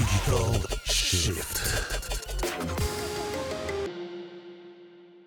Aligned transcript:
Digital 0.00 0.78
Shift. 0.84 1.60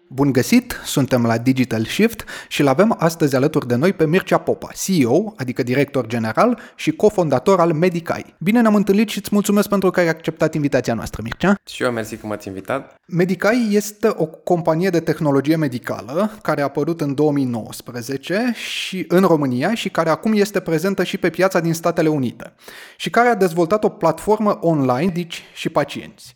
Bun 0.08 0.32
găsit, 0.32 0.73
suntem 0.84 1.26
la 1.26 1.38
Digital 1.38 1.86
Shift 1.86 2.24
și 2.48 2.62
îl 2.62 2.68
avem 2.68 2.96
astăzi 3.00 3.36
alături 3.36 3.68
de 3.68 3.76
noi 3.76 3.94
pe 3.94 4.08
Mircea 4.08 4.38
Popa, 4.38 4.70
CEO, 4.86 5.34
adică 5.38 5.64
director 5.64 6.08
general 6.08 6.60
și 6.76 6.92
cofondator 6.92 7.60
al 7.60 7.74
Medicai. 7.74 8.36
Bine 8.40 8.62
ne-am 8.62 8.76
întâlnit 8.76 9.10
și 9.10 9.18
îți 9.18 9.30
mulțumesc 9.32 9.70
pentru 9.70 9.90
că 9.90 10.00
ai 10.00 10.08
acceptat 10.08 10.54
invitația 10.54 10.94
noastră, 10.94 11.22
Mircea. 11.24 11.56
Și 11.70 11.84
eu 11.84 11.92
mersi 11.92 12.18
că 12.18 12.28
m-ați 12.28 12.48
invitat. 12.48 12.96
Medicai 13.06 13.68
este 13.72 14.14
o 14.16 14.26
companie 14.26 14.90
de 14.90 15.00
tehnologie 15.00 15.56
medicală 15.56 16.32
care 16.42 16.62
a 16.62 16.64
apărut 16.64 17.02
în 17.02 17.14
2019 17.14 18.54
și 18.56 19.06
în 19.08 19.22
România 19.22 19.74
și 19.74 19.90
care 19.90 20.10
acum 20.10 20.34
este 20.34 20.60
prezentă 20.60 21.04
și 21.04 21.18
pe 21.18 21.30
piața 21.30 21.60
din 21.60 21.74
Statele 21.74 22.08
Unite 22.08 22.54
și 22.98 23.10
care 23.10 23.28
a 23.28 23.36
dezvoltat 23.36 23.84
o 23.84 23.90
platformă 23.90 24.58
online, 24.62 25.12
medici 25.14 25.44
și 25.54 25.70
pacienți. 25.70 26.36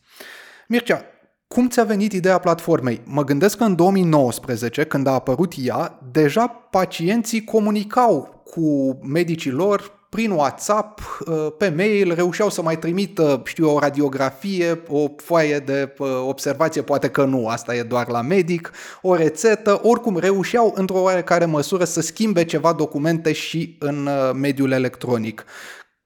Mircea, 0.67 1.05
cum 1.47 1.69
ți-a 1.69 1.83
venit 1.83 2.13
ideea 2.13 2.37
platformei? 2.37 3.01
Mă 3.05 3.23
gândesc 3.23 3.57
că 3.57 3.63
în 3.63 3.75
2019, 3.75 4.83
când 4.83 5.07
a 5.07 5.11
apărut 5.11 5.53
ea, 5.57 5.99
deja 6.11 6.47
pacienții 6.47 7.43
comunicau 7.43 8.43
cu 8.45 8.99
medicii 9.03 9.51
lor 9.51 9.97
prin 10.09 10.31
WhatsApp, 10.31 10.99
uh, 11.25 11.47
pe 11.57 11.69
mail, 11.69 12.13
reușeau 12.13 12.49
să 12.49 12.61
mai 12.61 12.79
trimită, 12.79 13.41
știu 13.45 13.73
o 13.75 13.79
radiografie, 13.79 14.81
o 14.87 15.07
foaie 15.15 15.59
de 15.59 15.93
uh, 15.97 16.07
observație, 16.27 16.81
poate 16.81 17.09
că 17.09 17.25
nu, 17.25 17.47
asta 17.47 17.75
e 17.75 17.83
doar 17.83 18.07
la 18.07 18.21
medic, 18.21 18.71
o 19.01 19.15
rețetă, 19.15 19.79
oricum 19.83 20.17
reușeau 20.17 20.73
într-o 20.75 21.01
oarecare 21.01 21.45
măsură 21.45 21.83
să 21.83 22.01
schimbe 22.01 22.45
ceva 22.45 22.73
documente 22.73 23.31
și 23.31 23.75
în 23.79 24.05
uh, 24.05 24.31
mediul 24.33 24.71
electronic. 24.71 25.45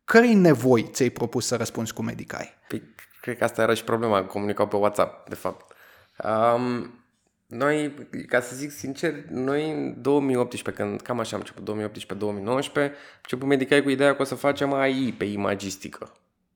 Cărei 0.03 0.33
nevoi 0.33 0.89
ți-ai 0.91 1.09
propus 1.09 1.45
să 1.45 1.55
răspunzi 1.55 1.93
cu 1.93 2.01
Medicai? 2.01 2.49
Păi, 2.67 2.81
cred 3.21 3.37
că 3.37 3.43
asta 3.43 3.61
era 3.61 3.73
și 3.73 3.83
problema, 3.83 4.23
comunicau 4.23 4.67
pe 4.67 4.75
WhatsApp, 4.75 5.29
de 5.29 5.35
fapt. 5.35 5.75
Um, 6.55 6.93
noi, 7.47 7.93
ca 8.27 8.39
să 8.41 8.55
zic 8.55 8.71
sincer, 8.71 9.13
noi 9.29 9.71
în 9.71 10.01
2018, 10.01 10.83
când 10.83 11.01
cam 11.01 11.19
așa 11.19 11.35
am 11.35 11.43
început, 11.45 11.91
2018-2019, 12.15 12.17
am 12.75 12.91
început 13.21 13.47
medicai 13.47 13.83
cu 13.83 13.89
ideea 13.89 14.15
că 14.15 14.21
o 14.21 14.25
să 14.25 14.35
facem 14.35 14.73
AI 14.73 15.15
pe 15.17 15.25
imagistică. 15.25 16.11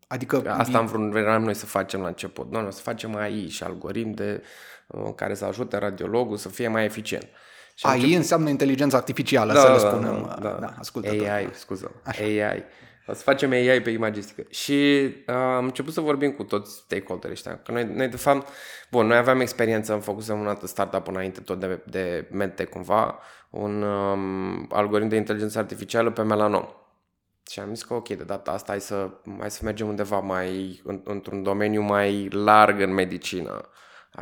Adică 0.07 0.43
Asta 0.57 0.77
am 0.77 0.85
vrut, 0.85 1.09
vreau 1.09 1.39
noi 1.39 1.53
să 1.53 1.65
facem 1.65 2.01
la 2.01 2.07
început. 2.07 2.51
Noi 2.51 2.63
o 2.67 2.69
să 2.69 2.81
facem 2.81 3.15
AI 3.15 3.47
și 3.49 3.63
algoritm 3.63 4.11
de, 4.11 4.43
uh, 4.87 5.09
care 5.15 5.33
să 5.33 5.45
ajute 5.45 5.77
radiologul 5.77 6.37
să 6.37 6.49
fie 6.49 6.67
mai 6.67 6.83
eficient. 6.85 7.27
Și 7.75 7.85
am 7.85 7.91
AI 7.91 7.97
început- 7.97 8.17
înseamnă 8.17 8.49
inteligență 8.49 8.95
artificială, 8.95 9.53
Da, 9.53 9.59
să 9.59 9.67
le 9.67 9.77
da, 9.81 9.89
spunem. 9.89 10.21
da, 10.27 10.49
da. 10.49 10.57
da 10.59 10.73
ascultător. 10.79 11.27
AI, 11.27 11.49
scuză. 11.53 11.91
AI. 12.05 12.63
O 13.07 13.13
să 13.13 13.21
facem 13.23 13.51
AI 13.51 13.81
pe 13.81 13.89
imagistică. 13.89 14.43
Și 14.49 15.09
uh, 15.27 15.35
am 15.35 15.63
început 15.63 15.93
să 15.93 16.01
vorbim 16.01 16.31
cu 16.31 16.43
toți 16.43 16.75
stakeholderii 16.75 17.35
ăștia. 17.35 17.59
Că 17.61 17.71
noi, 17.71 17.83
noi, 17.83 18.07
de 18.07 18.17
fapt, 18.17 18.47
bun, 18.91 19.05
noi 19.07 19.17
aveam 19.17 19.39
experiență, 19.39 19.93
am 19.93 19.99
făcut 19.99 20.27
un 20.27 20.47
alt 20.47 20.61
startup 20.67 21.07
înainte 21.07 21.39
tot 21.39 21.59
de, 21.59 21.81
de 21.85 22.27
medtech 22.31 22.71
cumva, 22.71 23.19
un 23.49 23.81
um, 23.81 24.67
algoritm 24.71 25.09
de 25.09 25.15
inteligență 25.15 25.59
artificială 25.59 26.11
pe 26.11 26.21
melanom. 26.21 26.65
Și 27.49 27.59
am 27.59 27.73
zis 27.73 27.83
că 27.83 27.93
ok, 27.93 28.07
de 28.07 28.23
data 28.23 28.51
asta 28.51 28.71
hai 28.71 28.81
să, 28.81 29.09
hai 29.39 29.51
să 29.51 29.61
mergem 29.63 29.87
undeva 29.87 30.19
mai, 30.19 30.81
în, 30.83 31.01
într-un 31.03 31.43
domeniu 31.43 31.81
mai 31.81 32.27
larg 32.29 32.79
în 32.79 32.93
medicină. 32.93 33.61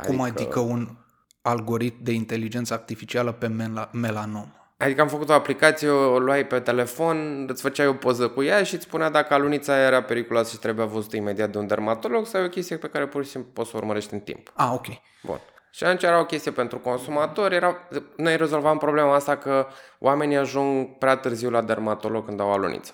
Cum 0.06 0.20
adică 0.20 0.58
un 0.60 0.96
algoritm 1.42 2.02
de 2.02 2.12
inteligență 2.12 2.74
artificială 2.74 3.32
pe 3.32 3.48
mela- 3.48 3.90
melanom? 3.92 4.52
Adică 4.84 5.00
am 5.00 5.08
făcut 5.08 5.28
o 5.28 5.32
aplicație, 5.32 5.88
o 5.88 6.18
luai 6.18 6.46
pe 6.46 6.60
telefon, 6.60 7.46
îți 7.48 7.62
făceai 7.62 7.86
o 7.86 7.94
poză 7.94 8.28
cu 8.28 8.42
ea 8.42 8.62
și 8.62 8.74
îți 8.74 8.84
spunea 8.84 9.10
dacă 9.10 9.34
alunița 9.34 9.78
era 9.78 10.02
periculoasă 10.02 10.50
și 10.50 10.58
trebuia 10.58 10.86
văzută 10.86 11.16
imediat 11.16 11.50
de 11.50 11.58
un 11.58 11.66
dermatolog 11.66 12.26
sau 12.26 12.40
e 12.40 12.44
o 12.44 12.48
chestie 12.48 12.76
pe 12.76 12.88
care 12.88 13.06
pur 13.06 13.24
și 13.24 13.30
simplu 13.30 13.50
poți 13.52 13.70
să 13.70 13.76
o 13.76 13.78
urmărești 13.78 14.14
în 14.14 14.20
timp. 14.20 14.52
Ah, 14.54 14.70
ok. 14.72 14.86
Bun. 15.22 15.40
Și 15.70 15.84
atunci 15.84 16.02
era 16.02 16.20
o 16.20 16.24
chestie 16.24 16.50
pentru 16.50 16.78
consumatori. 16.78 17.54
Era... 17.54 17.88
Noi 18.16 18.36
rezolvam 18.36 18.78
problema 18.78 19.14
asta 19.14 19.36
că 19.36 19.66
oamenii 19.98 20.36
ajung 20.36 20.98
prea 20.98 21.16
târziu 21.16 21.50
la 21.50 21.62
dermatolog 21.62 22.26
când 22.26 22.40
au 22.40 22.52
aluniță. 22.52 22.92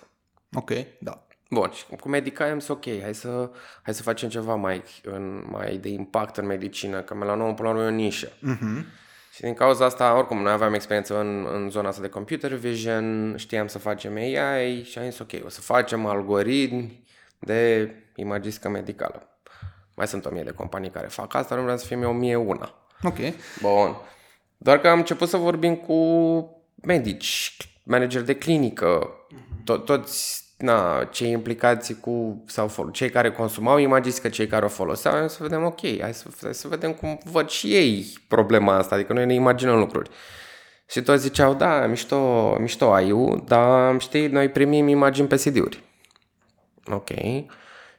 Ok, 0.54 0.70
da. 1.00 1.26
Bun, 1.50 1.70
și 1.70 1.84
cu 2.00 2.08
medica 2.08 2.44
am 2.44 2.58
zis 2.58 2.68
ok, 2.68 2.84
hai 2.84 3.14
să, 3.14 3.50
hai 3.82 3.94
să 3.94 4.02
facem 4.02 4.28
ceva 4.28 4.54
mai, 4.54 4.82
în, 5.02 5.44
mai 5.50 5.76
de 5.76 5.88
impact 5.88 6.36
în 6.36 6.46
medicină, 6.46 7.00
că 7.00 7.14
melanomul 7.14 7.54
până 7.54 7.68
la 7.68 7.74
urmă 7.74 7.86
e 7.86 7.92
o 7.92 7.94
nișă. 7.94 8.32
Mhm. 8.40 8.86
Și 9.32 9.40
din 9.40 9.54
cauza 9.54 9.84
asta, 9.84 10.16
oricum, 10.16 10.42
noi 10.42 10.52
aveam 10.52 10.74
experiență 10.74 11.18
în, 11.20 11.46
în 11.52 11.70
zona 11.70 11.88
asta 11.88 12.00
de 12.00 12.08
computer 12.08 12.52
vision, 12.54 13.34
știam 13.36 13.66
să 13.66 13.78
facem 13.78 14.16
AI 14.16 14.82
și 14.82 14.98
am 14.98 15.10
zis, 15.10 15.18
ok, 15.18 15.30
o 15.44 15.48
să 15.48 15.60
facem 15.60 16.06
algoritmi 16.06 17.04
de 17.38 17.90
imagistică 18.14 18.68
medicală. 18.68 19.40
Mai 19.94 20.08
sunt 20.08 20.24
o 20.24 20.30
mie 20.30 20.42
de 20.42 20.50
companii 20.50 20.90
care 20.90 21.06
fac 21.06 21.34
asta, 21.34 21.54
nu 21.54 21.62
vreau 21.62 21.76
să 21.78 21.86
fie 21.86 22.04
o 22.04 22.12
mie 22.12 22.36
una. 22.36 22.74
Ok. 23.02 23.16
Bun. 23.60 23.96
Doar 24.56 24.80
că 24.80 24.88
am 24.88 24.98
început 24.98 25.28
să 25.28 25.36
vorbim 25.36 25.76
cu 25.76 25.96
medici, 26.82 27.56
manageri 27.84 28.24
de 28.24 28.36
clinică, 28.36 29.10
to- 29.62 29.84
toți 29.84 30.44
na, 30.60 31.04
cei 31.04 31.30
implicați 31.30 31.94
cu, 31.94 32.44
sau 32.46 32.68
fol- 32.68 32.90
cei 32.90 33.10
care 33.10 33.30
consumau 33.30 33.78
imagistică, 33.78 34.28
cei 34.28 34.46
care 34.46 34.64
o 34.64 34.68
foloseau, 34.68 35.14
hai 35.14 35.30
să 35.30 35.42
vedem, 35.42 35.64
ok, 35.64 35.80
hai 36.00 36.14
să, 36.14 36.24
hai 36.42 36.54
să 36.54 36.68
vedem 36.68 36.92
cum 36.92 37.18
văd 37.24 37.48
și 37.48 37.74
ei 37.74 38.06
problema 38.28 38.76
asta, 38.76 38.94
adică 38.94 39.12
noi 39.12 39.26
ne 39.26 39.34
imaginăm 39.34 39.78
lucruri. 39.78 40.10
Și 40.90 41.02
toți 41.02 41.22
ziceau, 41.22 41.54
da, 41.54 41.86
mișto, 41.86 42.56
mișto 42.60 42.92
ai 42.92 43.40
dar 43.44 44.00
știi, 44.00 44.26
noi 44.26 44.48
primim 44.48 44.88
imagini 44.88 45.28
pe 45.28 45.36
CD-uri. 45.36 45.82
Ok. 46.86 47.08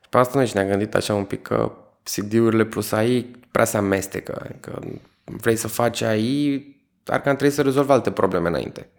Și 0.01 0.09
pe 0.09 0.17
asta 0.17 0.37
noi 0.37 0.47
și 0.47 0.55
ne-am 0.55 0.67
gândit 0.67 0.95
așa 0.95 1.13
un 1.13 1.23
pic 1.23 1.41
că 1.41 1.71
CD-urile 2.03 2.65
plus 2.65 2.91
AI 2.91 3.35
prea 3.51 3.65
se 3.65 3.77
amestecă. 3.77 4.55
Că 4.59 4.79
vrei 5.23 5.55
să 5.55 5.67
faci 5.67 6.01
AI, 6.01 6.65
dar 7.03 7.21
că 7.21 7.29
am 7.29 7.35
trebuit 7.35 7.55
să 7.57 7.61
rezolvi 7.61 7.91
alte 7.91 8.11
probleme 8.11 8.47
înainte. 8.47 8.89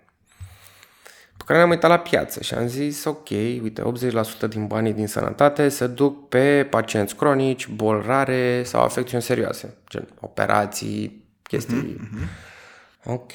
Pe 1.43 1.49
care 1.49 1.59
ne-am 1.59 1.71
uitat 1.71 1.91
la 1.91 1.99
piață 1.99 2.43
și 2.43 2.55
am 2.55 2.67
zis, 2.67 3.05
ok, 3.05 3.31
uite, 3.63 3.83
80% 4.47 4.49
din 4.49 4.67
banii 4.67 4.93
din 4.93 5.07
sănătate 5.07 5.69
se 5.69 5.87
duc 5.87 6.29
pe 6.29 6.67
pacienți 6.71 7.17
cronici, 7.17 7.69
boli 7.69 8.03
rare 8.07 8.63
sau 8.65 8.83
afecțiuni 8.83 9.23
serioase, 9.23 9.75
gen 9.89 10.09
operații, 10.21 11.25
chestii. 11.43 11.97
Mm-hmm. 12.01 12.51
Ok, 13.05 13.31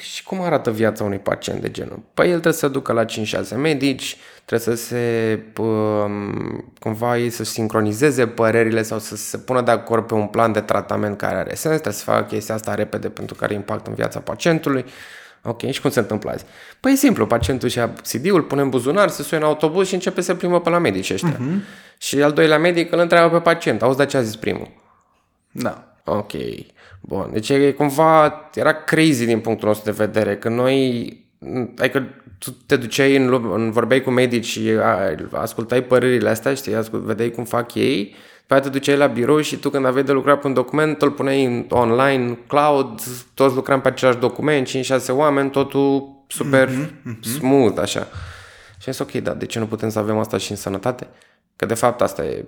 și 0.00 0.24
cum 0.24 0.40
arată 0.40 0.70
viața 0.70 1.04
unui 1.04 1.18
pacient 1.18 1.60
de 1.60 1.70
genul? 1.70 2.02
Păi 2.14 2.24
el 2.24 2.30
trebuie 2.30 2.52
să 2.52 2.58
se 2.58 2.68
ducă 2.68 2.92
la 2.92 3.04
5-6 3.04 3.56
medici, 3.56 4.16
trebuie 4.44 4.76
să 4.76 4.84
se, 4.84 5.38
um, 5.58 6.72
cumva 6.78 7.18
ei 7.18 7.30
să 7.30 7.44
sincronizeze 7.44 8.26
părerile 8.26 8.82
sau 8.82 8.98
să 8.98 9.16
se 9.16 9.38
pună 9.38 9.60
de 9.60 9.70
acord 9.70 10.06
pe 10.06 10.14
un 10.14 10.26
plan 10.26 10.52
de 10.52 10.60
tratament 10.60 11.16
care 11.18 11.36
are 11.36 11.54
sens, 11.54 11.74
trebuie 11.74 11.92
să 11.92 12.04
facă 12.04 12.22
chestia 12.22 12.54
asta 12.54 12.74
repede 12.74 13.08
pentru 13.08 13.34
că 13.34 13.44
are 13.44 13.54
impact 13.54 13.86
în 13.86 13.94
viața 13.94 14.20
pacientului. 14.20 14.84
Ok, 15.44 15.70
și 15.70 15.80
cum 15.80 15.90
se 15.90 15.98
întâmplă 15.98 16.30
azi? 16.30 16.44
Păi 16.80 16.92
e 16.92 16.96
simplu, 16.96 17.26
pacientul 17.26 17.68
și-a 17.68 17.92
CD-ul, 17.92 18.42
pune 18.42 18.60
în 18.60 18.68
buzunar, 18.68 19.08
se 19.08 19.22
suie 19.22 19.40
în 19.40 19.46
autobuz 19.46 19.88
și 19.88 19.94
începe 19.94 20.20
să 20.20 20.34
plimbă 20.34 20.60
pe 20.60 20.70
la 20.70 20.78
medici 20.78 21.10
ăștia. 21.10 21.36
Uh-huh. 21.36 21.98
Și 21.98 22.22
al 22.22 22.32
doilea 22.32 22.58
medic 22.58 22.92
îl 22.92 22.98
întreabă 22.98 23.36
pe 23.36 23.42
pacient, 23.42 23.82
auzi, 23.82 23.96
dar 23.96 24.06
ce 24.06 24.16
a 24.16 24.22
zis 24.22 24.36
primul? 24.36 24.68
Da. 25.50 25.94
Ok. 26.04 26.32
Bun. 27.00 27.30
Deci 27.32 27.48
e 27.48 27.72
cumva, 27.72 28.40
era 28.54 28.72
crazy 28.72 29.24
din 29.24 29.40
punctul 29.40 29.68
nostru 29.68 29.90
de 29.90 30.04
vedere, 30.04 30.36
că 30.36 30.48
noi, 30.48 31.06
adică 31.78 32.06
tu 32.38 32.50
te 32.66 32.76
duceai 32.76 33.16
în, 33.16 33.28
lume- 33.28 33.54
în 33.54 33.70
vorbeai 33.70 34.00
cu 34.00 34.10
medici 34.10 34.44
și 34.44 34.68
a, 34.80 34.98
ascultai 35.32 35.82
părerile 35.82 36.28
astea, 36.28 36.54
știi, 36.54 36.74
ascult, 36.74 37.02
vedeai 37.02 37.30
cum 37.30 37.44
fac 37.44 37.74
ei, 37.74 38.14
după 38.42 38.54
aceea 38.54 38.60
te 38.60 38.78
duceai 38.78 38.96
la 38.96 39.06
birou 39.06 39.40
și 39.40 39.56
tu 39.56 39.70
când 39.70 39.86
aveai 39.86 40.04
de 40.04 40.12
lucrat 40.12 40.40
pe 40.40 40.46
un 40.46 40.52
document, 40.52 41.02
îl 41.02 41.10
puneai 41.10 41.44
în 41.44 41.66
online, 41.68 42.38
cloud, 42.46 43.00
toți 43.34 43.54
lucram 43.54 43.80
pe 43.80 43.88
același 43.88 44.18
document, 44.18 44.68
5-6 44.68 44.70
oameni, 45.10 45.50
totul 45.50 46.08
super 46.26 46.68
mm-hmm, 46.68 47.20
smooth, 47.20 47.78
așa. 47.78 48.08
Și 48.80 48.88
am 48.88 48.92
zis, 48.92 48.98
ok, 48.98 49.10
da, 49.10 49.34
de 49.34 49.46
ce 49.46 49.58
nu 49.58 49.66
putem 49.66 49.88
să 49.88 49.98
avem 49.98 50.18
asta 50.18 50.36
și 50.36 50.50
în 50.50 50.56
sănătate? 50.56 51.06
Că 51.56 51.66
de 51.66 51.74
fapt 51.74 52.00
asta 52.00 52.24
e 52.24 52.44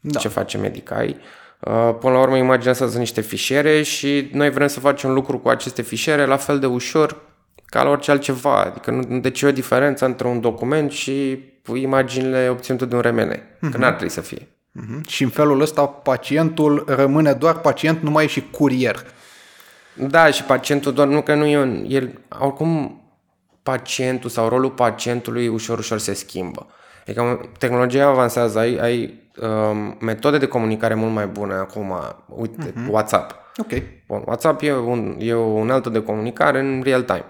da. 0.00 0.18
ce 0.18 0.28
face 0.28 0.58
Medicai. 0.58 1.16
Uh, 1.60 1.94
Până 2.00 2.12
la 2.12 2.20
urmă, 2.20 2.36
imaginea 2.36 2.72
asta 2.72 2.86
sunt 2.86 2.98
niște 2.98 3.20
fișiere 3.20 3.82
și 3.82 4.30
noi 4.32 4.50
vrem 4.50 4.66
să 4.66 4.80
facem 4.80 5.12
lucru 5.12 5.38
cu 5.38 5.48
aceste 5.48 5.82
fișiere 5.82 6.26
la 6.26 6.36
fel 6.36 6.58
de 6.58 6.66
ușor 6.66 7.16
ca 7.64 7.82
la 7.82 7.90
orice 7.90 8.10
altceva. 8.10 8.62
Adică 8.62 8.90
nu 8.90 9.20
de 9.20 9.30
ce 9.30 9.44
e 9.44 9.48
o 9.48 9.52
diferență 9.52 10.04
între 10.04 10.28
un 10.28 10.40
document 10.40 10.90
și 10.90 11.44
imaginile 11.74 12.48
obținute 12.48 12.84
de 12.84 12.94
un 12.94 13.00
RMN. 13.00 13.32
Uh-huh. 13.36 13.70
Că 13.70 13.78
n-ar 13.78 13.92
trebui 13.92 14.08
să 14.08 14.20
fie. 14.20 14.48
Mhm. 14.80 15.08
Și 15.08 15.22
în 15.22 15.28
felul 15.28 15.60
ăsta 15.60 15.86
pacientul 15.86 16.84
rămâne 16.86 17.32
doar 17.32 17.58
pacient, 17.58 18.00
nu 18.00 18.10
mai 18.10 18.24
e 18.24 18.26
și 18.26 18.50
curier. 18.50 19.04
Da, 19.94 20.30
și 20.30 20.42
pacientul 20.42 20.92
doar, 20.92 21.06
nu 21.06 21.22
că 21.22 21.34
nu 21.34 21.46
e 21.46 21.58
un, 21.58 21.84
el, 21.88 22.20
oricum 22.40 23.02
pacientul 23.62 24.30
sau 24.30 24.48
rolul 24.48 24.70
pacientului 24.70 25.48
ușor, 25.48 25.78
ușor 25.78 25.98
se 25.98 26.12
schimbă. 26.12 26.66
Adică 27.02 27.40
tehnologia 27.58 28.06
avansează, 28.06 28.58
ai, 28.58 28.76
ai 28.76 29.20
um, 29.40 29.96
metode 30.00 30.38
de 30.38 30.46
comunicare 30.46 30.94
mult 30.94 31.12
mai 31.12 31.26
bune 31.26 31.54
acum, 31.54 31.92
uite, 32.26 32.72
uh-huh. 32.72 32.88
WhatsApp. 32.88 33.34
Ok. 33.56 33.82
Bun, 34.06 34.22
WhatsApp 34.26 34.62
e 34.62 34.72
un, 34.72 35.16
e 35.18 35.34
un 35.34 35.70
altă 35.70 35.88
de 35.88 36.02
comunicare 36.02 36.58
în 36.60 36.80
real 36.84 37.02
time, 37.02 37.26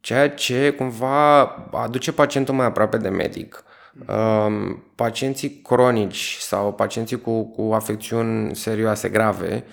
ceea 0.00 0.30
ce 0.30 0.70
cumva 0.70 1.40
aduce 1.72 2.12
pacientul 2.12 2.54
mai 2.54 2.66
aproape 2.66 2.96
de 2.96 3.08
medic. 3.08 3.64
Um, 4.08 4.82
pacienții 4.94 5.60
cronici 5.64 6.36
sau 6.40 6.72
pacienții 6.72 7.20
cu, 7.20 7.44
cu 7.44 7.72
afecțiuni 7.72 8.56
serioase, 8.56 9.08
grave, 9.08 9.64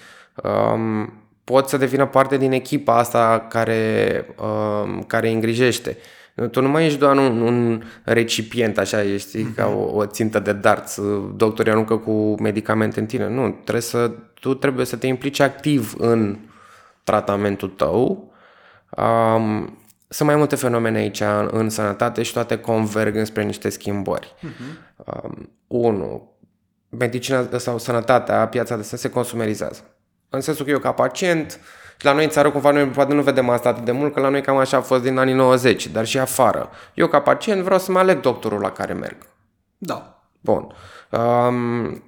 um, 0.43 1.13
pot 1.43 1.67
să 1.67 1.77
devină 1.77 2.05
parte 2.05 2.37
din 2.37 2.51
echipa 2.51 2.97
asta 2.97 3.45
care, 3.49 4.25
um, 4.39 5.01
care 5.01 5.27
îi 5.27 5.33
îngrijește. 5.33 5.97
Tu 6.51 6.61
nu 6.61 6.69
mai 6.69 6.85
ești 6.85 6.99
doar 6.99 7.17
un, 7.17 7.41
un 7.41 7.83
recipient, 8.03 8.77
așa, 8.77 9.03
ești 9.03 9.43
mm-hmm. 9.43 9.55
ca 9.55 9.67
o, 9.67 9.95
o 9.95 10.05
țintă 10.05 10.39
de 10.39 10.53
darts, 10.53 11.01
doctorii 11.35 11.71
aruncă 11.71 11.97
cu 11.97 12.41
medicamente 12.41 12.99
în 12.99 13.05
tine. 13.05 13.29
Nu, 13.29 13.49
trebuie 13.49 13.81
să, 13.81 14.11
tu 14.33 14.53
trebuie 14.53 14.85
să 14.85 14.95
te 14.95 15.07
implici 15.07 15.39
activ 15.39 15.93
în 15.97 16.37
tratamentul 17.03 17.69
tău. 17.69 18.31
Um, 18.89 19.77
sunt 20.13 20.29
mai 20.29 20.37
multe 20.37 20.55
fenomene 20.55 20.97
aici 20.97 21.19
în, 21.19 21.49
în 21.51 21.69
sănătate 21.69 22.23
și 22.23 22.33
toate 22.33 22.57
converg 22.57 23.15
înspre 23.15 23.43
niște 23.43 23.69
schimbări. 23.69 24.35
Uh-huh. 24.37 24.95
Um, 25.05 25.49
unu, 25.67 26.31
medicina 26.89 27.47
sau 27.57 27.77
sănătatea, 27.77 28.47
piața 28.47 28.75
de 28.75 28.81
sens 28.81 29.01
se 29.01 29.09
consumerizează. 29.09 29.83
În 30.29 30.41
sensul 30.41 30.65
că 30.65 30.71
eu 30.71 30.79
ca 30.79 30.91
pacient, 30.91 31.59
la 31.99 32.13
noi 32.13 32.23
în 32.23 32.29
țară 32.29 32.51
cumva 32.51 32.71
noi 32.71 32.85
poate 32.85 33.13
nu 33.13 33.21
vedem 33.21 33.49
asta 33.49 33.69
atât 33.69 33.85
de 33.85 33.91
mult, 33.91 34.13
că 34.13 34.19
la 34.19 34.29
noi 34.29 34.41
cam 34.41 34.57
așa 34.57 34.77
a 34.77 34.81
fost 34.81 35.03
din 35.03 35.17
anii 35.17 35.33
90, 35.33 35.87
dar 35.87 36.05
și 36.05 36.19
afară. 36.19 36.69
Eu 36.93 37.07
ca 37.07 37.19
pacient 37.19 37.61
vreau 37.61 37.79
să 37.79 37.91
mă 37.91 37.99
aleg 37.99 38.19
doctorul 38.19 38.59
la 38.59 38.71
care 38.71 38.93
merg. 38.93 39.17
Da. 39.77 40.23
Bun. 40.39 40.73
Um, 41.09 42.03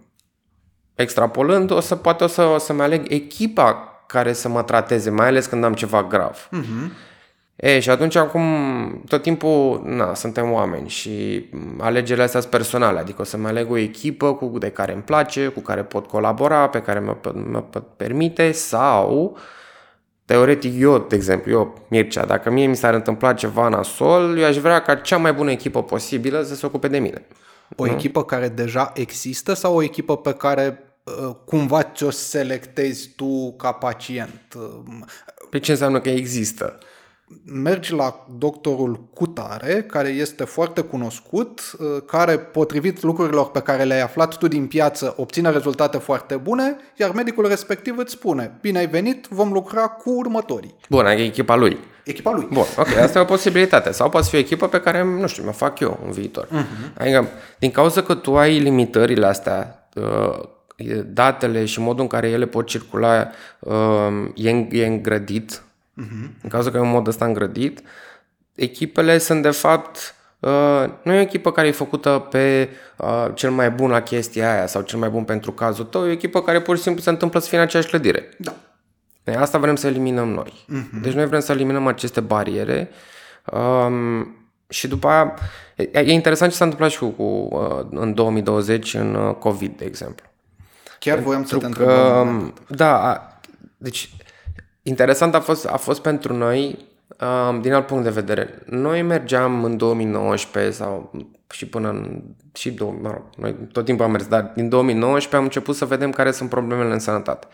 extrapolând, 0.95 1.71
o 1.71 1.79
să 1.79 1.95
poate 1.95 2.23
o 2.23 2.27
să, 2.27 2.41
o 2.41 2.57
să-mi 2.57 2.81
aleg 2.81 3.11
echipa 3.11 4.03
care 4.07 4.33
să 4.33 4.49
mă 4.49 4.63
trateze, 4.63 5.09
mai 5.09 5.27
ales 5.27 5.45
când 5.45 5.63
am 5.63 5.73
ceva 5.73 6.03
grav. 6.03 6.49
Uh-huh. 6.51 7.13
E, 7.55 7.79
și 7.79 7.89
atunci 7.89 8.15
acum 8.15 8.43
tot 9.07 9.21
timpul, 9.21 9.81
na, 9.85 10.13
suntem 10.13 10.51
oameni 10.51 10.89
și 10.89 11.45
alegerile 11.79 12.23
astea 12.23 12.39
sunt 12.39 12.51
personale, 12.51 12.99
adică 12.99 13.21
o 13.21 13.25
să-mi 13.25 13.45
aleg 13.45 13.71
o 13.71 13.77
echipă 13.77 14.33
cu, 14.33 14.57
de 14.57 14.69
care 14.69 14.93
îmi 14.93 15.01
place, 15.01 15.47
cu 15.47 15.59
care 15.59 15.83
pot 15.83 16.07
colabora, 16.07 16.69
pe 16.69 16.81
care 16.81 16.99
mă, 16.99 17.17
mă 17.51 17.61
pot 17.61 17.87
permite 17.97 18.51
sau 18.51 19.37
teoretic 20.25 20.79
eu, 20.79 21.05
de 21.09 21.15
exemplu, 21.15 21.51
eu, 21.51 21.85
Mircea, 21.89 22.25
dacă 22.25 22.51
mie 22.51 22.67
mi 22.67 22.75
s-ar 22.75 22.93
întâmpla 22.93 23.33
ceva 23.33 23.67
nasol, 23.67 24.37
eu 24.37 24.45
aș 24.45 24.57
vrea 24.57 24.81
ca 24.81 24.95
cea 24.95 25.17
mai 25.17 25.33
bună 25.33 25.51
echipă 25.51 25.83
posibilă 25.83 26.41
să 26.41 26.55
se 26.55 26.65
ocupe 26.65 26.87
de 26.87 26.99
mine. 26.99 27.27
O 27.75 27.85
nu? 27.85 27.91
echipă 27.91 28.23
care 28.23 28.47
deja 28.47 28.91
există 28.95 29.53
sau 29.53 29.75
o 29.75 29.83
echipă 29.83 30.17
pe 30.17 30.33
care 30.33 30.95
uh, 31.03 31.35
cumva 31.45 31.83
ți-o 31.83 32.09
selectezi 32.09 33.09
tu 33.15 33.53
ca 33.57 33.71
pacient? 33.71 34.57
Pe 35.49 35.59
ce 35.59 35.71
înseamnă 35.71 35.99
că 35.99 36.09
există? 36.09 36.79
Mergi 37.45 37.93
la 37.93 38.25
doctorul 38.37 39.07
Cutare, 39.13 39.83
care 39.87 40.07
este 40.07 40.43
foarte 40.43 40.81
cunoscut, 40.81 41.61
uh, 41.79 41.87
care, 42.05 42.37
potrivit 42.37 43.01
lucrurilor 43.01 43.51
pe 43.51 43.59
care 43.59 43.83
le-ai 43.83 44.01
aflat 44.01 44.37
tu 44.37 44.47
din 44.47 44.67
piață, 44.67 45.13
obține 45.17 45.49
rezultate 45.49 45.97
foarte 45.97 46.35
bune, 46.35 46.75
iar 46.95 47.11
medicul 47.11 47.47
respectiv 47.47 47.97
îți 47.97 48.11
spune, 48.11 48.57
bine 48.61 48.77
ai 48.77 48.87
venit, 48.87 49.27
vom 49.29 49.51
lucra 49.51 49.87
cu 49.87 50.09
următorii. 50.09 50.75
Bun, 50.89 51.05
e 51.05 51.23
echipa 51.23 51.55
lui. 51.55 51.77
Echipa 52.03 52.31
lui. 52.31 52.47
Bun, 52.51 52.65
ok, 52.77 52.87
asta 52.87 53.19
e 53.19 53.21
o 53.21 53.25
posibilitate. 53.25 53.91
Sau 53.91 54.09
poate 54.09 54.27
fi 54.29 54.35
o 54.35 54.39
echipă 54.39 54.67
pe 54.67 54.79
care, 54.79 55.03
nu 55.03 55.27
știu, 55.27 55.43
mă 55.43 55.51
fac 55.51 55.79
eu 55.79 55.99
în 56.05 56.11
viitor. 56.11 56.45
Uh-huh. 56.45 56.97
Adică, 56.97 57.27
din 57.59 57.71
cauza 57.71 58.01
că 58.01 58.15
tu 58.15 58.37
ai 58.37 58.59
limitările 58.59 59.25
astea, 59.25 59.89
uh, 59.95 60.53
datele 61.05 61.65
și 61.65 61.79
modul 61.79 62.01
în 62.01 62.07
care 62.07 62.29
ele 62.29 62.45
pot 62.45 62.65
circula 62.65 63.29
uh, 63.59 63.75
e, 64.35 64.49
e 64.49 64.85
îngrădit 64.85 65.64
Uh-huh. 66.03 66.41
În 66.41 66.49
cazul 66.49 66.71
că 66.71 66.77
e 66.77 66.81
un 66.81 66.89
mod 66.89 67.07
ăsta 67.07 67.25
îngrădit, 67.25 67.81
echipele 68.55 69.17
sunt 69.17 69.41
de 69.41 69.49
fapt 69.49 70.15
Uh, 70.45 70.85
nu 71.03 71.13
e 71.13 71.17
o 71.17 71.21
echipă 71.21 71.51
care 71.51 71.67
e 71.67 71.71
făcută 71.71 72.27
pe 72.29 72.69
uh, 72.97 73.27
cel 73.33 73.51
mai 73.51 73.71
bun 73.71 73.89
la 73.89 74.01
chestia 74.01 74.53
aia 74.53 74.67
sau 74.67 74.81
cel 74.81 74.99
mai 74.99 75.09
bun 75.09 75.23
pentru 75.23 75.51
cazul 75.51 75.85
tău, 75.85 76.05
e 76.05 76.07
o 76.07 76.11
echipă 76.11 76.41
care 76.41 76.61
pur 76.61 76.75
și 76.75 76.81
simplu 76.81 77.01
se 77.01 77.09
întâmplă 77.09 77.39
să 77.39 77.47
fie 77.47 77.57
în 77.57 77.63
aceeași 77.63 77.89
clădire. 77.89 78.29
Da. 78.37 78.55
E, 79.23 79.37
asta 79.37 79.57
vrem 79.57 79.75
să 79.75 79.87
eliminăm 79.87 80.29
noi. 80.29 80.65
Uh-huh. 80.65 81.01
Deci 81.01 81.13
noi 81.13 81.25
vrem 81.25 81.39
să 81.39 81.51
eliminăm 81.51 81.87
aceste 81.87 82.19
bariere 82.19 82.89
um, 83.51 84.35
și 84.67 84.87
după 84.87 85.07
aia 85.07 85.33
e, 85.75 85.99
e 85.99 86.11
interesant 86.11 86.51
ce 86.51 86.57
s-a 86.57 86.63
întâmplat 86.63 86.91
și 86.91 86.99
cu, 86.99 87.07
cu 87.07 87.55
uh, 87.55 87.85
în 87.89 88.13
2020 88.13 88.93
în 88.93 89.15
uh, 89.15 89.35
COVID, 89.35 89.77
de 89.77 89.85
exemplu. 89.85 90.25
Chiar 90.99 91.19
voiam 91.19 91.45
să 91.45 91.57
te 91.57 91.65
întreb. 91.65 91.87
Um, 91.87 92.53
da, 92.67 93.27
deci 93.77 94.09
Interesant 94.87 95.35
a 95.35 95.39
fost, 95.39 95.65
a 95.65 95.77
fost 95.77 96.01
pentru 96.01 96.33
noi, 96.33 96.85
um, 97.49 97.61
din 97.61 97.73
alt 97.73 97.85
punct 97.85 98.03
de 98.03 98.09
vedere. 98.09 98.61
Noi 98.65 99.01
mergeam 99.01 99.63
în 99.63 99.77
2019 99.77 100.73
sau 100.73 101.11
și 101.49 101.67
până 101.67 101.89
în... 101.89 102.21
Și 102.53 102.71
două, 102.71 102.97
mă 103.01 103.09
rog, 103.09 103.23
noi 103.37 103.55
tot 103.71 103.85
timpul 103.85 104.05
am 104.05 104.11
mers, 104.11 104.27
dar 104.27 104.51
din 104.55 104.69
2019 104.69 105.35
am 105.35 105.43
început 105.43 105.75
să 105.75 105.85
vedem 105.85 106.11
care 106.11 106.31
sunt 106.31 106.49
problemele 106.49 106.93
în 106.93 106.99
sănătate. 106.99 107.47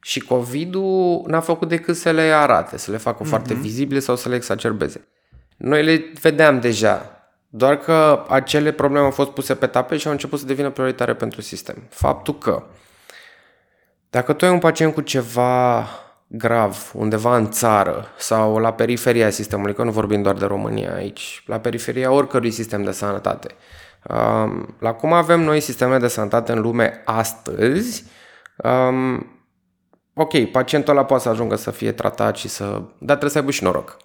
Și 0.00 0.20
COVID-ul 0.20 1.24
n-a 1.26 1.40
făcut 1.40 1.68
decât 1.68 1.96
să 1.96 2.10
le 2.10 2.22
arate, 2.22 2.78
să 2.78 2.90
le 2.90 2.96
facă 2.96 3.22
mm-hmm. 3.22 3.28
foarte 3.28 3.54
vizibile 3.54 4.00
sau 4.00 4.16
să 4.16 4.28
le 4.28 4.34
exacerbeze. 4.34 5.08
Noi 5.56 5.84
le 5.84 6.12
vedeam 6.20 6.60
deja, 6.60 7.28
doar 7.48 7.78
că 7.78 8.24
acele 8.28 8.72
probleme 8.72 9.04
au 9.04 9.10
fost 9.10 9.30
puse 9.30 9.54
pe 9.54 9.66
tapet 9.66 9.98
și 9.98 10.06
au 10.06 10.12
început 10.12 10.38
să 10.38 10.46
devină 10.46 10.70
prioritare 10.70 11.14
pentru 11.14 11.40
sistem. 11.40 11.86
Faptul 11.88 12.38
că 12.38 12.62
dacă 14.10 14.32
tu 14.32 14.44
ai 14.44 14.50
un 14.50 14.58
pacient 14.58 14.94
cu 14.94 15.00
ceva 15.00 15.86
grav 16.26 16.90
undeva 16.94 17.36
în 17.36 17.50
țară 17.50 18.06
sau 18.18 18.58
la 18.58 18.72
periferia 18.72 19.30
sistemului, 19.30 19.74
că 19.74 19.82
nu 19.82 19.90
vorbim 19.90 20.22
doar 20.22 20.34
de 20.34 20.44
România 20.44 20.94
aici, 20.94 21.42
la 21.46 21.60
periferia 21.60 22.10
oricărui 22.10 22.50
sistem 22.50 22.82
de 22.82 22.92
sănătate. 22.92 23.48
Um, 24.08 24.76
la 24.78 24.92
cum 24.92 25.12
avem 25.12 25.40
noi 25.40 25.60
sisteme 25.60 25.98
de 25.98 26.08
sănătate 26.08 26.52
în 26.52 26.60
lume 26.60 27.02
astăzi, 27.04 28.04
um, 28.56 29.26
ok, 30.14 30.44
pacientul 30.50 30.92
ăla 30.92 31.04
poate 31.04 31.22
să 31.22 31.28
ajungă 31.28 31.56
să 31.56 31.70
fie 31.70 31.92
tratat 31.92 32.36
și 32.36 32.48
să... 32.48 32.64
Dar 32.98 33.16
trebuie 33.16 33.30
să 33.30 33.38
aibă 33.38 33.50
și 33.50 33.62
noroc. 33.64 33.96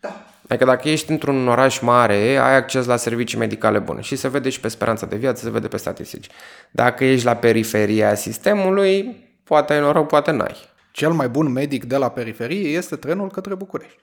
Da. 0.00 0.26
Adică 0.48 0.64
dacă 0.64 0.88
ești 0.88 1.10
într-un 1.10 1.48
oraș 1.48 1.78
mare, 1.78 2.36
ai 2.36 2.56
acces 2.56 2.86
la 2.86 2.96
servicii 2.96 3.38
medicale 3.38 3.78
bune 3.78 4.00
și 4.00 4.16
se 4.16 4.28
vede 4.28 4.48
și 4.48 4.60
pe 4.60 4.68
speranța 4.68 5.06
de 5.06 5.16
viață, 5.16 5.44
se 5.44 5.50
vede 5.50 5.68
pe 5.68 5.76
statistici. 5.76 6.28
Dacă 6.70 7.04
ești 7.04 7.24
la 7.24 7.34
periferia 7.34 8.14
sistemului, 8.14 9.16
poate 9.44 9.72
ai 9.72 9.80
noroc, 9.80 10.06
poate 10.06 10.30
n-ai 10.30 10.73
cel 10.94 11.12
mai 11.12 11.28
bun 11.28 11.52
medic 11.52 11.84
de 11.84 11.96
la 11.96 12.08
periferie 12.08 12.76
este 12.76 12.96
trenul 12.96 13.30
către 13.30 13.54
București. 13.54 13.98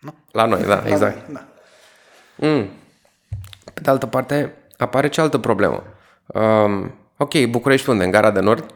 Nu? 0.00 0.14
La 0.32 0.44
noi, 0.44 0.62
da, 0.62 0.74
la 0.74 0.88
exact. 0.88 1.28
Noi, 1.28 1.46
da. 2.38 2.46
Mm. 2.46 2.68
Pe 3.74 3.80
de 3.80 3.90
altă 3.90 4.06
parte, 4.06 4.54
apare 4.78 5.08
ce 5.08 5.20
altă 5.20 5.38
problemă. 5.38 5.82
Um, 6.26 6.94
ok, 7.16 7.46
București 7.46 7.90
unde? 7.90 8.04
În 8.04 8.10
gara 8.10 8.30
de 8.30 8.40
nord? 8.40 8.74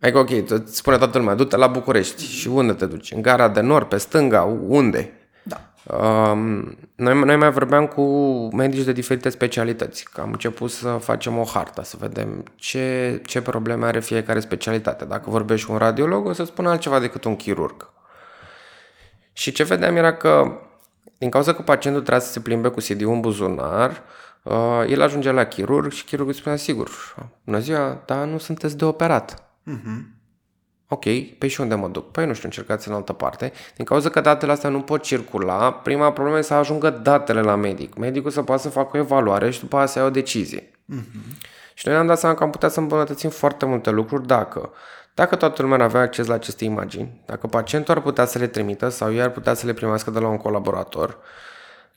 Adică, 0.00 0.18
ok, 0.18 0.30
îți 0.30 0.76
spune 0.76 0.98
toată 0.98 1.18
lumea, 1.18 1.34
du-te 1.34 1.56
la 1.56 1.66
București. 1.66 2.24
Mm-hmm. 2.24 2.38
Și 2.38 2.48
unde 2.48 2.72
te 2.72 2.86
duci? 2.86 3.12
În 3.12 3.22
gara 3.22 3.48
de 3.48 3.60
nord, 3.60 3.88
pe 3.88 3.96
stânga, 3.96 4.42
unde? 4.66 5.12
Um, 5.86 6.76
noi, 6.94 7.24
noi 7.24 7.36
mai 7.36 7.50
vorbeam 7.50 7.86
cu 7.86 8.02
medici 8.54 8.84
de 8.84 8.92
diferite 8.92 9.28
specialități, 9.28 10.04
că 10.12 10.20
am 10.20 10.32
început 10.32 10.70
să 10.70 10.88
facem 10.88 11.38
o 11.38 11.44
hartă, 11.44 11.82
să 11.82 11.96
vedem 12.00 12.44
ce, 12.54 13.20
ce 13.26 13.42
probleme 13.42 13.86
are 13.86 14.00
fiecare 14.00 14.40
specialitate. 14.40 15.04
Dacă 15.04 15.30
vorbești 15.30 15.66
cu 15.66 15.72
un 15.72 15.78
radiolog, 15.78 16.26
o 16.26 16.32
să 16.32 16.44
spună 16.44 16.68
altceva 16.68 16.98
decât 16.98 17.24
un 17.24 17.36
chirurg. 17.36 17.90
Și 19.32 19.52
ce 19.52 19.62
vedeam 19.62 19.96
era 19.96 20.14
că, 20.14 20.58
din 21.18 21.30
cauza 21.30 21.54
că 21.54 21.62
pacientul 21.62 22.02
trebuia 22.02 22.26
să 22.26 22.32
se 22.32 22.40
plimbe 22.40 22.68
cu 22.68 22.80
cd 22.80 23.00
în 23.00 23.20
buzunar, 23.20 24.02
uh, 24.42 24.84
el 24.88 25.02
ajungea 25.02 25.32
la 25.32 25.44
chirurg 25.44 25.92
și 25.92 26.04
chirurgul 26.04 26.34
spunea, 26.34 26.58
sigur, 26.58 26.90
bună 27.44 27.58
ziua, 27.58 28.02
dar 28.06 28.26
nu 28.26 28.38
sunteți 28.38 28.76
de 28.76 28.84
operat. 28.84 29.42
Uh-huh. 29.70 30.14
Ok, 30.94 31.04
pe 31.38 31.46
și 31.46 31.60
unde 31.60 31.74
mă 31.74 31.88
duc? 31.88 32.10
Păi 32.10 32.26
nu 32.26 32.32
știu, 32.32 32.48
încercați 32.48 32.88
în 32.88 32.94
altă 32.94 33.12
parte. 33.12 33.52
Din 33.76 33.84
cauza 33.84 34.08
că 34.08 34.20
datele 34.20 34.52
astea 34.52 34.70
nu 34.70 34.80
pot 34.80 35.02
circula, 35.02 35.72
prima 35.72 36.12
problemă 36.12 36.38
este 36.38 36.52
să 36.52 36.58
ajungă 36.58 36.90
datele 36.90 37.40
la 37.40 37.54
medic. 37.54 37.94
Medicul 37.94 38.30
să 38.30 38.42
poată 38.42 38.62
să 38.62 38.68
facă 38.68 38.96
o 38.96 39.00
evaluare 39.00 39.50
și 39.50 39.60
după 39.60 39.74
aceea 39.74 39.88
să 39.88 39.98
ia 39.98 40.04
o 40.04 40.10
decizie. 40.10 40.60
Uh-huh. 40.62 41.38
Și 41.74 41.86
noi 41.86 41.94
ne-am 41.94 42.06
dat 42.06 42.18
seama 42.18 42.34
că 42.34 42.44
am 42.44 42.50
putea 42.50 42.68
să 42.68 42.80
îmbunătățim 42.80 43.30
foarte 43.30 43.66
multe 43.66 43.90
lucruri 43.90 44.26
dacă 44.26 44.72
dacă 45.14 45.36
toată 45.36 45.62
lumea 45.62 45.76
ar 45.76 45.82
avea 45.82 46.00
acces 46.00 46.26
la 46.26 46.34
aceste 46.34 46.64
imagini, 46.64 47.22
dacă 47.26 47.46
pacientul 47.46 47.94
ar 47.94 48.00
putea 48.00 48.24
să 48.24 48.38
le 48.38 48.46
trimită 48.46 48.88
sau 48.88 49.12
el 49.12 49.22
ar 49.22 49.30
putea 49.30 49.54
să 49.54 49.66
le 49.66 49.72
primească 49.72 50.10
de 50.10 50.18
la 50.18 50.28
un 50.28 50.36
colaborator, 50.36 51.18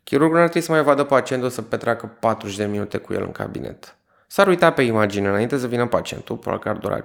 chirurgul 0.04 0.36
nu 0.36 0.42
ar 0.42 0.50
trebui 0.50 0.68
să 0.68 0.74
mai 0.74 0.84
vadă 0.84 1.04
pacientul 1.04 1.50
să 1.50 1.62
petreacă 1.62 2.06
40 2.20 2.58
de 2.58 2.66
minute 2.66 2.98
cu 2.98 3.14
el 3.14 3.22
în 3.22 3.32
cabinet. 3.32 3.97
S-ar 4.28 4.48
uita 4.48 4.72
pe 4.72 4.82
imagine 4.82 5.28
înainte 5.28 5.58
să 5.58 5.68
vină 5.68 5.88
pacientul, 5.88 6.36
probabil 6.36 6.64
că 6.64 6.70
ar 6.70 6.78
dura 6.78 7.04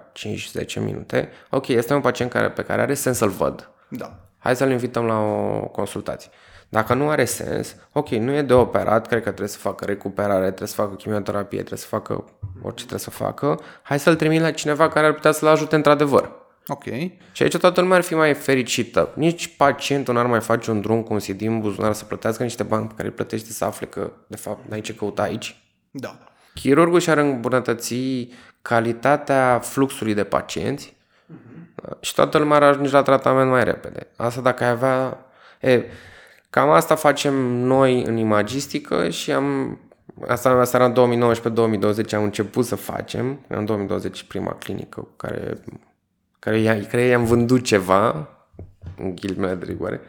5-10 0.80 0.80
minute. 0.80 1.28
Ok, 1.50 1.68
este 1.68 1.94
un 1.94 2.00
pacient 2.00 2.30
care, 2.30 2.50
pe 2.50 2.62
care 2.62 2.80
are 2.80 2.94
sens 2.94 3.16
să-l 3.16 3.28
văd. 3.28 3.70
Da. 3.88 4.16
Hai 4.38 4.56
să-l 4.56 4.70
invităm 4.70 5.04
la 5.04 5.18
o 5.18 5.66
consultație. 5.66 6.30
Dacă 6.68 6.94
nu 6.94 7.08
are 7.08 7.24
sens, 7.24 7.76
ok, 7.92 8.08
nu 8.08 8.32
e 8.32 8.42
de 8.42 8.52
operat, 8.52 9.06
cred 9.06 9.18
că 9.18 9.28
trebuie 9.28 9.48
să 9.48 9.58
facă 9.58 9.84
recuperare, 9.84 10.46
trebuie 10.46 10.68
să 10.68 10.74
facă 10.74 10.94
chimioterapie, 10.94 11.58
trebuie 11.58 11.78
să 11.78 11.86
facă 11.86 12.24
orice 12.62 12.78
trebuie 12.78 12.98
să 12.98 13.10
facă, 13.10 13.60
hai 13.82 13.98
să-l 13.98 14.16
trimit 14.16 14.40
la 14.40 14.50
cineva 14.50 14.88
care 14.88 15.06
ar 15.06 15.12
putea 15.12 15.32
să-l 15.32 15.48
ajute 15.48 15.74
într-adevăr. 15.74 16.30
Ok. 16.66 16.84
Și 17.32 17.42
aici 17.42 17.56
toată 17.56 17.80
lumea 17.80 17.96
ar 17.96 18.02
fi 18.02 18.14
mai 18.14 18.34
fericită. 18.34 19.12
Nici 19.14 19.56
pacientul 19.56 20.14
n-ar 20.14 20.26
mai 20.26 20.40
face 20.40 20.70
un 20.70 20.80
drum 20.80 21.02
cu 21.02 21.12
un 21.12 21.18
CD 21.18 21.40
în 21.40 21.60
buzunar 21.60 21.92
să 21.92 22.04
plătească 22.04 22.42
niște 22.42 22.62
bani 22.62 22.86
pe 22.86 22.92
care 22.96 23.08
îi 23.08 23.14
plătește 23.14 23.50
să 23.50 23.64
afle 23.64 23.86
că, 23.86 24.10
de 24.26 24.36
fapt, 24.36 24.68
n-ai 24.68 24.80
ce 24.80 24.94
căuta 24.94 25.22
aici. 25.22 25.62
Da. 25.90 26.18
Chirurgul 26.54 27.00
și-ar 27.00 27.18
îmbunătăți 27.18 28.28
calitatea 28.62 29.58
fluxului 29.58 30.14
de 30.14 30.24
pacienți 30.24 30.96
și 32.00 32.14
toată 32.14 32.38
lumea 32.38 32.56
ar 32.56 32.62
ajunge 32.62 32.90
la 32.90 33.02
tratament 33.02 33.50
mai 33.50 33.64
repede. 33.64 34.06
Asta 34.16 34.40
dacă 34.40 34.64
ai 34.64 34.70
avea... 34.70 35.26
E, 35.60 35.84
cam 36.50 36.70
asta 36.70 36.94
facem 36.94 37.34
noi 37.44 38.02
în 38.02 38.16
imagistică 38.16 39.08
și 39.08 39.32
am... 39.32 39.78
Asta, 40.28 40.50
asta 40.50 40.76
era 40.76 40.92
în 40.94 41.34
2019-2020 42.06 42.10
am 42.14 42.22
început 42.22 42.64
să 42.64 42.76
facem. 42.76 43.40
În 43.48 43.64
2020 43.64 44.22
prima 44.22 44.52
clinică 44.52 45.00
cu 45.00 45.10
care, 45.16 45.58
care, 46.38 46.58
i-a, 46.58 46.80
care 46.80 47.02
i-am 47.02 47.24
vândut 47.24 47.64
ceva, 47.64 48.28
în 48.98 49.14
ghilimele 49.14 49.54
de 49.54 49.64
rigoare. 49.64 50.00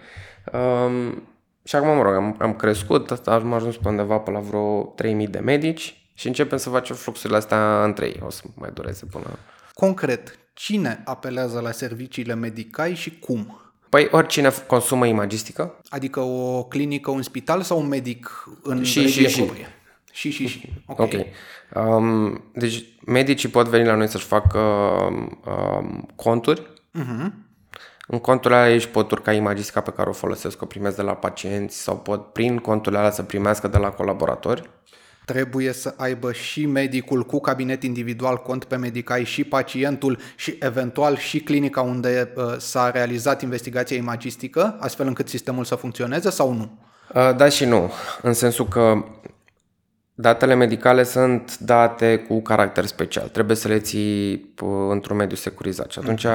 Um, 0.53 1.23
și 1.63 1.75
acum, 1.75 1.95
mă 1.95 2.01
rog, 2.01 2.13
am, 2.13 2.35
am 2.39 2.53
crescut, 2.53 3.27
am 3.27 3.53
ajuns 3.53 3.77
pe 3.77 3.88
undeva 3.88 4.17
pe 4.17 4.31
la 4.31 4.39
vreo 4.39 4.83
3000 4.83 5.27
de 5.27 5.39
medici 5.39 6.02
și 6.13 6.27
începem 6.27 6.58
să 6.58 6.70
facem 6.70 6.96
fluxurile 6.96 7.38
astea 7.38 7.84
între 7.84 8.05
ei. 8.05 8.20
O 8.25 8.29
să 8.29 8.43
mai 8.55 8.70
dureze 8.74 9.05
până... 9.05 9.25
Concret, 9.74 10.38
cine 10.53 11.01
apelează 11.05 11.60
la 11.60 11.72
serviciile 11.72 12.34
medicai 12.36 12.93
și 12.93 13.20
cum? 13.20 13.58
Păi 13.89 14.08
oricine 14.12 14.51
consumă 14.67 15.05
imagistică. 15.08 15.79
Adică 15.89 16.20
o 16.20 16.63
clinică, 16.63 17.12
un 17.12 17.22
spital 17.22 17.62
sau 17.62 17.79
un 17.79 17.88
medic 17.88 18.48
în 18.63 18.84
Și- 18.84 19.00
regie 19.00 19.27
și- 19.27 19.34
și. 19.34 19.41
proprie? 19.41 19.67
Și, 20.12 20.29
și, 20.29 20.48
și. 20.48 20.74
Ok. 20.88 21.00
Ok. 21.00 21.12
Um, 21.75 22.43
deci 22.53 22.84
medicii 23.05 23.50
pot 23.50 23.67
veni 23.67 23.86
la 23.86 23.96
noi 23.96 24.08
să-și 24.08 24.25
facă 24.25 24.60
um, 24.60 26.08
conturi. 26.15 26.62
În 28.08 28.20
conturile 28.20 28.60
alea 28.60 28.74
își 28.75 28.89
pot 28.89 29.12
urca 29.12 29.34
imagistica 29.34 29.82
pe 29.82 29.91
care 29.91 30.10
o 30.10 30.13
folosesc, 30.13 30.62
o 30.62 30.65
primesc 30.65 30.96
de 30.96 31.01
la 31.01 31.13
pacienți 31.15 31.77
sau 31.82 31.98
pot 31.98 32.34
prin 32.34 32.58
conturile 32.58 33.00
alea 33.00 33.12
să 33.12 33.24
primească 33.24 33.67
de 33.67 33.77
la 33.77 33.89
colaboratori. 33.89 34.70
Trebuie 35.25 35.71
să 35.71 35.93
aibă 35.97 36.31
și 36.31 36.65
medicul 36.65 37.23
cu 37.23 37.39
cabinet 37.39 37.83
individual 37.83 38.37
cont 38.37 38.63
pe 38.63 38.75
medicai 38.75 39.23
și 39.23 39.43
pacientul 39.43 40.17
și 40.35 40.57
eventual 40.59 41.17
și 41.17 41.39
clinica 41.39 41.81
unde 41.81 42.33
uh, 42.35 42.43
s-a 42.57 42.89
realizat 42.89 43.41
investigația 43.41 43.97
imagistică, 43.97 44.77
astfel 44.79 45.07
încât 45.07 45.27
sistemul 45.27 45.63
să 45.63 45.75
funcționeze 45.75 46.29
sau 46.29 46.53
nu? 46.53 46.77
Uh, 47.13 47.35
Da 47.35 47.49
și 47.49 47.65
nu, 47.65 47.91
în 48.21 48.33
sensul 48.33 48.67
că 48.67 49.03
datele 50.13 50.53
medicale 50.53 51.03
sunt 51.03 51.57
date 51.57 52.17
cu 52.17 52.41
caracter 52.41 52.85
special. 52.85 53.27
Trebuie 53.27 53.55
să 53.55 53.67
le 53.67 53.79
ții 53.79 54.33
uh, 54.33 54.69
într-un 54.89 55.17
mediu 55.17 55.35
securizat 55.35 55.91
și 55.91 55.99
atunci 55.99 56.25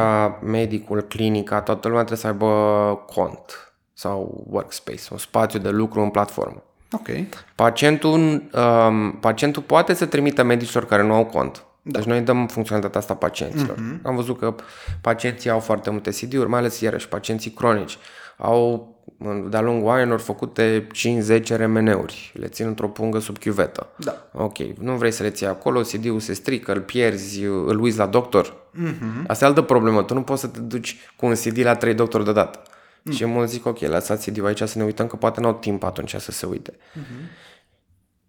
medicul, 0.43 1.01
clinica, 1.01 1.61
toată 1.61 1.89
lumea 1.89 2.05
trebuie 2.05 2.23
să 2.23 2.27
aibă 2.27 3.05
cont 3.07 3.73
sau 3.93 4.45
workspace, 4.51 5.03
un 5.11 5.19
spațiu 5.19 5.59
de 5.59 5.69
lucru 5.69 6.01
în 6.01 6.11
platformă. 6.11 6.63
Ok. 6.93 7.09
Pacientul, 7.55 8.43
um, 8.53 9.11
pacientul 9.21 9.63
poate 9.63 9.95
să 9.95 10.07
trimită 10.07 10.43
medicilor 10.43 10.87
care 10.87 11.03
nu 11.03 11.13
au 11.13 11.25
cont. 11.25 11.63
Da. 11.83 11.99
Deci 11.99 12.09
noi 12.09 12.21
dăm 12.21 12.47
funcționalitatea 12.47 13.01
asta 13.01 13.15
pacienților. 13.15 13.77
Mm-hmm. 13.77 14.03
Am 14.03 14.15
văzut 14.15 14.39
că 14.39 14.55
pacienții 15.01 15.51
au 15.51 15.59
foarte 15.59 15.91
multe 15.91 16.11
CD-uri, 16.11 16.49
mai 16.49 16.59
ales 16.59 16.81
iarăși 16.81 17.09
pacienții 17.09 17.51
cronici. 17.51 17.99
Au 18.37 18.97
de-a 19.49 19.61
lungul 19.61 19.91
anilor 19.91 20.21
făcute 20.21 20.87
5-10 21.41 21.43
RMN-uri. 21.47 22.33
Le 22.35 22.47
țin 22.47 22.67
într-o 22.67 22.89
pungă 22.89 23.19
sub 23.19 23.39
chiuvetă. 23.39 23.87
Da. 23.97 24.29
Ok, 24.33 24.59
nu 24.59 24.93
vrei 24.97 25.11
să 25.11 25.23
le 25.23 25.31
ții 25.31 25.47
acolo, 25.47 25.81
CD-ul 25.81 26.21
se 26.21 26.33
strică, 26.33 26.73
îl 26.73 26.81
pierzi, 26.81 27.43
îl 27.45 27.81
uiți 27.81 27.99
la 27.99 28.07
doctor. 28.07 28.57
Mm-hmm. 28.75 29.27
Asta 29.27 29.45
e 29.45 29.49
altă 29.49 29.63
problemă. 29.63 30.03
Tu 30.03 30.15
nu 30.15 30.23
poți 30.23 30.41
să 30.41 30.47
te 30.47 30.61
duci 30.61 30.97
cu 31.17 31.27
un 31.27 31.35
CD 31.35 31.59
la 31.59 31.75
trei 31.75 31.95
doctori 31.95 32.25
deodată. 32.25 32.63
Mm. 33.03 33.13
Și 33.13 33.25
mulți 33.25 33.53
zic, 33.53 33.67
ok, 33.67 33.81
lăsați 33.81 34.31
CD-ul 34.31 34.47
aici 34.47 34.63
să 34.63 34.79
ne 34.79 34.85
uităm, 34.85 35.07
că 35.07 35.17
poate 35.17 35.41
n-au 35.41 35.55
timp 35.55 35.83
atunci 35.85 36.15
să 36.15 36.31
se 36.31 36.47
uite. 36.47 36.73
Mm-hmm. 36.73 37.47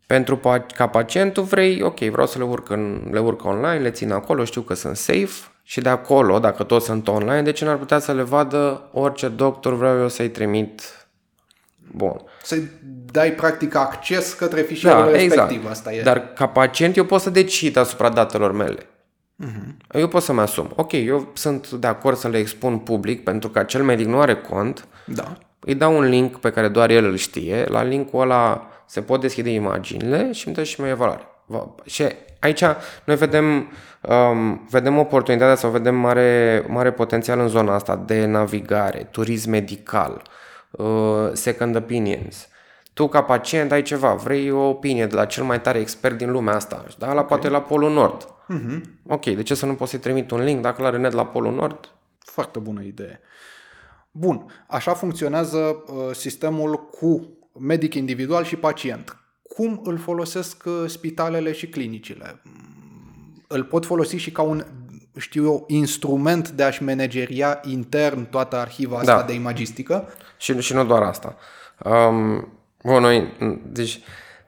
Pentru 0.07 0.37
pa- 0.37 0.75
ca 0.75 0.87
pacientul 0.87 1.43
vrei, 1.43 1.81
ok, 1.81 1.99
vreau 1.99 2.27
să 2.27 2.37
le 2.37 2.43
urc, 2.43 2.69
în, 2.69 3.07
le 3.11 3.19
urc 3.19 3.45
online, 3.45 3.79
le 3.79 3.91
țin 3.91 4.11
acolo, 4.11 4.43
știu 4.43 4.61
că 4.61 4.73
sunt 4.73 4.95
safe 4.97 5.49
și 5.63 5.81
de 5.81 5.89
acolo, 5.89 6.39
dacă 6.39 6.63
toți 6.63 6.85
sunt 6.85 7.07
online, 7.07 7.41
de 7.41 7.51
ce 7.51 7.65
n-ar 7.65 7.77
putea 7.77 7.99
să 7.99 8.13
le 8.13 8.21
vadă 8.21 8.89
orice 8.91 9.27
doctor 9.27 9.75
vreau 9.75 9.99
eu 9.99 10.07
să-i 10.07 10.29
trimit? 10.29 10.81
Bun. 11.91 12.21
Să 12.43 12.57
dai 13.11 13.31
practic 13.31 13.75
acces 13.75 14.33
către 14.33 14.61
fișierul 14.61 15.11
respectiv. 15.11 15.69
Asta 15.69 15.93
e. 15.93 16.01
Da, 16.01 16.13
Dar 16.13 16.33
ca 16.33 16.47
pacient 16.47 16.97
eu 16.97 17.05
pot 17.05 17.21
să 17.21 17.29
decid 17.29 17.77
asupra 17.77 18.09
datelor 18.09 18.51
mele. 18.51 18.88
Uh-huh. 19.45 19.93
Eu 19.99 20.07
pot 20.07 20.21
să-mi 20.23 20.39
asum. 20.39 20.71
Ok, 20.75 20.91
eu 20.91 21.27
sunt 21.33 21.69
de 21.71 21.87
acord 21.87 22.17
să 22.17 22.27
le 22.27 22.37
expun 22.37 22.77
public 22.77 23.23
pentru 23.23 23.49
că 23.49 23.59
acel 23.59 23.83
medic 23.83 24.05
nu 24.05 24.19
are 24.19 24.35
cont. 24.35 24.87
Da. 25.05 25.37
Îi 25.59 25.75
dau 25.75 25.97
un 25.97 26.03
link 26.03 26.37
pe 26.39 26.51
care 26.51 26.67
doar 26.67 26.89
el 26.89 27.05
îl 27.05 27.15
știe. 27.15 27.65
La 27.67 27.83
linkul 27.83 28.21
ăla 28.21 28.67
se 28.85 29.01
pot 29.01 29.21
deschide 29.21 29.49
imaginile 29.49 30.31
și 30.31 30.47
îmi 30.47 30.55
dă 30.55 30.63
și 30.63 30.81
mie 30.81 30.89
evaluare. 30.89 31.21
Va- 31.45 31.75
Și 31.85 32.03
aici 32.39 32.63
noi 33.03 33.15
vedem, 33.15 33.71
um, 34.01 34.67
vedem 34.69 34.97
oportunitatea 34.97 35.55
sau 35.55 35.69
vedem 35.69 35.95
mare, 35.95 36.65
mare 36.67 36.91
potențial 36.91 37.39
în 37.39 37.47
zona 37.47 37.73
asta 37.73 37.95
de 38.05 38.25
navigare, 38.25 39.07
turism 39.11 39.49
medical, 39.49 40.21
uh, 40.71 41.29
second 41.33 41.75
opinions. 41.75 42.47
Tu 42.99 43.07
ca 43.07 43.23
pacient 43.23 43.71
ai 43.71 43.81
ceva, 43.81 44.13
vrei 44.13 44.51
o 44.51 44.67
opinie 44.67 45.05
de 45.05 45.15
la 45.15 45.25
cel 45.25 45.43
mai 45.43 45.61
tare 45.61 45.79
expert 45.79 46.17
din 46.17 46.31
lumea 46.31 46.55
asta, 46.55 46.85
da? 46.97 47.13
La 47.13 47.25
poate 47.25 47.49
la 47.49 47.61
Polul 47.61 47.91
Nord. 47.91 48.25
Uh-huh. 48.25 48.81
Ok, 49.07 49.25
de 49.25 49.43
ce 49.43 49.53
să 49.55 49.65
nu 49.65 49.75
poți 49.75 49.89
să-i 49.91 49.99
trimit 49.99 50.31
un 50.31 50.43
link 50.43 50.61
dacă 50.61 50.81
la 50.81 50.89
Renet 50.89 51.11
la 51.11 51.25
Polul 51.25 51.53
Nord? 51.53 51.89
Foarte 52.19 52.59
bună 52.59 52.81
idee. 52.81 53.19
Bun, 54.11 54.45
așa 54.67 54.93
funcționează 54.93 55.57
uh, 55.57 56.09
sistemul 56.11 56.89
cu 56.99 57.27
medic 57.59 57.93
individual 57.93 58.43
și 58.43 58.55
pacient. 58.55 59.17
Cum 59.55 59.81
îl 59.83 59.97
folosesc 59.97 60.63
uh, 60.65 60.83
spitalele 60.87 61.51
și 61.51 61.67
clinicile? 61.67 62.41
Mm, 62.43 63.43
Îl 63.47 63.63
pot 63.63 63.85
folosi 63.85 64.15
și 64.15 64.31
ca 64.31 64.41
un, 64.41 64.65
știu 65.17 65.43
eu, 65.43 65.63
instrument 65.67 66.49
de 66.49 66.63
a-și 66.63 66.83
manageria 66.83 67.59
intern 67.63 68.29
toată 68.29 68.55
arhiva 68.55 68.97
asta 68.97 69.17
Da. 69.19 69.23
de 69.23 69.33
imagistică? 69.33 70.07
Și, 70.37 70.59
și 70.59 70.73
nu 70.73 70.85
doar 70.85 71.01
asta. 71.01 71.35
Um, 71.83 72.53
bun, 72.83 73.01
noi, 73.01 73.33
deci, 73.65 73.99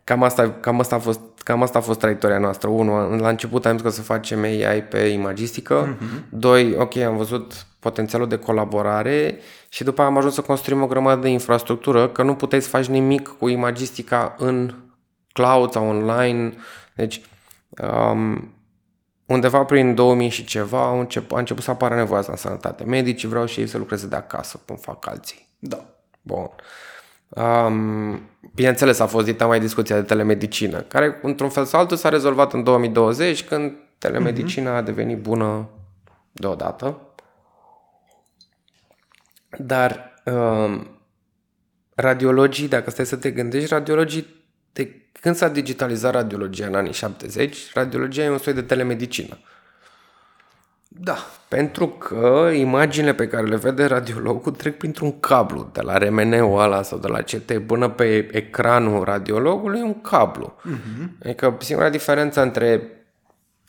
cam 0.04 0.24
asta, 0.24 0.52
cam 0.52 0.80
asta 0.80 0.96
a 0.96 1.00
fost 1.00 1.20
Cam 1.44 1.62
asta 1.62 1.78
a 1.78 1.82
fost 1.82 2.00
traiectoria 2.00 2.38
noastră. 2.38 2.70
Unu, 2.70 3.18
la 3.18 3.30
început 3.30 3.66
am 3.66 3.72
zis 3.72 3.82
că 3.82 3.88
o 3.88 3.92
să 3.92 4.02
facem 4.02 4.44
AI 4.44 4.84
pe 4.84 5.00
imagistică. 5.00 5.96
Uh-huh. 5.96 6.30
Doi, 6.30 6.76
ok, 6.78 6.96
am 6.98 7.18
văzut 7.18 7.66
potențialul 7.80 8.28
de 8.28 8.38
colaborare 8.38 9.40
și 9.70 9.84
după 9.84 10.02
aia 10.02 10.10
am 10.10 10.18
ajuns 10.18 10.34
să 10.34 10.42
construim 10.42 10.82
o 10.82 10.88
grămadă 10.88 11.22
de 11.22 11.30
infrastructură, 11.30 12.08
că 12.10 12.24
nu 12.24 12.36
puteai 12.36 12.62
să 12.62 12.70
faci 12.70 12.86
nimic 12.86 13.28
cu 13.28 13.48
imagistica 13.48 14.36
în 14.38 14.76
cloud 15.34 15.72
sau 15.72 15.88
online. 15.88 16.54
Deci, 16.96 17.22
um, 18.12 18.54
undeva 19.26 19.64
prin 19.64 19.96
2000 19.96 20.30
și 20.30 20.46
ceva 20.46 20.82
a 20.82 21.00
început, 21.00 21.38
a 21.38 21.40
început 21.40 21.64
să 21.64 21.72
apară 21.72 21.96
nevoia 21.96 22.20
asta 22.20 22.32
în 22.32 22.38
sănătate. 22.38 22.84
Medicii 22.84 23.28
vreau 23.28 23.46
și 23.46 23.60
ei 23.60 23.68
să 23.68 23.78
lucreze 23.78 24.08
de 24.08 24.16
acasă, 24.16 24.60
cum 24.66 24.76
fac 24.76 25.08
alții. 25.08 25.48
Da. 25.60 25.86
Bun. 26.22 26.50
Um, 27.36 28.30
bineînțeles, 28.54 29.00
a 29.00 29.06
fost 29.06 29.26
dita 29.26 29.46
mai 29.46 29.60
discuția 29.60 29.96
de 29.96 30.02
telemedicină, 30.02 30.82
care, 30.82 31.20
într-un 31.22 31.50
fel 31.50 31.66
sau 31.66 31.80
altul, 31.80 31.98
s-a 31.98 32.10
rezolvat 32.10 32.54
în 32.54 32.64
2020, 32.64 33.44
când 33.44 33.74
telemedicina 33.98 34.76
a 34.76 34.82
devenit 34.82 35.18
bună 35.18 35.70
deodată. 36.32 37.02
Dar 39.58 40.14
um, 40.26 40.88
radiologii, 41.96 42.68
dacă 42.68 42.90
stai 42.90 43.06
să 43.06 43.16
te 43.16 43.32
gândești, 43.32 43.70
radiologii, 43.70 44.28
de 44.74 45.02
când 45.20 45.36
s-a 45.36 45.48
digitalizat 45.48 46.14
radiologia 46.14 46.66
în 46.66 46.76
anii 46.76 46.94
70, 46.94 47.74
radiologia 47.74 48.24
e 48.24 48.30
un 48.30 48.38
soi 48.38 48.54
de 48.54 48.62
telemedicină. 48.62 49.38
Da. 51.04 51.18
Pentru 51.48 51.88
că 51.88 52.50
imaginile 52.54 53.14
pe 53.14 53.28
care 53.28 53.48
le 53.48 53.56
vede 53.56 53.86
radiologul 53.86 54.52
trec 54.52 54.78
printr-un 54.78 55.20
cablu, 55.20 55.70
de 55.74 55.82
la 55.82 55.98
RMN-ul 55.98 56.62
ăla 56.62 56.82
sau 56.82 56.98
de 56.98 57.08
la 57.08 57.22
CT 57.22 57.58
până 57.66 57.90
pe 57.90 58.28
ecranul 58.32 59.04
radiologului, 59.04 59.80
e 59.80 59.84
un 59.84 60.02
cablu. 60.02 60.56
Uh-huh. 60.60 61.24
Adică 61.24 61.58
singura 61.60 61.90
diferență 61.90 62.42
între 62.42 62.82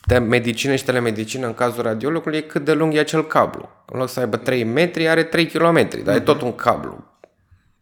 te- 0.07 0.17
medicină 0.17 0.75
și 0.75 0.83
telemedicină 0.83 1.45
în 1.45 1.53
cazul 1.53 1.83
radiologului 1.83 2.37
e 2.37 2.41
cât 2.41 2.65
de 2.65 2.73
lung 2.73 2.93
e 2.93 2.99
acel 2.99 3.27
cablu. 3.27 3.69
În 3.85 3.99
loc 3.99 4.09
să 4.09 4.19
aibă 4.19 4.37
3 4.37 4.63
metri, 4.63 5.07
are 5.07 5.23
3 5.23 5.45
km, 5.45 5.87
dar 6.03 6.13
uh-huh. 6.13 6.17
e 6.17 6.19
tot 6.19 6.41
un 6.41 6.55
cablu. 6.55 7.03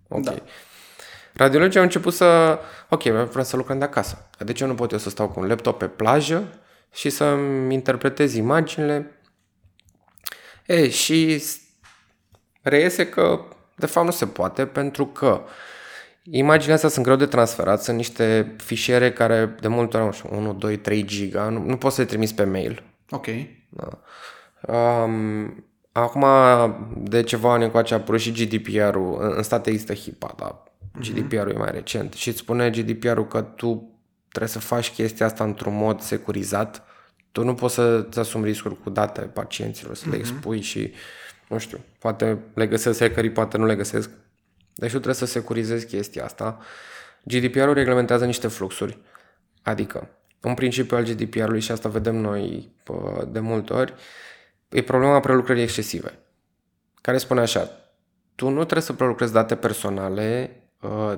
Ok. 0.08 0.24
Da. 0.24 0.34
Radiologii 1.34 1.77
au 1.77 1.86
început 1.86 2.13
să... 2.13 2.60
Ok, 2.89 3.03
vreau 3.03 3.43
să 3.43 3.55
lucrăm 3.55 3.77
de 3.77 3.86
acasă. 3.86 4.29
De 4.38 4.51
ce 4.51 4.65
nu 4.65 4.75
pot 4.75 4.91
eu 4.91 4.98
să 4.98 5.10
stau 5.10 5.27
cu 5.27 5.39
un 5.39 5.48
laptop 5.48 5.77
pe 5.77 5.86
plajă 5.86 6.43
și 6.93 7.10
să-mi 7.10 7.74
interpretez 7.74 8.36
imaginile 8.36 9.20
E, 10.71 10.89
și 10.89 11.43
reiese 12.61 13.09
că 13.09 13.39
de 13.75 13.85
fapt 13.85 14.05
nu 14.05 14.11
se 14.11 14.25
poate 14.25 14.65
pentru 14.65 15.05
că 15.05 15.41
imaginile 16.23 16.73
astea 16.73 16.89
sunt 16.89 17.05
greu 17.05 17.15
de 17.15 17.25
transferat, 17.25 17.83
sunt 17.83 17.97
niște 17.97 18.55
fișiere 18.57 19.11
care 19.11 19.55
de 19.59 19.67
multe 19.67 19.97
ori, 19.97 20.05
nu 20.05 20.11
știu, 20.11 20.29
1, 20.31 20.53
2, 20.53 20.77
3 20.77 21.03
giga, 21.03 21.49
nu, 21.49 21.65
nu 21.65 21.77
poți 21.77 21.95
să 21.95 22.01
le 22.01 22.07
trimiți 22.07 22.35
pe 22.35 22.43
mail. 22.43 22.83
Ok. 23.09 23.25
Da. 23.69 23.99
Um, 24.73 25.65
acum, 25.91 26.25
de 26.97 27.23
ceva 27.23 27.53
ani 27.53 27.63
încoace 27.63 27.93
a 27.93 27.97
apărut 27.97 28.19
și 28.19 28.31
GDPR-ul. 28.31 29.17
În, 29.21 29.33
în 29.35 29.43
state 29.43 29.69
există 29.69 29.93
HIPAA, 29.93 30.35
dar 30.37 30.63
GDPR-ul 30.99 31.51
e 31.51 31.57
mai 31.57 31.71
recent 31.71 32.13
și 32.13 32.27
îți 32.27 32.37
spune 32.37 32.69
GDPR-ul 32.69 33.27
că 33.27 33.41
tu 33.41 33.99
trebuie 34.27 34.51
să 34.51 34.59
faci 34.59 34.91
chestia 34.91 35.25
asta 35.25 35.43
într-un 35.43 35.75
mod 35.75 36.01
securizat. 36.01 36.85
Tu 37.31 37.43
nu 37.43 37.53
poți 37.53 37.73
să-ți 37.73 38.19
asumi 38.19 38.45
riscuri 38.45 38.81
cu 38.81 38.89
date 38.89 39.21
pacienților, 39.21 39.95
să 39.95 40.09
le 40.09 40.15
expui 40.15 40.61
și, 40.61 40.93
nu 41.50 41.57
știu, 41.57 41.79
poate 42.00 42.39
le 42.53 42.67
găsesc 42.67 43.00
hackerii, 43.00 43.31
poate 43.31 43.57
nu 43.57 43.65
le 43.65 43.75
găsesc. 43.75 44.09
Deci 44.73 44.89
tu 44.91 44.95
trebuie 44.95 45.15
să 45.15 45.25
securizezi 45.25 45.85
chestia 45.85 46.23
asta. 46.23 46.59
GDPR-ul 47.23 47.73
reglementează 47.73 48.25
niște 48.25 48.47
fluxuri, 48.47 48.97
adică 49.61 50.09
un 50.41 50.53
principiu 50.53 50.97
al 50.97 51.03
GDPR-ului 51.03 51.59
și 51.59 51.71
asta 51.71 51.89
vedem 51.89 52.15
noi 52.15 52.73
pă, 52.83 53.27
de 53.31 53.39
multe 53.39 53.73
ori, 53.73 53.93
e 54.69 54.81
problema 54.81 55.19
prelucrării 55.19 55.63
excesive, 55.63 56.19
care 57.01 57.17
spune 57.17 57.39
așa, 57.39 57.69
tu 58.35 58.47
nu 58.50 58.59
trebuie 58.59 58.81
să 58.81 58.93
prelucrezi 58.93 59.33
date 59.33 59.55
personale 59.55 60.55
uh, 60.81 61.13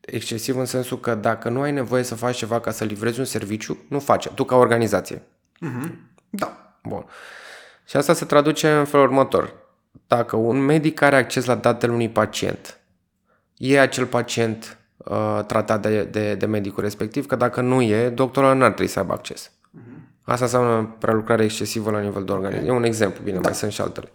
excesiv 0.00 0.58
în 0.58 0.64
sensul 0.64 1.00
că 1.00 1.14
dacă 1.14 1.48
nu 1.48 1.60
ai 1.60 1.72
nevoie 1.72 2.02
să 2.02 2.14
faci 2.14 2.36
ceva 2.36 2.60
ca 2.60 2.70
să 2.70 2.84
livrezi 2.84 3.18
un 3.18 3.24
serviciu, 3.24 3.78
nu 3.88 3.98
faci, 3.98 4.28
tu 4.28 4.44
ca 4.44 4.56
organizație. 4.56 5.22
Da. 6.30 6.76
Bun. 6.82 7.04
Și 7.84 7.96
asta 7.96 8.12
se 8.12 8.24
traduce 8.24 8.70
în 8.70 8.84
felul 8.84 9.06
următor. 9.06 9.52
Dacă 10.06 10.36
un 10.36 10.58
medic 10.58 11.00
are 11.00 11.16
acces 11.16 11.44
la 11.44 11.54
datele 11.54 11.92
unui 11.92 12.08
pacient, 12.08 12.80
e 13.56 13.80
acel 13.80 14.06
pacient 14.06 14.78
uh, 14.96 15.40
tratat 15.46 15.82
de, 15.82 16.04
de, 16.04 16.34
de 16.34 16.46
medicul 16.46 16.82
respectiv, 16.82 17.26
că 17.26 17.36
dacă 17.36 17.60
nu 17.60 17.82
e, 17.82 18.08
doctorul 18.08 18.56
nu 18.56 18.64
ar 18.64 18.70
trebui 18.70 18.92
să 18.92 18.98
aibă 18.98 19.12
acces. 19.12 19.50
Asta 20.22 20.44
înseamnă 20.44 20.96
prelucrare 20.98 21.44
excesivă 21.44 21.90
la 21.90 22.00
nivel 22.00 22.24
de 22.24 22.32
organizație. 22.32 22.68
E 22.68 22.72
un 22.72 22.84
exemplu, 22.84 23.22
bine, 23.24 23.38
mai 23.38 23.54
sunt 23.54 23.72
și 23.72 23.80
altele. 23.80 24.08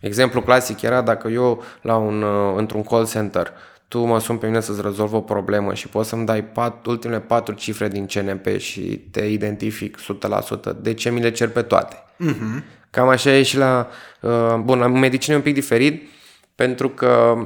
Exemplu 0.00 0.42
clasic 0.42 0.82
era 0.82 1.02
dacă 1.02 1.28
eu 1.28 1.62
la 1.82 1.96
un, 1.96 2.22
uh, 2.22 2.54
într-un 2.56 2.82
call 2.82 3.06
center 3.06 3.52
tu 3.92 4.04
mă 4.04 4.20
sun 4.20 4.36
pe 4.36 4.46
mine 4.46 4.60
să-ți 4.60 4.82
rezolv 4.82 5.12
o 5.12 5.20
problemă 5.20 5.74
și 5.74 5.88
poți 5.88 6.08
să-mi 6.08 6.26
dai 6.26 6.44
pat, 6.44 6.86
ultimele 6.86 7.20
patru 7.20 7.54
cifre 7.54 7.88
din 7.88 8.06
CNP 8.06 8.58
și 8.58 8.80
te 9.10 9.24
identific 9.24 9.98
100%, 9.98 10.02
de 10.80 10.94
ce 10.94 11.10
mi 11.10 11.20
le 11.20 11.30
cer 11.30 11.48
pe 11.48 11.62
toate? 11.62 11.96
Uh-huh. 11.96 12.62
Cam 12.90 13.08
așa 13.08 13.30
e 13.30 13.42
și 13.42 13.56
la... 13.56 13.88
Uh, 14.20 14.54
bun, 14.54 14.78
la 14.78 14.86
medicină 14.86 15.34
e 15.34 15.38
un 15.38 15.42
pic 15.42 15.54
diferit, 15.54 16.08
pentru 16.54 16.88
că 16.88 17.36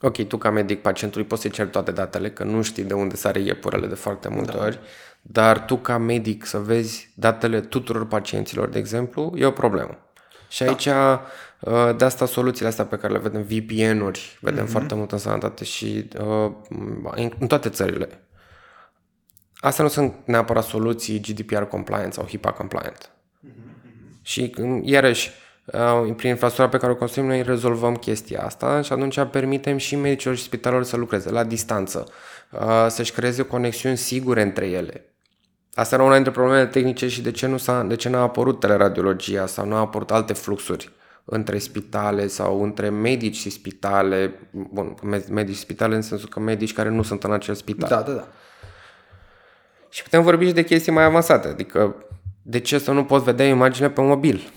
Ok, 0.00 0.26
tu 0.26 0.36
ca 0.36 0.50
medic 0.50 0.80
pacientului 0.80 1.26
poți 1.26 1.40
să-i 1.40 1.50
ceri 1.50 1.70
toate 1.70 1.90
datele, 1.90 2.30
că 2.30 2.44
nu 2.44 2.62
știi 2.62 2.84
de 2.84 2.94
unde 2.94 3.16
sare 3.16 3.40
iepurele 3.40 3.86
de 3.86 3.94
foarte 3.94 4.28
multe 4.28 4.56
da. 4.56 4.64
ori, 4.64 4.78
dar 5.22 5.64
tu 5.64 5.76
ca 5.76 5.98
medic 5.98 6.46
să 6.46 6.58
vezi 6.58 7.10
datele 7.14 7.60
tuturor 7.60 8.06
pacienților, 8.06 8.68
de 8.68 8.78
exemplu, 8.78 9.34
e 9.36 9.44
o 9.44 9.50
problemă. 9.50 9.98
Și 10.48 10.62
aici, 10.62 10.84
da. 10.84 11.26
De 11.96 12.04
asta 12.04 12.26
soluțiile 12.26 12.68
astea 12.68 12.84
pe 12.84 12.96
care 12.96 13.12
le 13.12 13.18
vedem, 13.18 13.42
VPN-uri, 13.42 14.38
vedem 14.40 14.64
mm-hmm. 14.64 14.70
foarte 14.70 14.94
mult 14.94 15.12
în 15.12 15.18
sănătate 15.18 15.64
și 15.64 16.08
uh, 16.18 16.52
în 17.38 17.46
toate 17.46 17.68
țările. 17.68 18.20
Astea 19.56 19.84
nu 19.84 19.90
sunt 19.90 20.14
neapărat 20.24 20.64
soluții 20.64 21.20
GDPR 21.20 21.62
compliant 21.62 22.12
sau 22.12 22.24
HIPAA 22.24 22.52
compliant. 22.52 23.10
Mm-hmm. 23.10 24.22
Și 24.22 24.54
iarăși, 24.82 25.30
uh, 25.64 26.14
prin 26.16 26.30
infrastructura 26.30 26.68
pe 26.68 26.76
care 26.76 26.92
o 26.92 26.96
construim, 26.96 27.26
noi 27.26 27.42
rezolvăm 27.42 27.96
chestia 27.96 28.42
asta 28.42 28.82
și 28.82 28.92
atunci 28.92 29.24
permitem 29.30 29.76
și 29.76 29.96
medicilor 29.96 30.36
și 30.36 30.42
spitalelor 30.42 30.84
să 30.84 30.96
lucreze 30.96 31.30
la 31.30 31.44
distanță, 31.44 32.08
uh, 32.50 32.86
să-și 32.88 33.12
creeze 33.12 33.42
conexiuni 33.42 33.96
sigure 33.96 34.42
între 34.42 34.66
ele. 34.66 35.04
Asta 35.74 35.94
era 35.94 36.04
una 36.04 36.14
dintre 36.14 36.32
problemele 36.32 36.66
tehnice 36.66 37.08
și 37.08 37.22
de 37.22 37.30
ce, 37.30 37.46
nu 37.46 37.56
s-a, 37.56 37.82
de 37.82 37.96
ce 37.96 38.08
n-a 38.08 38.22
apărut 38.22 38.60
teleradiologia 38.60 39.46
sau 39.46 39.66
nu 39.66 39.74
a 39.74 39.78
apărut 39.78 40.10
alte 40.10 40.32
fluxuri 40.32 40.92
între 41.28 41.58
spitale 41.58 42.26
sau 42.26 42.62
între 42.62 42.88
medici 42.88 43.36
și 43.36 43.50
spitale, 43.50 44.38
bun, 44.50 44.94
medici 45.30 45.54
și 45.54 45.60
spitale 45.60 45.94
în 45.94 46.02
sensul 46.02 46.28
că 46.28 46.40
medici 46.40 46.72
care 46.72 46.88
nu 46.88 47.02
sunt 47.02 47.24
în 47.24 47.32
acel 47.32 47.54
spital. 47.54 47.88
Da, 47.88 48.02
da, 48.02 48.12
da. 48.12 48.28
Și 49.88 50.02
putem 50.02 50.22
vorbi 50.22 50.46
și 50.46 50.52
de 50.52 50.64
chestii 50.64 50.92
mai 50.92 51.04
avansate, 51.04 51.48
adică 51.48 51.94
de 52.42 52.60
ce 52.60 52.78
să 52.78 52.92
nu 52.92 53.04
poți 53.04 53.24
vedea 53.24 53.46
imagine 53.46 53.90
pe 53.90 54.00
mobil? 54.00 54.52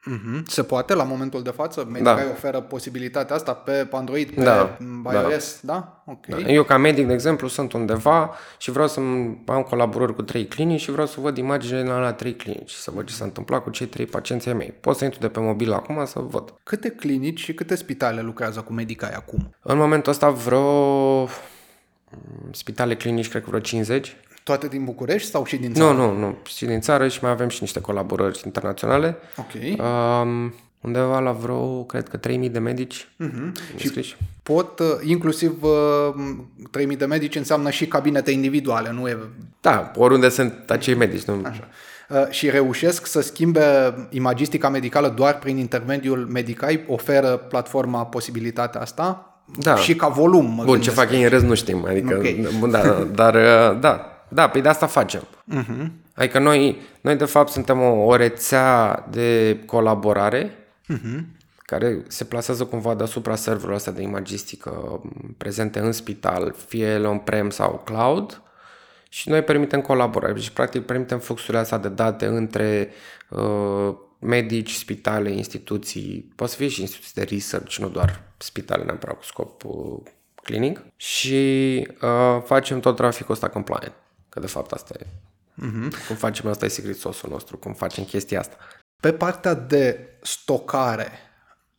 Mm-hmm. 0.00 0.42
Se 0.46 0.62
poate 0.62 0.94
la 0.94 1.04
momentul 1.04 1.42
de 1.42 1.50
față? 1.50 1.86
Medica 1.90 2.14
da. 2.14 2.30
oferă 2.30 2.60
posibilitatea 2.60 3.36
asta 3.36 3.54
pe 3.54 3.88
Android, 3.90 4.30
pe 4.30 4.42
da. 4.42 4.76
iOS, 5.12 5.60
da? 5.62 5.72
da? 5.72 6.02
Ok. 6.12 6.26
Da. 6.26 6.50
Eu 6.50 6.62
ca 6.62 6.76
medic, 6.76 7.06
de 7.06 7.12
exemplu, 7.12 7.48
sunt 7.48 7.72
undeva 7.72 8.34
și 8.58 8.70
vreau 8.70 8.88
să 8.88 9.00
am 9.46 9.66
colaborări 9.68 10.14
cu 10.14 10.22
trei 10.22 10.46
clinici 10.46 10.80
și 10.80 10.90
vreau 10.90 11.06
să 11.06 11.20
văd 11.20 11.36
imaginele 11.36 11.88
la, 11.88 11.98
la 11.98 12.12
trei 12.12 12.34
clinici, 12.34 12.70
să 12.70 12.90
văd 12.94 13.06
ce 13.06 13.14
s-a 13.14 13.24
întâmplat 13.24 13.62
cu 13.62 13.70
cei 13.70 13.86
trei 13.86 14.06
pacienți 14.06 14.48
ai 14.48 14.54
mei. 14.54 14.74
Pot 14.80 14.96
să 14.96 15.04
intru 15.04 15.20
de 15.20 15.28
pe 15.28 15.40
mobil 15.40 15.72
acum 15.72 16.04
să 16.06 16.18
văd. 16.18 16.54
Câte 16.62 16.88
clinici 16.88 17.40
și 17.40 17.54
câte 17.54 17.74
spitale 17.74 18.20
lucrează 18.20 18.60
cu 18.60 18.72
medica 18.72 19.10
acum? 19.14 19.54
În 19.62 19.78
momentul 19.78 20.12
ăsta 20.12 20.30
vreo 20.30 21.28
spitale 22.50 22.96
clinici, 22.96 23.28
cred 23.28 23.42
că 23.42 23.48
vreo 23.48 23.60
50. 23.60 24.16
Toate 24.42 24.66
din 24.66 24.84
București 24.84 25.30
sau 25.30 25.44
și 25.44 25.56
din 25.56 25.72
țară? 25.72 25.92
Nu, 25.92 26.12
nu, 26.12 26.18
nu. 26.18 26.36
Și 26.44 26.64
din 26.64 26.80
țară 26.80 27.08
și 27.08 27.18
mai 27.22 27.30
avem 27.30 27.48
și 27.48 27.58
niște 27.60 27.80
colaborări 27.80 28.40
internaționale. 28.44 29.16
Ok. 29.36 29.80
Um, 29.80 30.54
undeva 30.80 31.18
la 31.18 31.32
vreo, 31.32 31.82
cred 31.82 32.08
că 32.08 32.16
3000 32.16 32.48
de 32.48 32.58
medici 32.58 33.08
uh-huh. 33.24 33.76
Și 33.76 34.16
pot, 34.42 34.78
uh, 34.78 34.86
inclusiv 35.02 35.64
3000 36.70 36.94
uh, 36.94 37.00
de 37.00 37.06
medici 37.06 37.36
înseamnă 37.36 37.70
și 37.70 37.86
cabinete 37.86 38.30
individuale, 38.30 38.92
nu 38.92 39.08
e... 39.08 39.18
Da, 39.60 39.90
oriunde 39.96 40.28
sunt 40.28 40.70
acei 40.70 40.94
medici. 40.94 41.22
Nu... 41.22 41.40
Așa. 41.44 41.68
Uh, 42.08 42.28
și 42.30 42.50
reușesc 42.50 43.06
să 43.06 43.20
schimbe 43.20 43.94
imagistica 44.10 44.68
medicală 44.68 45.08
doar 45.08 45.38
prin 45.38 45.56
intermediul 45.56 46.26
Medicai? 46.32 46.84
Oferă 46.86 47.36
platforma 47.36 48.06
posibilitatea 48.06 48.80
asta? 48.80 49.24
Da. 49.58 49.76
Și 49.76 49.94
ca 49.94 50.08
volum. 50.08 50.62
Bun, 50.64 50.80
ce 50.80 50.90
fac 50.90 51.12
ei 51.12 51.22
în 51.22 51.28
rest 51.28 51.44
nu 51.44 51.54
știm. 51.54 51.84
Adică, 51.88 52.16
okay. 52.16 52.48
da, 52.70 53.06
dar 53.14 53.34
da, 53.74 54.09
da, 54.30 54.48
pe 54.48 54.60
de 54.60 54.68
asta 54.68 54.86
facem. 54.86 55.22
Uh-huh. 55.22 55.90
Adică 56.14 56.38
noi, 56.38 56.80
noi 57.00 57.16
de 57.16 57.24
fapt 57.24 57.50
suntem 57.52 57.80
o, 57.80 58.04
o 58.04 58.16
rețea 58.16 59.06
de 59.10 59.58
colaborare 59.66 60.50
uh-huh. 60.92 61.20
care 61.56 62.02
se 62.08 62.24
plasează 62.24 62.64
cumva 62.64 62.94
deasupra 62.94 63.34
serverului 63.34 63.76
ăsta 63.76 63.90
de 63.90 64.02
imagistică 64.02 65.02
prezente 65.36 65.78
în 65.78 65.92
spital, 65.92 66.54
fie 66.66 66.86
ele 66.86 67.06
on-prem 67.06 67.50
sau 67.50 67.82
cloud 67.84 68.42
și 69.08 69.28
noi 69.28 69.42
permitem 69.42 69.80
colaborare. 69.80 70.32
Deci 70.32 70.50
practic 70.50 70.82
permitem 70.86 71.18
fluxurile 71.18 71.58
astea 71.58 71.78
de 71.78 71.88
date 71.88 72.26
între 72.26 72.90
uh, 73.28 73.94
medici, 74.18 74.72
spitale, 74.72 75.30
instituții, 75.30 76.32
poate 76.36 76.52
să 76.52 76.58
fie 76.58 76.68
și 76.68 76.80
instituții 76.80 77.14
de 77.14 77.34
research, 77.34 77.76
nu 77.76 77.88
doar 77.88 78.22
spitale 78.36 78.84
neapărat 78.84 79.16
cu 79.16 79.24
scop 79.24 79.64
uh, 79.64 79.98
clinic 80.42 80.82
și 80.96 81.86
uh, 82.02 82.42
facem 82.44 82.80
tot 82.80 82.96
traficul 82.96 83.34
ăsta 83.34 83.48
compliant. 83.48 83.92
Că 84.30 84.40
de 84.40 84.46
fapt 84.46 84.72
asta 84.72 84.94
e. 84.98 85.06
Uh-huh. 85.66 86.06
Cum 86.06 86.16
facem 86.16 86.46
asta 86.46 86.64
e 86.64 86.68
secret 86.68 86.98
sauce 86.98 87.26
nostru, 87.28 87.56
cum 87.56 87.72
facem 87.72 88.04
chestia 88.04 88.38
asta. 88.38 88.56
Pe 89.00 89.12
partea 89.12 89.54
de 89.54 90.08
stocare, 90.22 91.08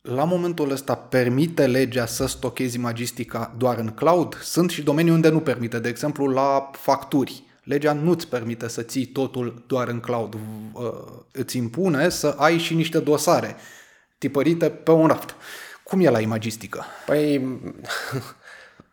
la 0.00 0.24
momentul 0.24 0.70
ăsta 0.70 0.94
permite 0.94 1.66
legea 1.66 2.06
să 2.06 2.26
stochezi 2.26 2.76
imagistica 2.76 3.54
doar 3.56 3.78
în 3.78 3.88
cloud? 3.88 4.40
Sunt 4.42 4.70
și 4.70 4.82
domenii 4.82 5.12
unde 5.12 5.28
nu 5.28 5.40
permite, 5.40 5.78
de 5.78 5.88
exemplu 5.88 6.26
la 6.26 6.70
facturi. 6.72 7.44
Legea 7.62 7.92
nu-ți 7.92 8.28
permite 8.28 8.68
să 8.68 8.82
ții 8.82 9.06
totul 9.06 9.64
doar 9.66 9.88
în 9.88 10.00
cloud. 10.00 10.36
Îți 11.32 11.56
impune 11.56 12.08
să 12.08 12.34
ai 12.38 12.58
și 12.58 12.74
niște 12.74 12.98
dosare 12.98 13.56
tipărite 14.18 14.70
pe 14.70 14.90
un 14.90 15.06
raft. 15.06 15.34
Cum 15.82 16.00
e 16.00 16.10
la 16.10 16.20
imagistică? 16.20 16.84
Păi, 17.06 17.48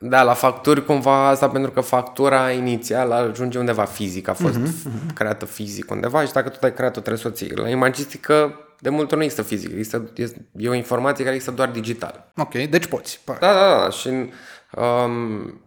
Da, 0.02 0.24
la 0.24 0.34
facturi 0.34 0.86
cumva 0.86 1.28
asta 1.28 1.50
pentru 1.50 1.72
că 1.72 1.82
factura 1.82 2.52
inițială 2.52 3.14
ajunge 3.14 3.60
undeva 3.60 3.84
fizic, 3.84 4.28
a 4.28 4.34
fost 4.34 4.60
uh-huh, 4.60 5.14
creată 5.14 5.46
fizic 5.46 5.92
undeva 5.92 6.26
și 6.26 6.32
dacă 6.32 6.50
tu 6.50 6.58
ai 6.62 6.74
creat-o 6.74 7.00
trebuie 7.00 7.22
să 7.22 7.28
o 7.28 7.32
ții. 7.32 7.56
La 7.56 7.70
imagistică 7.70 8.60
de 8.80 8.90
multe 8.90 9.06
ori 9.06 9.18
nu 9.18 9.24
există 9.24 9.42
fizic, 9.44 9.72
există, 9.72 10.10
e 10.56 10.70
o 10.70 10.74
informație 10.74 11.24
care 11.24 11.36
există 11.36 11.56
doar 11.56 11.70
digital. 11.70 12.32
Ok, 12.38 12.54
deci 12.54 12.86
poți. 12.86 13.22
Da, 13.26 13.34
da, 13.40 13.82
da. 13.84 13.90
Și 13.90 14.10
um, 14.10 15.62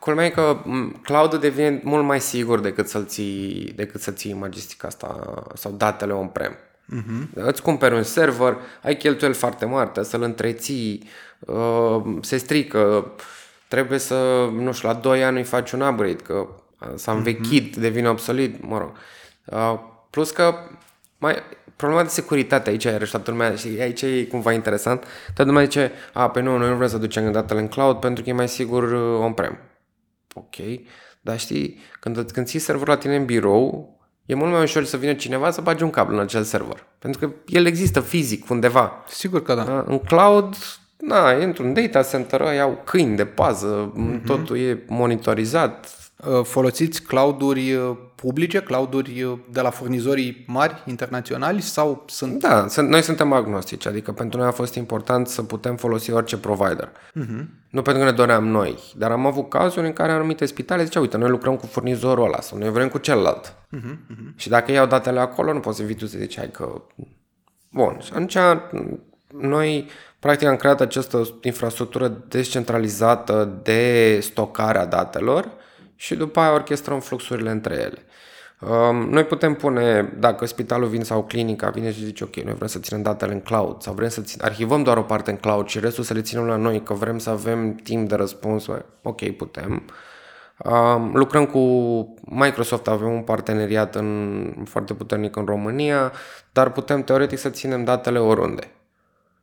culmea 0.00 0.24
e 0.24 0.30
că 0.30 0.56
cloud 1.02 1.34
devine 1.34 1.80
mult 1.84 2.04
mai 2.04 2.20
sigur 2.20 2.60
decât 2.60 2.88
să 2.88 3.00
ții, 3.00 3.72
decât 3.76 4.00
să 4.00 4.10
ții 4.10 4.30
imagistica 4.30 4.88
asta 4.88 5.42
sau 5.54 5.72
datele 5.72 6.12
on-prem. 6.12 6.52
Uh-huh. 6.52 7.34
Îți 7.34 7.62
cumperi 7.62 7.94
un 7.94 8.02
server, 8.02 8.56
ai 8.82 8.96
cheltuieli 8.96 9.36
foarte 9.36 9.64
mari, 9.64 9.90
să-l 10.04 10.22
întreții, 10.22 11.08
uh, 11.38 12.02
se 12.20 12.36
strică, 12.36 13.12
trebuie 13.72 13.98
să, 13.98 14.48
nu 14.54 14.72
știu, 14.72 14.88
la 14.88 14.94
2 14.94 15.24
ani 15.24 15.36
îi 15.36 15.44
faci 15.44 15.72
un 15.72 15.80
upgrade, 15.80 16.16
că 16.16 16.48
s-a 16.94 17.12
învechit, 17.12 17.76
mm-hmm. 17.76 17.80
devine 17.80 18.08
obsolet, 18.08 18.62
mă 18.66 18.78
rog. 18.78 18.92
Uh, 19.44 19.78
plus 20.10 20.30
că 20.30 20.54
mai, 21.18 21.34
problema 21.76 22.02
de 22.02 22.08
securitate 22.08 22.70
aici 22.70 22.84
e 22.84 23.08
toată 23.10 23.30
lumea 23.30 23.54
și 23.54 23.68
aici 23.80 24.02
e 24.02 24.24
cumva 24.24 24.52
interesant. 24.52 25.04
Toată 25.34 25.50
lumea 25.50 25.62
zice, 25.62 25.92
a, 26.12 26.30
pe 26.30 26.40
nu, 26.40 26.56
noi 26.56 26.68
nu 26.68 26.76
vrem 26.76 26.88
să 26.88 26.98
ducem 26.98 27.32
datele 27.32 27.60
în 27.60 27.68
cloud 27.68 27.96
pentru 27.96 28.22
că 28.22 28.30
e 28.30 28.32
mai 28.32 28.48
sigur 28.48 28.82
uh, 28.82 29.18
on-prem. 29.24 29.58
Ok, 30.34 30.56
dar 31.20 31.38
știi, 31.38 31.80
când, 32.00 32.30
când 32.30 32.46
ții 32.46 32.58
serverul 32.58 32.92
la 32.92 32.98
tine 33.00 33.16
în 33.16 33.24
birou, 33.24 33.96
e 34.26 34.34
mult 34.34 34.52
mai 34.52 34.62
ușor 34.62 34.84
să 34.84 34.96
vină 34.96 35.14
cineva 35.14 35.50
să 35.50 35.60
bage 35.60 35.84
un 35.84 35.90
cablu 35.90 36.14
în 36.14 36.22
acel 36.22 36.42
server. 36.42 36.86
Pentru 36.98 37.20
că 37.20 37.34
el 37.46 37.66
există 37.66 38.00
fizic 38.00 38.50
undeva. 38.50 39.04
Sigur 39.08 39.42
că 39.42 39.54
da. 39.54 39.64
da? 39.64 39.84
În 39.86 39.98
cloud 39.98 40.56
na, 41.06 41.30
într-un 41.30 41.72
data 41.72 42.02
center, 42.02 42.40
ai 42.40 42.60
au 42.60 42.82
câini 42.84 43.16
de 43.16 43.24
pază, 43.24 43.92
mm-hmm. 43.92 44.26
totul 44.26 44.58
e 44.58 44.84
monitorizat, 44.88 46.02
Uh, 46.26 46.44
Folosiți 46.44 47.02
clouduri 47.02 47.72
uh, 47.72 47.96
publice, 48.14 48.60
clouduri 48.60 49.22
uh, 49.22 49.38
de 49.50 49.60
la 49.60 49.70
furnizorii 49.70 50.44
mari 50.46 50.82
internaționali 50.86 51.60
sau 51.60 52.04
sunt 52.06 52.40
Da, 52.40 52.66
sunt, 52.68 52.88
noi 52.88 53.02
suntem 53.02 53.32
agnostici, 53.32 53.86
adică 53.86 54.12
pentru 54.12 54.38
noi 54.38 54.48
a 54.48 54.50
fost 54.50 54.74
important 54.74 55.28
să 55.28 55.42
putem 55.42 55.76
folosi 55.76 56.12
orice 56.12 56.38
provider. 56.38 56.88
Uh-huh. 56.88 57.44
Nu 57.70 57.82
pentru 57.82 58.02
că 58.02 58.10
ne 58.10 58.16
doream 58.16 58.46
noi, 58.46 58.78
dar 58.96 59.10
am 59.10 59.26
avut 59.26 59.48
cazuri 59.48 59.86
în 59.86 59.92
care 59.92 60.12
anumite 60.12 60.46
spitale 60.46 60.84
ziceau, 60.84 61.02
uite, 61.02 61.16
noi 61.16 61.28
lucrăm 61.28 61.56
cu 61.56 61.66
furnizorul 61.66 62.24
ăla 62.24 62.40
sau 62.40 62.58
noi 62.58 62.70
vrem 62.70 62.88
cu 62.88 62.98
celălalt. 62.98 63.54
Uh-huh, 63.76 63.80
uh-huh. 63.80 64.36
Și 64.36 64.48
dacă 64.48 64.72
iau 64.72 64.86
datele 64.86 65.20
acolo, 65.20 65.52
nu 65.52 65.60
poți 65.60 65.76
să 65.76 65.82
vii 65.82 65.94
tu 65.94 66.06
să 66.06 66.18
zici, 66.18 66.36
hai 66.36 66.50
că... 66.50 66.82
Bun, 67.70 67.98
și 68.00 68.10
atunci 68.12 68.36
noi 69.40 69.88
practic 70.18 70.48
am 70.48 70.56
creat 70.56 70.80
această 70.80 71.28
infrastructură 71.42 72.08
descentralizată 72.28 73.60
de 73.62 74.18
stocare 74.20 74.78
a 74.78 74.86
datelor 74.86 75.50
și 75.96 76.14
după 76.14 76.40
aia 76.40 76.52
orchestrăm 76.52 77.00
fluxurile 77.00 77.50
între 77.50 77.74
ele. 77.74 77.98
Um, 78.68 79.08
noi 79.08 79.24
putem 79.24 79.54
pune, 79.54 80.12
dacă 80.18 80.46
spitalul 80.46 80.88
vine 80.88 81.02
sau 81.02 81.24
clinica 81.24 81.70
vine 81.70 81.92
și 81.92 82.04
zice, 82.04 82.24
ok, 82.24 82.36
noi 82.36 82.54
vrem 82.54 82.68
să 82.68 82.78
ținem 82.78 83.02
datele 83.02 83.32
în 83.32 83.40
cloud 83.40 83.82
sau 83.82 83.94
vrem 83.94 84.08
să 84.08 84.20
țin, 84.20 84.40
arhivăm 84.44 84.82
doar 84.82 84.96
o 84.96 85.02
parte 85.02 85.30
în 85.30 85.36
cloud 85.36 85.66
și 85.66 85.80
restul 85.80 86.04
să 86.04 86.14
le 86.14 86.20
ținem 86.20 86.44
la 86.44 86.56
noi, 86.56 86.82
că 86.82 86.94
vrem 86.94 87.18
să 87.18 87.30
avem 87.30 87.74
timp 87.74 88.08
de 88.08 88.14
răspuns, 88.14 88.66
ok, 89.02 89.30
putem. 89.30 89.82
Um, 90.64 91.10
lucrăm 91.14 91.46
cu 91.46 91.58
Microsoft, 92.24 92.88
avem 92.88 93.12
un 93.12 93.22
parteneriat 93.22 93.94
în, 93.94 94.54
foarte 94.64 94.94
puternic 94.94 95.36
în 95.36 95.44
România, 95.44 96.12
dar 96.52 96.72
putem 96.72 97.02
teoretic 97.02 97.38
să 97.38 97.48
ținem 97.48 97.84
datele 97.84 98.18
oriunde. 98.18 98.70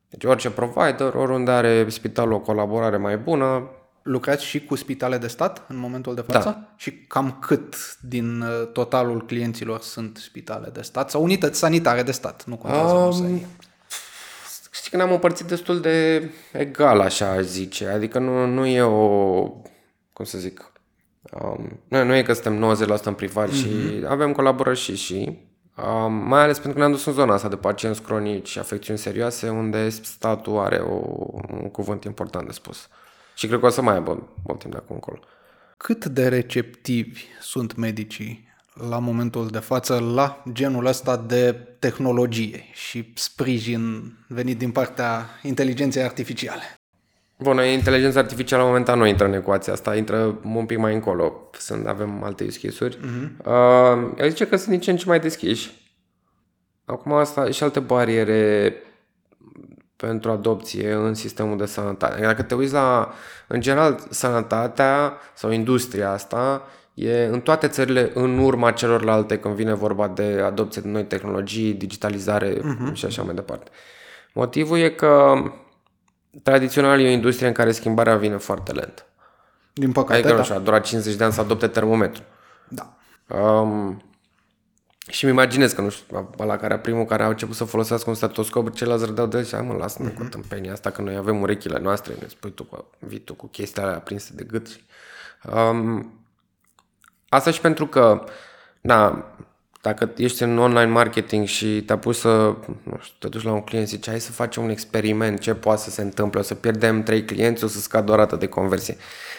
Deci 0.10 0.24
orice 0.24 0.50
provider, 0.50 1.14
oriunde 1.14 1.52
are 1.52 1.90
spitalul 1.90 2.34
o 2.34 2.40
colaborare 2.40 2.98
mai 2.98 3.18
bună, 3.18 3.70
lucrați 4.02 4.46
și 4.46 4.66
cu 4.66 4.76
spitale 4.76 5.18
de 5.18 5.28
stat 5.28 5.66
în 5.68 5.78
momentul 5.78 6.16
de 6.16 6.22
față? 6.22 6.50
Da. 6.50 6.74
Și 6.76 6.94
cam 6.94 7.38
cât 7.42 7.98
din 8.02 8.42
uh, 8.42 8.68
totalul 8.74 9.26
clienților 9.26 9.82
sunt 9.82 10.18
spitale 10.18 10.70
de 10.74 10.82
stat 10.82 11.10
sau 11.10 11.24
unități 11.24 11.60
sanitare 11.60 12.04
de 12.04 12.12
stat? 12.12 12.44
Nu 12.46 12.56
contează 12.56 12.94
um, 12.94 13.04
cum 13.04 13.12
să 13.12 13.24
iei. 13.24 13.46
Știi 14.72 14.90
că 14.90 14.98
ne-am 14.98 15.12
împărțit 15.12 15.46
destul 15.46 15.80
de 15.80 16.30
egal, 16.52 17.00
așa 17.00 17.30
aș 17.30 17.44
zice. 17.44 17.88
Adică 17.88 18.20
nu, 18.20 18.46
nu 18.46 18.66
e 18.66 18.82
o... 18.82 19.42
Cum 20.14 20.26
să 20.26 20.38
zic... 20.38 20.72
Um, 21.32 21.80
nu, 21.88 22.04
nu 22.04 22.16
e 22.16 22.24
că 22.24 22.34
suntem 22.34 22.76
90% 23.00 23.04
în 23.04 23.14
privat 23.14 23.50
mm-hmm. 23.50 23.54
și 23.54 24.04
avem 24.08 24.32
colaborări 24.32 24.80
și 24.80 24.96
și. 24.96 25.49
Um, 25.86 26.14
mai 26.14 26.42
ales 26.42 26.56
pentru 26.56 26.74
că 26.74 26.80
ne-am 26.80 26.92
dus 26.92 27.06
în 27.06 27.14
zona 27.14 27.34
asta 27.34 27.48
de 27.48 27.56
pacienți 27.56 28.02
cronici 28.02 28.48
și 28.48 28.60
afecțiuni 28.60 29.00
serioase, 29.00 29.50
unde 29.50 29.90
statul 29.90 30.58
are 30.58 30.78
o, 30.78 30.96
un 31.50 31.70
cuvânt 31.72 32.04
important 32.04 32.46
de 32.46 32.54
spus. 32.54 32.88
Și 33.36 33.48
cred 33.48 33.60
că 33.60 33.66
o 33.66 33.70
să 33.70 33.82
mai 33.82 33.94
aibă 33.94 34.30
mult 34.44 34.60
timp 34.60 34.74
de 34.74 34.80
acum 34.80 34.96
încolo. 34.96 35.20
Cât 35.78 36.06
de 36.06 36.28
receptivi 36.28 37.24
sunt 37.42 37.76
medicii 37.76 38.48
la 38.90 39.00
momentul 39.00 39.48
de 39.48 39.60
față 39.60 40.00
la 40.00 40.44
genul 40.52 40.86
ăsta 40.86 41.18
de 41.18 41.54
tehnologie 41.80 42.64
și 42.74 43.12
sprijin 43.16 44.14
venit 44.28 44.58
din 44.58 44.72
partea 44.72 45.26
inteligenței 45.44 46.04
artificiale? 46.04 46.79
Bun, 47.42 47.60
inteligența 47.64 48.20
artificială 48.20 48.64
momentan 48.64 48.98
nu 48.98 49.06
intră 49.06 49.26
în 49.26 49.34
ecuația 49.34 49.74
asta, 49.74 49.96
intră 49.96 50.40
un 50.44 50.66
pic 50.66 50.78
mai 50.78 50.94
încolo. 50.94 51.50
Sunt, 51.52 51.88
avem 51.88 52.24
alte 52.24 52.44
use 52.44 52.60
case-uri. 52.68 52.98
Uh-huh. 52.98 53.46
Uh, 54.18 54.28
zice 54.30 54.48
că 54.48 54.56
sunt 54.56 54.70
din 54.70 54.80
ce 54.80 54.92
în 54.92 54.98
ce 54.98 55.04
mai 55.08 55.20
deschiși. 55.20 55.94
Acum 56.86 57.14
asta 57.14 57.50
și 57.50 57.64
alte 57.64 57.80
bariere 57.80 58.74
pentru 59.96 60.32
adopție 60.32 60.94
în 60.94 61.14
sistemul 61.14 61.58
de 61.58 61.66
sănătate. 61.66 62.22
Dacă 62.22 62.42
te 62.42 62.56
uiți 62.56 62.74
la, 62.74 63.14
în 63.48 63.62
general, 63.62 64.00
sănătatea 64.10 65.14
sau 65.34 65.52
industria 65.52 66.12
asta 66.12 66.64
e 66.94 67.24
în 67.24 67.40
toate 67.42 67.68
țările 67.68 68.12
în 68.14 68.38
urma 68.38 68.72
celorlalte 68.72 69.40
când 69.40 69.56
vine 69.56 69.74
vorba 69.74 70.08
de 70.08 70.42
adopție 70.46 70.82
de 70.82 70.90
noi 70.90 71.06
tehnologii, 71.06 71.74
digitalizare 71.74 72.54
uh-huh. 72.54 72.94
și 72.94 73.06
așa 73.06 73.22
mai 73.22 73.34
departe. 73.34 73.72
Motivul 74.34 74.78
e 74.78 74.90
că 74.90 75.34
tradițional 76.44 77.00
e 77.00 77.08
o 77.08 77.12
industrie 77.12 77.48
în 77.48 77.54
care 77.54 77.72
schimbarea 77.72 78.16
vine 78.16 78.38
foarte 78.38 78.72
lent. 78.72 79.06
Din 79.74 79.92
păcate, 79.92 80.14
adică, 80.14 80.30
da. 80.30 80.38
nu 80.38 80.44
știu, 80.44 80.56
a 80.56 80.60
durat 80.60 80.86
50 80.86 81.16
de 81.16 81.24
ani 81.24 81.34
să 81.34 81.42
adopte 81.42 81.68
termometru. 81.68 82.24
Da. 82.68 82.98
Um, 83.38 84.04
și 85.10 85.26
mi 85.26 85.32
imaginez 85.32 85.72
că, 85.72 85.82
nu 85.82 85.90
știu, 85.90 86.30
la 86.38 86.58
care 86.58 86.78
primul 86.78 87.06
care 87.06 87.24
a 87.24 87.28
început 87.28 87.56
să 87.56 87.64
folosească 87.64 88.10
un 88.10 88.16
stetoscop, 88.16 88.76
ceilalți 88.76 89.06
râdeau 89.06 89.28
de 89.28 89.44
și 89.44 89.56
mă, 89.56 89.74
lasă-mă 89.74 90.12
uh-huh. 90.12 90.16
cu 90.16 90.24
tâmpenia 90.24 90.72
asta, 90.72 90.90
că 90.90 91.02
noi 91.02 91.16
avem 91.16 91.42
urechile 91.42 91.80
noastre, 91.80 92.14
ne 92.20 92.28
spui 92.28 92.52
tu 92.52 92.64
cu, 92.64 92.90
vii 93.00 93.20
tu 93.20 93.34
cu 93.34 93.48
chestia 93.48 93.86
aia 93.86 93.96
aprinse 93.96 94.32
de 94.36 94.44
gât. 94.44 94.80
Um, 95.54 96.14
asta 97.30 97.52
și 97.52 97.62
pentru 97.62 97.88
că, 97.88 98.24
da, 98.82 99.26
dacă 99.82 100.12
ești 100.18 100.44
în 100.44 100.58
online 100.58 100.92
marketing 100.92 101.48
și 101.48 101.82
te-a 101.82 101.98
pus 101.98 102.20
să, 102.20 102.56
nu 102.84 102.98
știu, 103.02 103.16
te 103.20 103.28
duci 103.28 103.44
la 103.44 103.52
un 103.52 103.62
client 103.62 103.88
și 103.88 103.96
zici, 103.96 104.08
hai 104.08 104.20
să 104.20 104.32
facem 104.32 104.64
un 104.64 104.70
experiment, 104.70 105.40
ce 105.40 105.54
poate 105.54 105.82
să 105.82 105.90
se 105.90 106.02
întâmple, 106.02 106.40
o 106.40 106.44
să 106.44 106.56
pierdem 106.56 107.04
trei 107.04 107.26
clienți, 107.26 107.64
o 107.64 107.68
să 107.68 107.80
scadă 107.80 108.12
o 108.12 108.16
rată 108.16 108.36
de 108.36 108.48
conversie. 108.48 108.98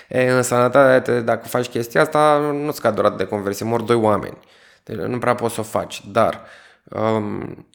E, 0.08 0.30
în 0.30 0.42
sănătate, 0.42 1.20
dacă 1.20 1.48
faci 1.48 1.66
chestia 1.66 2.00
asta, 2.00 2.38
nu 2.64 2.70
scade 2.70 3.00
o 3.00 3.02
rată 3.02 3.16
de 3.16 3.24
conversie, 3.24 3.66
mor 3.66 3.80
doi 3.80 3.96
oameni. 3.96 4.38
Deci 4.84 4.96
nu 4.96 5.18
prea 5.18 5.34
poți 5.34 5.54
să 5.54 5.60
o 5.60 5.62
faci, 5.62 6.02
dar 6.06 6.40
um, 6.84 7.66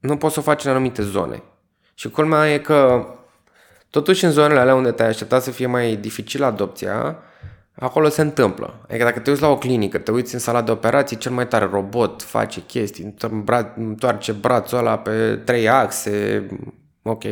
nu 0.00 0.16
poți 0.16 0.34
să 0.34 0.40
o 0.40 0.42
faci 0.42 0.64
în 0.64 0.70
anumite 0.70 1.02
zone. 1.02 1.42
Și 1.94 2.10
culmea 2.10 2.52
e 2.52 2.58
că 2.58 3.06
totuși 3.90 4.24
în 4.24 4.30
zonele 4.30 4.60
alea 4.60 4.74
unde 4.74 4.90
te-ai 4.90 5.08
așteptat 5.08 5.42
să 5.42 5.50
fie 5.50 5.66
mai 5.66 5.96
dificil 5.96 6.42
adopția, 6.42 7.18
acolo 7.74 8.08
se 8.08 8.20
întâmplă. 8.20 8.80
Adică 8.88 9.04
dacă 9.04 9.18
te 9.18 9.30
uiți 9.30 9.42
la 9.42 9.48
o 9.48 9.58
clinică, 9.58 9.98
te 9.98 10.10
uiți 10.10 10.34
în 10.34 10.40
sala 10.40 10.62
de 10.62 10.70
operații, 10.70 11.16
cel 11.16 11.32
mai 11.32 11.48
tare 11.48 11.64
robot 11.64 12.22
face 12.22 12.60
chestii, 12.60 13.14
întoarce 13.76 14.32
brațul 14.32 14.78
ăla 14.78 14.98
pe 14.98 15.36
trei 15.44 15.68
axe, 15.68 16.46
ok, 17.02 17.22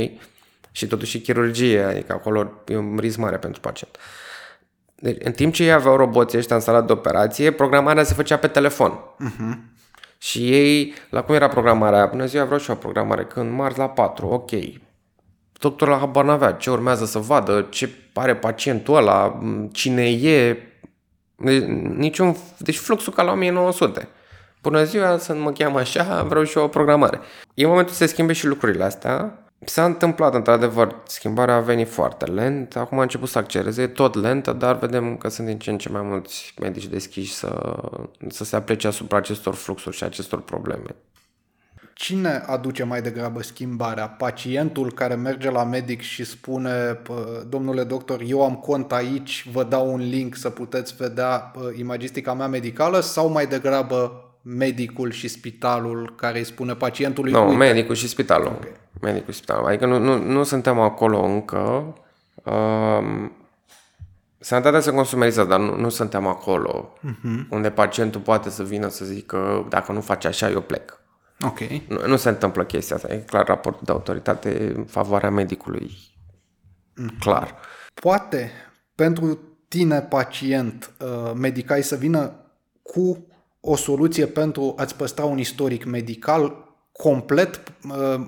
și 0.71 0.87
totuși 0.87 1.11
și 1.11 1.21
chirurgie, 1.21 1.83
adică 1.83 2.13
acolo 2.13 2.51
e 2.67 2.77
un 2.77 2.97
risc 3.01 3.17
mare 3.17 3.37
pentru 3.37 3.61
pacient. 3.61 3.97
Deci, 4.95 5.25
în 5.25 5.33
timp 5.33 5.55
ce 5.55 5.63
ei 5.63 5.73
aveau 5.73 5.97
roboții 5.97 6.39
ăștia 6.39 6.57
în 6.57 6.63
sala 6.63 6.81
de 6.81 6.93
operație, 6.93 7.51
programarea 7.51 8.03
se 8.03 8.15
făcea 8.15 8.37
pe 8.37 8.49
telefon. 8.49 8.93
Uh-huh. 8.93 9.77
Și 10.19 10.53
ei, 10.53 10.95
la 11.11 11.23
cum 11.23 11.35
era 11.35 11.49
programarea? 11.49 12.09
Până 12.09 12.27
ziua 12.27 12.45
vreau 12.45 12.61
și 12.61 12.71
o 12.71 12.75
programare. 12.75 13.25
Când 13.25 13.53
marți 13.53 13.79
la 13.79 13.89
4, 13.89 14.27
ok. 14.27 14.51
Doctorul 15.59 15.93
la 15.93 16.01
habar 16.01 16.25
n-avea 16.25 16.53
ce 16.53 16.71
urmează 16.71 17.05
să 17.05 17.19
vadă, 17.19 17.67
ce 17.71 17.89
pare 18.13 18.37
pacientul 18.37 18.97
ăla, 18.97 19.39
cine 19.73 20.11
e. 20.11 20.57
Deci, 21.37 21.63
niciun, 21.97 22.37
deci 22.59 22.79
fluxul 22.79 23.13
ca 23.13 23.23
la 23.23 23.33
1900. 23.33 24.09
Bună 24.63 24.85
ziua, 24.85 25.19
să 25.19 25.35
mă 25.35 25.53
cheamă 25.53 25.79
așa, 25.79 26.23
vreau 26.23 26.45
și 26.45 26.59
o 26.59 26.69
programare. 26.69 27.21
E 27.55 27.67
momentul 27.67 27.95
să 27.95 27.99
se 27.99 28.07
schimbe 28.07 28.33
și 28.33 28.47
lucrurile 28.47 28.85
astea 28.85 29.43
S-a 29.65 29.85
întâmplat, 29.85 30.35
într-adevăr, 30.35 30.97
schimbarea 31.07 31.55
a 31.55 31.61
venit 31.61 31.89
foarte 31.89 32.25
lent, 32.25 32.77
acum 32.77 32.99
a 32.99 33.03
început 33.03 33.29
să 33.29 33.39
accelereze, 33.39 33.87
tot 33.87 34.15
lentă, 34.15 34.53
dar 34.53 34.79
vedem 34.79 35.17
că 35.17 35.29
sunt 35.29 35.47
din 35.47 35.59
ce 35.59 35.71
în 35.71 35.79
ce 35.79 35.89
mai 35.89 36.03
mulți 36.03 36.55
medici 36.61 36.87
deschiși 36.87 37.35
să, 37.35 37.81
să 38.29 38.45
se 38.45 38.57
aplece 38.57 38.87
asupra 38.87 39.17
acestor 39.17 39.55
fluxuri 39.55 39.97
și 39.97 40.05
acestor 40.05 40.41
probleme. 40.41 40.95
Cine 41.99 42.43
aduce 42.47 42.85
mai 42.85 43.03
degrabă 43.03 43.43
schimbarea? 43.43 44.09
Pacientul 44.09 44.93
care 44.93 45.15
merge 45.15 45.51
la 45.51 45.65
medic 45.65 46.01
și 46.01 46.25
spune, 46.25 47.01
domnule 47.49 47.85
doctor, 47.85 48.21
eu 48.27 48.45
am 48.45 48.55
cont 48.55 48.93
aici, 48.93 49.49
vă 49.53 49.65
dau 49.65 49.93
un 49.93 50.01
link 50.01 50.35
să 50.35 50.51
puteți 50.51 50.95
vedea 50.99 51.53
imagistica 51.79 52.35
mea 52.35 52.47
medicală 52.47 53.01
sau 53.01 53.29
mai 53.29 53.47
degrabă 53.47 54.25
medicul 54.43 55.11
și 55.11 55.29
spitalul 55.29 56.13
care 56.17 56.39
îi 56.39 56.45
spune 56.45 56.75
pacientului? 56.75 57.33
Nu, 57.33 57.45
no, 57.45 57.53
medicul 57.53 57.95
și 57.95 58.09
spitalul. 58.09 58.47
Okay. 58.47 58.73
Medicul 59.01 59.33
și 59.33 59.39
spitalul. 59.39 59.67
Adică 59.67 59.87
nu, 59.87 59.99
nu, 59.99 60.23
nu 60.23 60.43
suntem 60.43 60.79
acolo 60.79 61.25
încă. 61.25 61.95
Um, 62.45 63.33
Sănătatea 64.39 64.81
se 64.81 64.91
consumerizează, 64.91 65.49
dar 65.49 65.61
nu, 65.61 65.77
nu 65.77 65.89
suntem 65.89 66.27
acolo 66.27 66.93
uh-huh. 66.99 67.49
unde 67.51 67.71
pacientul 67.71 68.21
poate 68.21 68.51
să 68.51 68.63
vină 68.63 68.89
să 68.89 69.05
zică 69.05 69.67
dacă 69.69 69.93
nu 69.93 70.01
face 70.01 70.27
așa, 70.27 70.51
eu 70.51 70.61
plec. 70.61 70.98
Ok. 71.41 71.59
Nu, 71.89 72.07
nu 72.07 72.17
se 72.17 72.29
întâmplă 72.29 72.65
chestia 72.65 72.97
asta. 72.97 73.13
E 73.13 73.17
clar 73.17 73.47
raportul 73.47 73.83
de 73.85 73.93
autoritate 73.93 74.73
în 74.75 74.85
favoarea 74.85 75.31
medicului. 75.31 75.91
Uh-huh. 75.91 77.19
Clar. 77.19 77.55
Poate 77.95 78.51
pentru 78.95 79.39
tine, 79.69 80.01
pacient, 80.01 80.93
uh, 81.01 81.33
medicai 81.35 81.83
să 81.83 81.97
vină 81.97 82.33
cu 82.83 83.27
o 83.61 83.77
soluție 83.77 84.27
pentru 84.27 84.75
a-ți 84.77 84.97
păstra 84.97 85.25
un 85.25 85.39
istoric 85.39 85.85
medical 85.85 86.68
complet, 87.03 87.61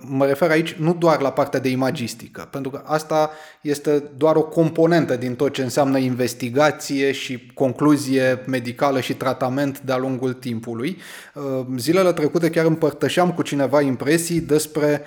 mă 0.00 0.26
refer 0.26 0.50
aici 0.50 0.72
nu 0.72 0.94
doar 0.94 1.20
la 1.20 1.32
partea 1.32 1.60
de 1.60 1.68
imagistică, 1.68 2.48
pentru 2.50 2.70
că 2.70 2.82
asta 2.84 3.30
este 3.60 4.02
doar 4.16 4.36
o 4.36 4.42
componentă 4.42 5.16
din 5.16 5.34
tot 5.34 5.52
ce 5.52 5.62
înseamnă 5.62 5.98
investigație 5.98 7.12
și 7.12 7.50
concluzie 7.54 8.44
medicală 8.46 9.00
și 9.00 9.14
tratament 9.14 9.80
de-a 9.80 9.96
lungul 9.96 10.32
timpului. 10.32 10.98
Zilele 11.76 12.12
trecute 12.12 12.50
chiar 12.50 12.64
împărtășeam 12.64 13.32
cu 13.32 13.42
cineva 13.42 13.80
impresii 13.80 14.40
despre 14.40 15.02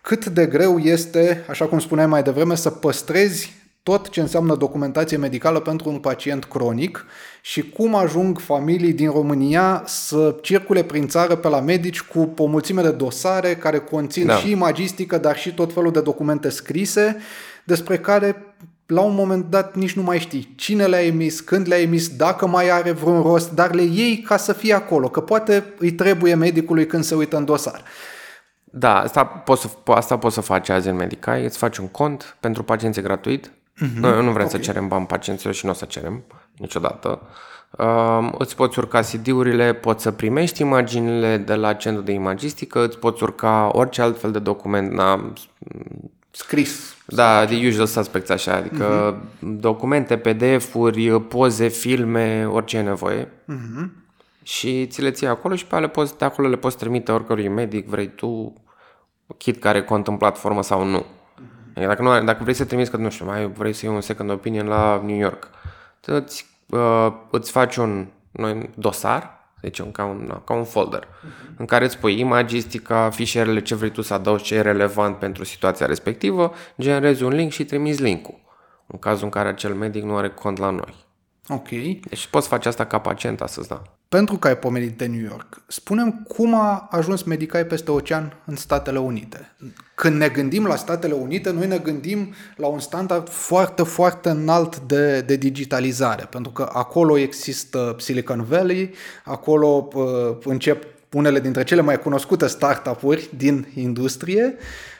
cât 0.00 0.26
de 0.26 0.46
greu 0.46 0.78
este, 0.78 1.44
așa 1.48 1.64
cum 1.66 1.78
spuneai 1.78 2.06
mai 2.06 2.22
devreme, 2.22 2.54
să 2.54 2.70
păstrezi 2.70 3.52
tot 3.82 4.08
ce 4.08 4.20
înseamnă 4.20 4.54
documentație 4.54 5.16
medicală 5.16 5.60
pentru 5.60 5.88
un 5.88 5.98
pacient 5.98 6.44
cronic 6.44 7.06
și 7.40 7.70
cum 7.70 7.94
ajung 7.94 8.38
familii 8.40 8.92
din 8.92 9.10
România 9.10 9.82
să 9.86 10.36
circule 10.42 10.82
prin 10.82 11.08
țară 11.08 11.34
pe 11.34 11.48
la 11.48 11.60
medici 11.60 12.00
cu 12.00 12.32
o 12.36 12.46
mulțime 12.46 12.82
de 12.82 12.90
dosare 12.90 13.54
care 13.54 13.78
conțin 13.78 14.26
da. 14.26 14.36
și 14.36 14.50
imagistică, 14.50 15.18
dar 15.18 15.36
și 15.36 15.54
tot 15.54 15.72
felul 15.72 15.92
de 15.92 16.00
documente 16.00 16.48
scrise 16.48 17.16
despre 17.64 17.98
care 17.98 18.54
la 18.86 19.00
un 19.00 19.14
moment 19.14 19.44
dat 19.50 19.74
nici 19.74 19.92
nu 19.92 20.02
mai 20.02 20.18
știi 20.18 20.52
cine 20.56 20.86
le-a 20.86 21.04
emis, 21.04 21.40
când 21.40 21.68
le-a 21.68 21.80
emis, 21.80 22.08
dacă 22.08 22.46
mai 22.46 22.70
are 22.70 22.92
vreun 22.92 23.22
rost, 23.22 23.50
dar 23.50 23.74
le 23.74 23.82
iei 23.82 24.18
ca 24.18 24.36
să 24.36 24.52
fie 24.52 24.74
acolo, 24.74 25.08
că 25.08 25.20
poate 25.20 25.64
îi 25.78 25.92
trebuie 25.92 26.34
medicului 26.34 26.86
când 26.86 27.04
se 27.04 27.14
uită 27.14 27.36
în 27.36 27.44
dosar. 27.44 27.82
Da, 28.64 29.00
asta 29.00 29.24
poți 29.24 29.62
să, 29.62 29.68
asta 29.84 30.18
poți 30.18 30.34
să 30.34 30.40
faci 30.40 30.68
azi 30.68 30.88
în 30.88 30.96
Medicai, 30.96 31.44
îți 31.44 31.58
faci 31.58 31.76
un 31.76 31.88
cont 31.88 32.36
pentru 32.40 32.62
pacienții 32.62 33.02
gratuit. 33.02 33.50
Mm-hmm. 33.76 33.98
Noi 34.00 34.24
nu 34.24 34.32
vrem 34.32 34.46
okay. 34.46 34.48
să 34.48 34.58
cerem 34.58 34.88
bani 34.88 35.06
pacienților 35.06 35.54
și 35.54 35.64
nu 35.64 35.70
o 35.70 35.74
să 35.74 35.84
cerem 35.84 36.22
niciodată. 36.56 37.20
Uh, 37.78 38.28
îți 38.38 38.56
poți 38.56 38.78
urca 38.78 39.00
CD-urile, 39.00 39.74
poți 39.74 40.02
să 40.02 40.10
primești 40.10 40.60
imaginile 40.60 41.36
de 41.36 41.54
la 41.54 41.72
centru 41.72 42.02
de 42.02 42.12
imagistică, 42.12 42.84
îți 42.84 42.98
poți 42.98 43.22
urca 43.22 43.70
orice 43.72 44.02
altfel 44.02 44.30
de 44.30 44.38
document, 44.38 44.92
na, 44.92 45.32
scris. 46.30 46.96
Da, 47.06 47.44
de 47.44 47.66
usual 47.66 47.86
suspects 47.86 48.30
așa, 48.30 48.54
adică 48.54 49.16
uh-huh. 49.16 49.38
documente, 49.40 50.16
PDF-uri, 50.16 51.20
poze, 51.20 51.68
filme, 51.68 52.46
orice 52.46 52.76
e 52.76 52.82
nevoie. 52.82 53.24
Uh-huh. 53.24 53.88
Și 54.42 54.86
ți 54.86 55.02
le 55.02 55.10
ții 55.10 55.26
acolo 55.26 55.54
și 55.54 55.66
pe 55.66 55.74
ale 55.74 55.88
poți, 55.88 56.18
de 56.18 56.24
acolo 56.24 56.48
le 56.48 56.56
poți 56.56 56.76
trimite 56.76 57.12
oricărui 57.12 57.48
medic 57.48 57.86
vrei 57.86 58.10
tu, 58.14 58.52
kit 59.36 59.60
care 59.60 59.82
cont 59.82 60.06
în 60.06 60.16
platformă 60.16 60.62
sau 60.62 60.84
nu. 60.84 61.04
Uh-huh. 61.72 61.76
Adică 61.76 61.86
dacă, 61.86 62.02
nu, 62.02 62.24
dacă 62.24 62.42
vrei 62.42 62.54
să 62.54 62.64
trimiți, 62.64 62.90
că 62.90 62.96
nu 62.96 63.10
știu, 63.10 63.24
mai 63.24 63.46
vrei 63.46 63.72
să 63.72 63.86
iei 63.86 63.94
un 63.94 64.00
second 64.00 64.30
opinion 64.30 64.66
la 64.66 65.02
New 65.04 65.16
York, 65.16 65.48
îți, 66.06 66.46
uh, 66.68 67.12
îți 67.30 67.50
faci 67.50 67.76
un 67.76 68.06
noi, 68.30 68.70
dosar 68.74 69.40
deci 69.60 69.78
un, 69.78 69.92
ca, 69.92 70.04
un, 70.04 70.40
ca 70.44 70.54
un 70.54 70.64
folder 70.64 71.04
uh-huh. 71.04 71.56
în 71.56 71.66
care 71.66 71.84
îți 71.84 71.98
pui 71.98 72.18
imagistica, 72.18 73.10
fișierele 73.10 73.62
ce 73.62 73.74
vrei 73.74 73.90
tu 73.90 74.02
să 74.02 74.14
adaugi, 74.14 74.42
ce 74.42 74.54
e 74.54 74.60
relevant 74.60 75.16
pentru 75.16 75.44
situația 75.44 75.86
respectivă, 75.86 76.52
generezi 76.80 77.22
un 77.22 77.32
link 77.32 77.52
și 77.52 77.64
trimiți 77.64 78.02
linkul. 78.02 78.40
În 78.86 78.98
cazul 78.98 79.24
în 79.24 79.30
care 79.30 79.48
acel 79.48 79.74
medic 79.74 80.02
nu 80.02 80.16
are 80.16 80.28
cont 80.28 80.58
la 80.58 80.70
noi. 80.70 80.94
Ok. 81.48 81.68
Deci 82.08 82.26
poți 82.26 82.48
face 82.48 82.68
asta 82.68 82.86
ca 82.86 82.98
pacient 82.98 83.40
astăzi, 83.40 83.68
da. 83.68 83.82
Pentru 84.08 84.36
că 84.36 84.48
ai 84.48 84.58
pomenit 84.58 84.98
de 84.98 85.06
New 85.06 85.20
York, 85.20 85.62
spunem 85.66 86.26
cum 86.28 86.54
a 86.54 86.88
ajuns 86.90 87.22
Medicai 87.22 87.66
peste 87.66 87.90
ocean 87.90 88.36
în 88.44 88.56
Statele 88.56 88.98
Unite. 88.98 89.56
Când 89.94 90.16
ne 90.16 90.28
gândim 90.28 90.66
la 90.66 90.76
Statele 90.76 91.12
Unite, 91.12 91.50
noi 91.50 91.66
ne 91.66 91.78
gândim 91.78 92.34
la 92.56 92.66
un 92.66 92.78
standard 92.78 93.28
foarte, 93.28 93.82
foarte 93.82 94.30
înalt 94.30 94.78
de, 94.78 95.20
de 95.20 95.36
digitalizare, 95.36 96.26
pentru 96.30 96.52
că 96.52 96.70
acolo 96.72 97.18
există 97.18 97.96
Silicon 97.98 98.44
Valley, 98.44 98.94
acolo 99.24 99.88
uh, 99.94 100.04
încep 100.44 100.84
unele 101.12 101.40
dintre 101.40 101.64
cele 101.64 101.80
mai 101.80 101.98
cunoscute 101.98 102.46
startup-uri 102.46 103.28
din 103.36 103.66
industrie 103.74 104.56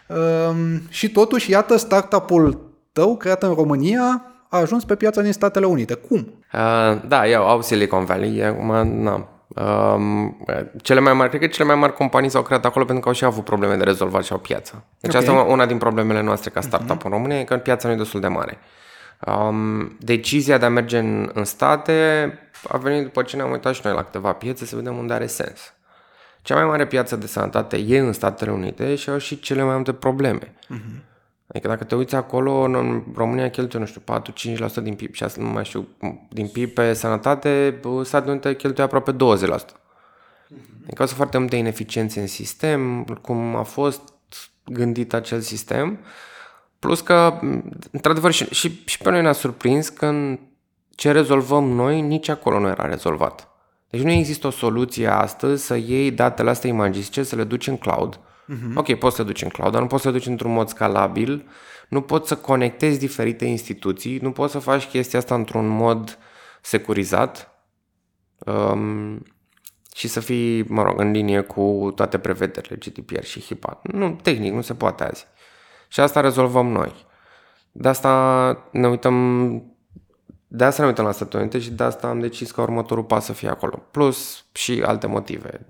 uh, 0.09 0.77
și 0.89 1.11
totuși, 1.11 1.51
iată, 1.51 1.77
startup-ul 1.77 2.71
tău 2.93 3.17
creat 3.17 3.43
în 3.43 3.55
România 3.55 4.32
a 4.53 4.59
ajuns 4.59 4.85
pe 4.85 4.95
piața 4.95 5.23
din 5.23 5.33
Statele 5.33 5.67
Unite. 5.67 5.95
Cum? 5.95 6.45
Uh, 6.53 7.01
da, 7.07 7.29
eu 7.29 7.49
au 7.49 7.63
Silicon 7.63 8.05
Valley, 8.05 8.45
acum, 8.45 9.03
na, 9.03 9.29
Um, 9.55 10.45
cele 10.83 11.01
mai 11.01 11.13
mari, 11.13 11.29
cred 11.29 11.41
că 11.41 11.47
cele 11.47 11.67
mai 11.67 11.77
mari 11.77 11.95
companii 11.95 12.29
s-au 12.29 12.43
creat 12.43 12.65
acolo 12.65 12.85
pentru 12.85 13.03
că 13.03 13.09
au 13.09 13.15
și 13.15 13.25
avut 13.25 13.45
probleme 13.45 13.77
de 13.77 13.85
rezolvat 13.85 14.25
și 14.25 14.33
au 14.33 14.39
piață. 14.39 14.85
Deci 15.01 15.15
okay. 15.15 15.27
asta 15.27 15.49
e 15.49 15.53
una 15.53 15.67
din 15.67 15.79
problemele 15.79 16.23
noastre 16.23 16.51
ca 16.51 16.61
startup 16.61 17.01
uh-huh. 17.01 17.05
în 17.05 17.11
România, 17.11 17.39
e 17.39 17.45
că 17.45 17.57
piața 17.57 17.89
nu 17.89 17.95
e 17.95 17.97
destul 17.97 18.21
de 18.21 18.27
mare. 18.27 18.59
Um, 19.27 19.97
decizia 20.01 20.59
de 20.59 20.65
a 20.65 20.69
merge 20.69 20.99
în, 20.99 21.31
în 21.35 21.45
state 21.45 21.93
a 22.69 22.77
venit 22.77 23.03
după 23.03 23.23
ce 23.23 23.37
ne-am 23.37 23.51
uitat 23.51 23.75
și 23.75 23.81
noi 23.85 23.95
la 23.95 24.03
câteva 24.03 24.33
piețe 24.33 24.65
să 24.67 24.77
vedem 24.77 24.97
unde 24.97 25.13
are 25.13 25.27
sens. 25.27 25.73
Cea 26.43 26.55
mai 26.55 26.65
mare 26.65 26.87
piață 26.87 27.17
de 27.17 27.27
sănătate 27.27 27.77
e 27.77 27.99
în 27.99 28.13
Statele 28.13 28.51
Unite 28.51 28.95
și 28.95 29.11
au 29.11 29.19
și 29.19 29.41
cele 29.41 29.63
mai 29.63 29.75
multe 29.75 29.93
probleme. 29.93 30.55
Uh-huh. 30.65 31.12
Adică 31.53 31.69
dacă 31.69 31.85
te 31.85 31.95
uiți 31.95 32.15
acolo, 32.15 32.61
în 32.61 33.03
România 33.15 33.51
cheltuie, 33.51 33.81
nu 33.81 33.87
știu, 33.87 34.03
4-5% 34.81 34.83
din 34.83 34.95
PIB 34.95 35.15
și 35.15 35.23
asta 35.23 35.43
nu 35.43 35.49
mai 35.49 35.65
știu, 35.65 35.89
din 36.29 36.49
PIB 36.49 36.71
pe 36.71 36.93
sănătate, 36.93 37.81
Statele 38.03 38.31
Unite 38.31 38.57
cheltuie 38.57 38.85
aproape 38.87 39.13
20%. 39.13 39.17
Adică 40.85 41.05
sunt 41.05 41.09
foarte 41.09 41.39
multe 41.39 41.57
ineficiențe 41.57 42.21
în 42.21 42.27
sistem, 42.27 43.05
cum 43.21 43.57
a 43.57 43.63
fost 43.63 44.03
gândit 44.65 45.15
acel 45.15 45.41
sistem, 45.41 45.99
plus 46.79 47.01
că, 47.01 47.41
într-adevăr, 47.91 48.31
și, 48.31 48.45
și, 48.45 48.83
și 48.85 48.99
pe 48.99 49.11
noi 49.11 49.23
ne-a 49.23 49.33
surprins 49.33 49.89
că 49.89 50.39
ce 50.95 51.11
rezolvăm 51.11 51.65
noi, 51.65 52.01
nici 52.01 52.29
acolo 52.29 52.59
nu 52.59 52.69
era 52.69 52.87
rezolvat. 52.87 53.49
Deci 53.91 54.03
nu 54.03 54.11
există 54.11 54.47
o 54.47 54.51
soluție 54.51 55.07
astăzi 55.07 55.65
să 55.65 55.77
iei 55.77 56.11
datele 56.11 56.51
astea 56.51 56.71
imagistice, 56.71 57.23
să 57.23 57.37
le 57.37 57.45
duci 57.45 57.67
în 57.67 57.77
cloud, 57.77 58.21
Uh-huh. 58.53 58.75
Ok, 58.75 58.95
poți 58.95 59.17
să 59.17 59.23
duci 59.23 59.43
în 59.43 59.49
cloud, 59.49 59.73
dar 59.73 59.81
nu 59.81 59.87
poți 59.87 60.03
să 60.03 60.11
duci 60.11 60.27
într-un 60.27 60.53
mod 60.53 60.69
scalabil, 60.69 61.49
nu 61.89 62.01
poți 62.01 62.29
să 62.29 62.37
conectezi 62.37 62.99
diferite 62.99 63.45
instituții, 63.45 64.19
nu 64.19 64.33
poți 64.33 64.53
să 64.53 64.59
faci 64.59 64.85
chestia 64.85 65.19
asta 65.19 65.35
într-un 65.35 65.69
mod 65.69 66.19
securizat 66.61 67.51
um, 68.39 69.23
și 69.95 70.09
să 70.09 70.21
fii, 70.21 70.63
mă 70.63 70.83
rog, 70.83 71.01
în 71.01 71.11
linie 71.11 71.41
cu 71.41 71.93
toate 71.95 72.19
prevederile 72.19 72.77
GDPR 72.77 73.23
și 73.23 73.41
HIPAA. 73.41 73.81
Nu, 73.83 74.19
tehnic, 74.23 74.53
nu 74.53 74.61
se 74.61 74.75
poate 74.75 75.05
azi. 75.05 75.27
Și 75.89 76.01
asta 76.01 76.21
rezolvăm 76.21 76.67
noi. 76.67 76.93
De 77.73 77.89
asta 77.89 78.69
ne 78.73 78.89
uităm 78.89 79.67
de 80.55 80.65
asta 80.65 80.83
ne 80.83 80.89
uităm 80.89 81.05
la 81.05 81.13
Statele 81.13 81.43
Unite 81.43 81.59
și 81.59 81.71
de 81.71 81.83
asta 81.83 82.09
am 82.09 82.21
decis 82.21 82.51
că 82.51 82.61
următorul 82.61 83.05
pas 83.05 83.25
să 83.25 83.33
fie 83.33 83.49
acolo. 83.49 83.83
Plus 83.91 84.45
și 84.53 84.83
alte 84.87 85.07
motive 85.07 85.67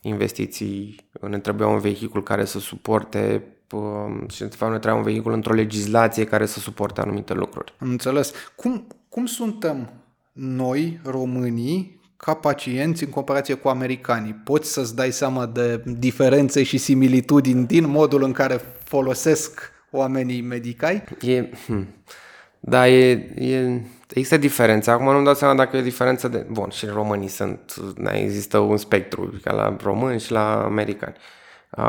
investiții, 0.00 1.00
ne 1.20 1.38
trebuia 1.38 1.66
un 1.66 1.78
vehicul 1.78 2.22
care 2.22 2.44
să 2.44 2.58
suporte 2.58 3.44
um, 3.72 4.28
și 4.28 4.40
de 4.40 4.56
fapt 4.56 4.72
ne 4.72 4.78
trebuia 4.78 5.00
un 5.00 5.06
vehicul 5.06 5.32
într-o 5.32 5.54
legislație 5.54 6.24
care 6.24 6.46
să 6.46 6.58
suporte 6.58 7.00
anumite 7.00 7.34
lucruri. 7.34 7.74
Am 7.78 7.90
înțeles. 7.90 8.32
Cum, 8.56 8.86
cum 9.08 9.26
suntem 9.26 9.92
noi, 10.32 11.00
românii, 11.04 12.00
ca 12.16 12.34
pacienți 12.34 13.04
în 13.04 13.10
comparație 13.10 13.54
cu 13.54 13.68
americanii? 13.68 14.32
Poți 14.32 14.72
să-ți 14.72 14.94
dai 14.94 15.12
seama 15.12 15.46
de 15.46 15.82
diferențe 15.86 16.62
și 16.62 16.78
similitudini 16.78 17.66
din 17.66 17.88
modul 17.88 18.22
în 18.22 18.32
care 18.32 18.60
folosesc 18.84 19.72
oamenii 19.90 20.40
medicai? 20.40 21.04
E, 21.20 21.48
hm. 21.66 21.86
Da, 22.60 22.88
e, 22.88 23.10
e, 23.34 23.80
există 24.10 24.36
diferențe. 24.36 24.90
Acum 24.90 25.12
nu-mi 25.12 25.24
dau 25.24 25.34
seama 25.34 25.54
dacă 25.54 25.76
e 25.76 25.82
diferență 25.82 26.28
de... 26.28 26.46
Bun, 26.50 26.68
și 26.68 26.86
românii 26.86 27.28
sunt... 27.28 27.76
Da, 27.96 28.18
există 28.18 28.58
un 28.58 28.76
spectru, 28.76 29.40
ca 29.42 29.52
la 29.52 29.76
români 29.82 30.20
și 30.20 30.32
la 30.32 30.64
americani. 30.64 31.14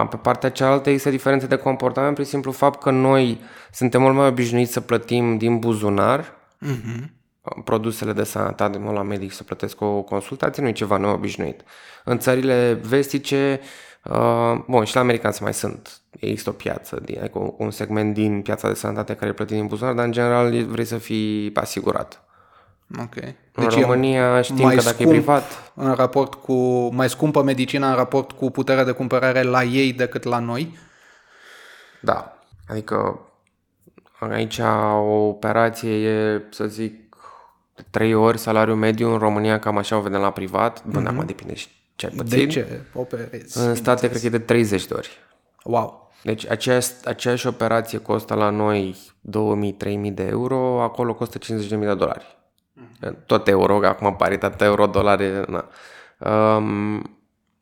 Pe 0.10 0.18
partea 0.22 0.50
cealaltă 0.50 0.90
există 0.90 1.10
diferențe 1.10 1.46
de 1.46 1.56
comportament 1.56 2.14
prin 2.14 2.26
simplu 2.26 2.52
fapt 2.52 2.82
că 2.82 2.92
noi 2.92 3.42
suntem 3.72 4.02
mult 4.02 4.16
mai 4.16 4.28
obișnuiți 4.28 4.72
să 4.72 4.80
plătim 4.80 5.38
din 5.38 5.60
buzunar 5.60 6.34
uh-huh. 6.66 7.06
produsele 7.64 8.14
de 8.14 8.24
sănătate, 8.24 8.78
mă 8.78 8.92
la 8.92 9.02
medic 9.02 9.32
să 9.32 9.44
plătesc 9.44 9.82
o 9.82 10.02
consultație, 10.02 10.62
nu 10.62 10.68
e 10.68 10.72
ceva 10.72 10.98
neobișnuit. 10.98 11.62
În 12.04 12.20
țările 12.20 12.80
vestice, 12.82 13.60
uh, 13.62 13.68
bun, 14.68 14.84
și 14.84 14.96
la 14.96 15.02
americani 15.02 15.34
să 15.34 15.44
mai 15.44 15.54
sunt 15.54 16.02
există 16.20 16.50
o 16.50 16.54
piață, 16.54 17.00
din, 17.06 17.18
adică 17.20 17.54
un 17.58 17.72
segment 17.72 18.14
din 18.14 18.42
piața 18.42 18.68
de 18.68 18.74
sănătate 18.74 19.16
care 19.16 19.30
e 19.30 19.34
plătit 19.34 19.56
din 19.56 19.68
buzunar, 19.68 19.94
dar 19.94 20.06
în 20.06 20.12
general 20.12 20.64
vrei 20.64 20.86
să 20.86 20.98
fii 20.98 21.52
asigurat. 21.54 22.24
Ok. 23.00 23.14
Deci 23.16 23.76
în 23.76 23.82
România 23.82 24.42
știm 24.42 24.70
că 24.70 24.82
dacă 24.82 25.04
e 25.04 25.08
privat... 25.08 25.72
În 25.76 25.94
raport 25.94 26.34
cu, 26.34 26.54
mai 26.94 27.10
scumpă 27.10 27.44
medicina 27.44 27.90
în 27.90 27.96
raport 27.96 28.32
cu 28.32 28.50
puterea 28.50 28.84
de 28.84 28.92
cumpărare 28.92 29.42
la 29.42 29.64
ei 29.64 29.94
decât 29.94 30.24
la 30.24 30.40
noi? 30.40 30.78
Da. 32.02 32.38
Adică 32.68 33.20
aici 34.20 34.60
o 34.94 35.28
operație 35.28 35.92
e, 35.92 36.42
să 36.50 36.66
zic, 36.66 37.16
de 37.76 37.86
trei 37.90 38.14
ori 38.14 38.38
salariul 38.38 38.76
mediu 38.76 39.12
în 39.12 39.18
România, 39.18 39.60
cam 39.60 39.78
așa 39.78 39.98
o 39.98 40.02
vedem 40.02 40.20
la 40.20 40.32
privat. 40.32 40.86
Bun, 40.86 41.04
mm-hmm. 41.04 41.08
acum 41.08 41.26
depinde 41.26 41.54
ce 42.10 42.14
ai 42.20 42.26
De 42.26 42.48
ce 42.48 42.82
operezi? 42.94 43.58
În 43.58 43.76
state 43.76 44.08
cred 44.08 44.20
că 44.20 44.26
e 44.26 44.30
de 44.30 44.40
30 44.40 44.88
de 44.88 44.94
ori. 44.94 45.10
Wow. 45.64 46.12
Deci 46.24 46.50
aceeași, 46.50 46.90
aceeași 47.06 47.48
operație 47.48 48.00
costă 48.00 48.34
la 48.34 48.50
noi 48.50 48.96
2000-3000 49.30 50.14
de 50.14 50.24
euro, 50.24 50.82
acolo 50.82 51.14
costă 51.14 51.38
50.000 51.38 51.68
de 51.68 51.94
dolari. 51.94 52.38
Mm. 52.74 53.18
Tot 53.26 53.48
euro, 53.48 53.80
că 53.80 53.88
acum 53.88 54.16
paritatea 54.16 54.68
euro-dolari, 54.68 55.46
na. 55.48 55.70
Um, 56.56 57.20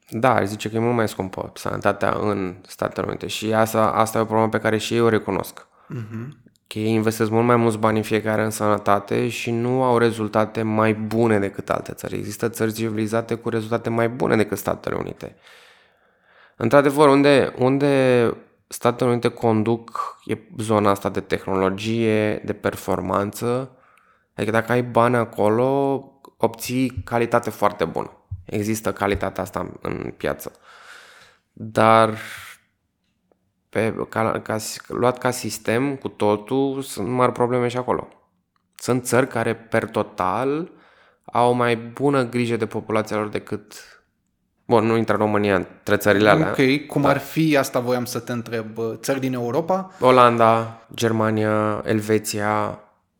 da, 0.09 0.33
aș 0.33 0.47
zice 0.47 0.69
că 0.69 0.75
e 0.75 0.79
mult 0.79 0.95
mai 0.95 1.07
scumpă 1.07 1.51
sănătatea 1.55 2.17
în 2.21 2.55
Statele 2.67 3.07
Unite 3.07 3.27
și 3.27 3.53
asta, 3.53 3.91
asta 3.91 4.17
e 4.17 4.21
o 4.21 4.25
problemă 4.25 4.49
pe 4.49 4.59
care 4.59 4.77
și 4.77 4.95
eu 4.95 5.05
o 5.05 5.09
recunosc. 5.09 5.67
Mm-hmm. 5.67 6.48
Că 6.73 6.79
ei 6.79 6.93
investesc 6.93 7.29
mult 7.29 7.45
mai 7.45 7.55
mulți 7.55 7.77
bani 7.77 7.97
în 7.97 8.03
fiecare 8.03 8.43
în 8.43 8.49
sănătate 8.49 9.29
și 9.29 9.51
nu 9.51 9.83
au 9.83 9.97
rezultate 9.97 10.61
mai 10.61 10.93
bune 10.93 11.39
decât 11.39 11.69
alte 11.69 11.93
țări. 11.93 12.15
Există 12.15 12.49
țări 12.49 12.73
civilizate 12.73 13.35
cu 13.35 13.49
rezultate 13.49 13.89
mai 13.89 14.09
bune 14.09 14.35
decât 14.35 14.57
Statele 14.57 14.95
Unite. 14.95 15.35
Într-adevăr, 16.55 17.07
unde, 17.07 17.53
unde 17.57 18.33
Statele 18.67 19.09
Unite 19.09 19.27
conduc 19.27 20.17
e 20.25 20.37
zona 20.57 20.89
asta 20.89 21.09
de 21.09 21.19
tehnologie, 21.19 22.35
de 22.35 22.53
performanță. 22.53 23.71
Adică 24.35 24.51
dacă 24.51 24.71
ai 24.71 24.83
bani 24.83 25.15
acolo, 25.15 26.03
obții 26.37 27.01
calitate 27.03 27.49
foarte 27.49 27.85
bună. 27.85 28.11
Există 28.45 28.93
calitatea 28.93 29.43
asta 29.43 29.71
în 29.81 30.13
piață. 30.17 30.51
Dar 31.51 32.17
pe, 33.69 34.05
ca, 34.09 34.39
ca, 34.39 34.57
luat 34.87 35.17
ca 35.17 35.31
sistem 35.31 35.95
cu 35.95 36.07
totul, 36.07 36.81
sunt 36.81 37.07
mari 37.07 37.31
probleme 37.31 37.67
și 37.67 37.77
acolo. 37.77 38.07
Sunt 38.75 39.05
țări 39.05 39.27
care, 39.27 39.55
per 39.55 39.85
total, 39.85 40.71
au 41.23 41.53
mai 41.53 41.77
bună 41.77 42.23
grijă 42.23 42.55
de 42.55 42.65
populația 42.65 43.17
lor 43.17 43.27
decât 43.27 43.73
Bun, 44.69 44.85
nu 44.85 44.97
intră 44.97 45.15
România 45.15 45.55
între 45.55 45.97
țările 45.97 46.29
alea. 46.29 46.49
Ok, 46.49 46.85
cum 46.87 47.01
da. 47.01 47.09
ar 47.09 47.17
fi, 47.17 47.57
asta 47.57 47.79
voiam 47.79 48.05
să 48.05 48.19
te 48.19 48.31
întreb, 48.31 48.65
țări 48.95 49.19
din 49.19 49.33
Europa? 49.33 49.91
Olanda, 49.99 50.81
Germania, 50.93 51.81
Elveția, 51.85 52.79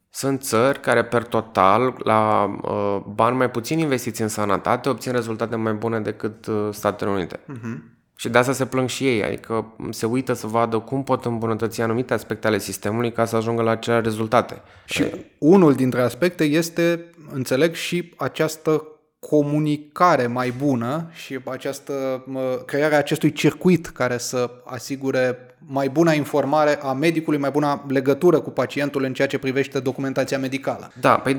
sunt 0.10 0.42
țări 0.42 0.80
care 0.80 1.04
per 1.04 1.24
total, 1.24 1.96
la 1.98 2.44
uh, 2.62 3.00
bani 3.14 3.38
mai 3.38 3.50
puțin 3.50 3.80
investiți 3.80 4.22
în 4.22 4.28
sănătate, 4.28 4.90
obțin 4.90 5.12
rezultate 5.12 5.56
mai 5.56 5.74
bune 5.74 6.00
decât 6.00 6.46
uh, 6.46 6.68
Statele 6.72 7.10
Unite. 7.10 7.38
Uh-huh. 7.38 7.99
Și 8.20 8.30
de 8.30 8.38
asta 8.38 8.52
se 8.52 8.66
plâng 8.66 8.90
și 8.90 9.08
ei, 9.08 9.24
adică 9.24 9.74
se 9.90 10.06
uită 10.06 10.34
să 10.34 10.48
vadă 10.48 10.80
cum 10.80 11.04
pot 11.04 11.26
îmbunătăți 11.26 11.82
anumite 11.82 12.14
aspecte 12.14 12.48
ale 12.48 12.58
sistemului 12.58 13.12
ca 13.12 13.26
să 13.26 13.36
ajungă 13.36 13.62
la 13.62 13.72
acele 13.72 14.00
rezultate. 14.00 14.62
Și 14.86 15.06
unul 15.38 15.74
dintre 15.74 16.02
aspecte 16.02 16.44
este, 16.44 17.06
înțeleg, 17.34 17.74
și 17.74 18.14
această 18.18 18.88
comunicare 19.20 20.28
mai 20.28 20.52
bună 20.52 21.10
și 21.14 21.40
această, 21.46 22.24
crearea 22.66 22.98
acestui 22.98 23.32
circuit 23.32 23.88
care 23.88 24.18
să 24.18 24.52
asigure 24.66 25.56
mai 25.60 25.90
bună 25.90 26.14
informare 26.14 26.80
a 26.82 26.94
medicului, 26.94 27.40
mai 27.40 27.52
bună 27.52 27.86
legătură 27.88 28.40
cu 28.40 28.50
pacientul 28.50 29.04
în 29.04 29.14
ceea 29.14 29.28
ce 29.28 29.40
privește 29.40 29.80
documentația 29.80 30.40
medicală. 30.40 30.92
Da, 31.00 31.18
păi, 31.18 31.34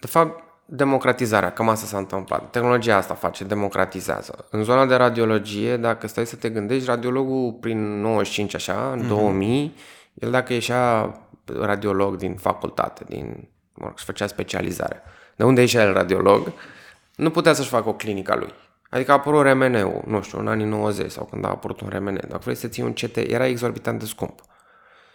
de 0.00 0.06
fapt, 0.06 0.51
democratizarea, 0.74 1.52
cam 1.52 1.68
asta 1.68 1.86
s-a 1.86 1.98
întâmplat. 1.98 2.50
Tehnologia 2.50 2.96
asta 2.96 3.14
face, 3.14 3.44
democratizează. 3.44 4.46
În 4.50 4.62
zona 4.62 4.86
de 4.86 4.94
radiologie, 4.94 5.76
dacă 5.76 6.06
stai 6.06 6.26
să 6.26 6.36
te 6.36 6.48
gândești, 6.48 6.86
radiologul 6.86 7.52
prin 7.60 8.00
95 8.00 8.54
așa, 8.54 8.90
în 8.92 9.04
mm-hmm. 9.04 9.08
2000, 9.08 9.74
el 10.14 10.30
dacă 10.30 10.52
ieșea 10.52 11.14
radiolog 11.60 12.16
din 12.16 12.34
facultate, 12.34 13.04
din, 13.08 13.48
mă 13.74 13.86
rog, 13.86 13.98
făcea 13.98 14.26
specializare. 14.26 15.02
De 15.36 15.44
unde 15.44 15.60
ieșea 15.60 15.82
el 15.82 15.92
radiolog? 15.92 16.52
Nu 17.16 17.30
putea 17.30 17.52
să-și 17.52 17.68
facă 17.68 17.88
o 17.88 17.94
clinică 17.94 18.32
a 18.32 18.36
lui. 18.36 18.52
Adică 18.90 19.10
a 19.10 19.14
apărut 19.14 19.46
RMN-ul, 19.46 20.02
nu 20.06 20.22
știu, 20.22 20.38
în 20.38 20.48
anii 20.48 20.66
90 20.66 21.10
sau 21.10 21.24
când 21.24 21.44
a 21.44 21.48
apărut 21.48 21.80
un 21.80 21.88
RMN. 21.88 22.20
Dacă 22.28 22.40
vrei 22.42 22.54
să 22.54 22.68
ții 22.68 22.82
un 22.82 22.92
CT, 22.92 23.16
era 23.16 23.46
exorbitant 23.46 23.98
de 23.98 24.04
scump. 24.04 24.40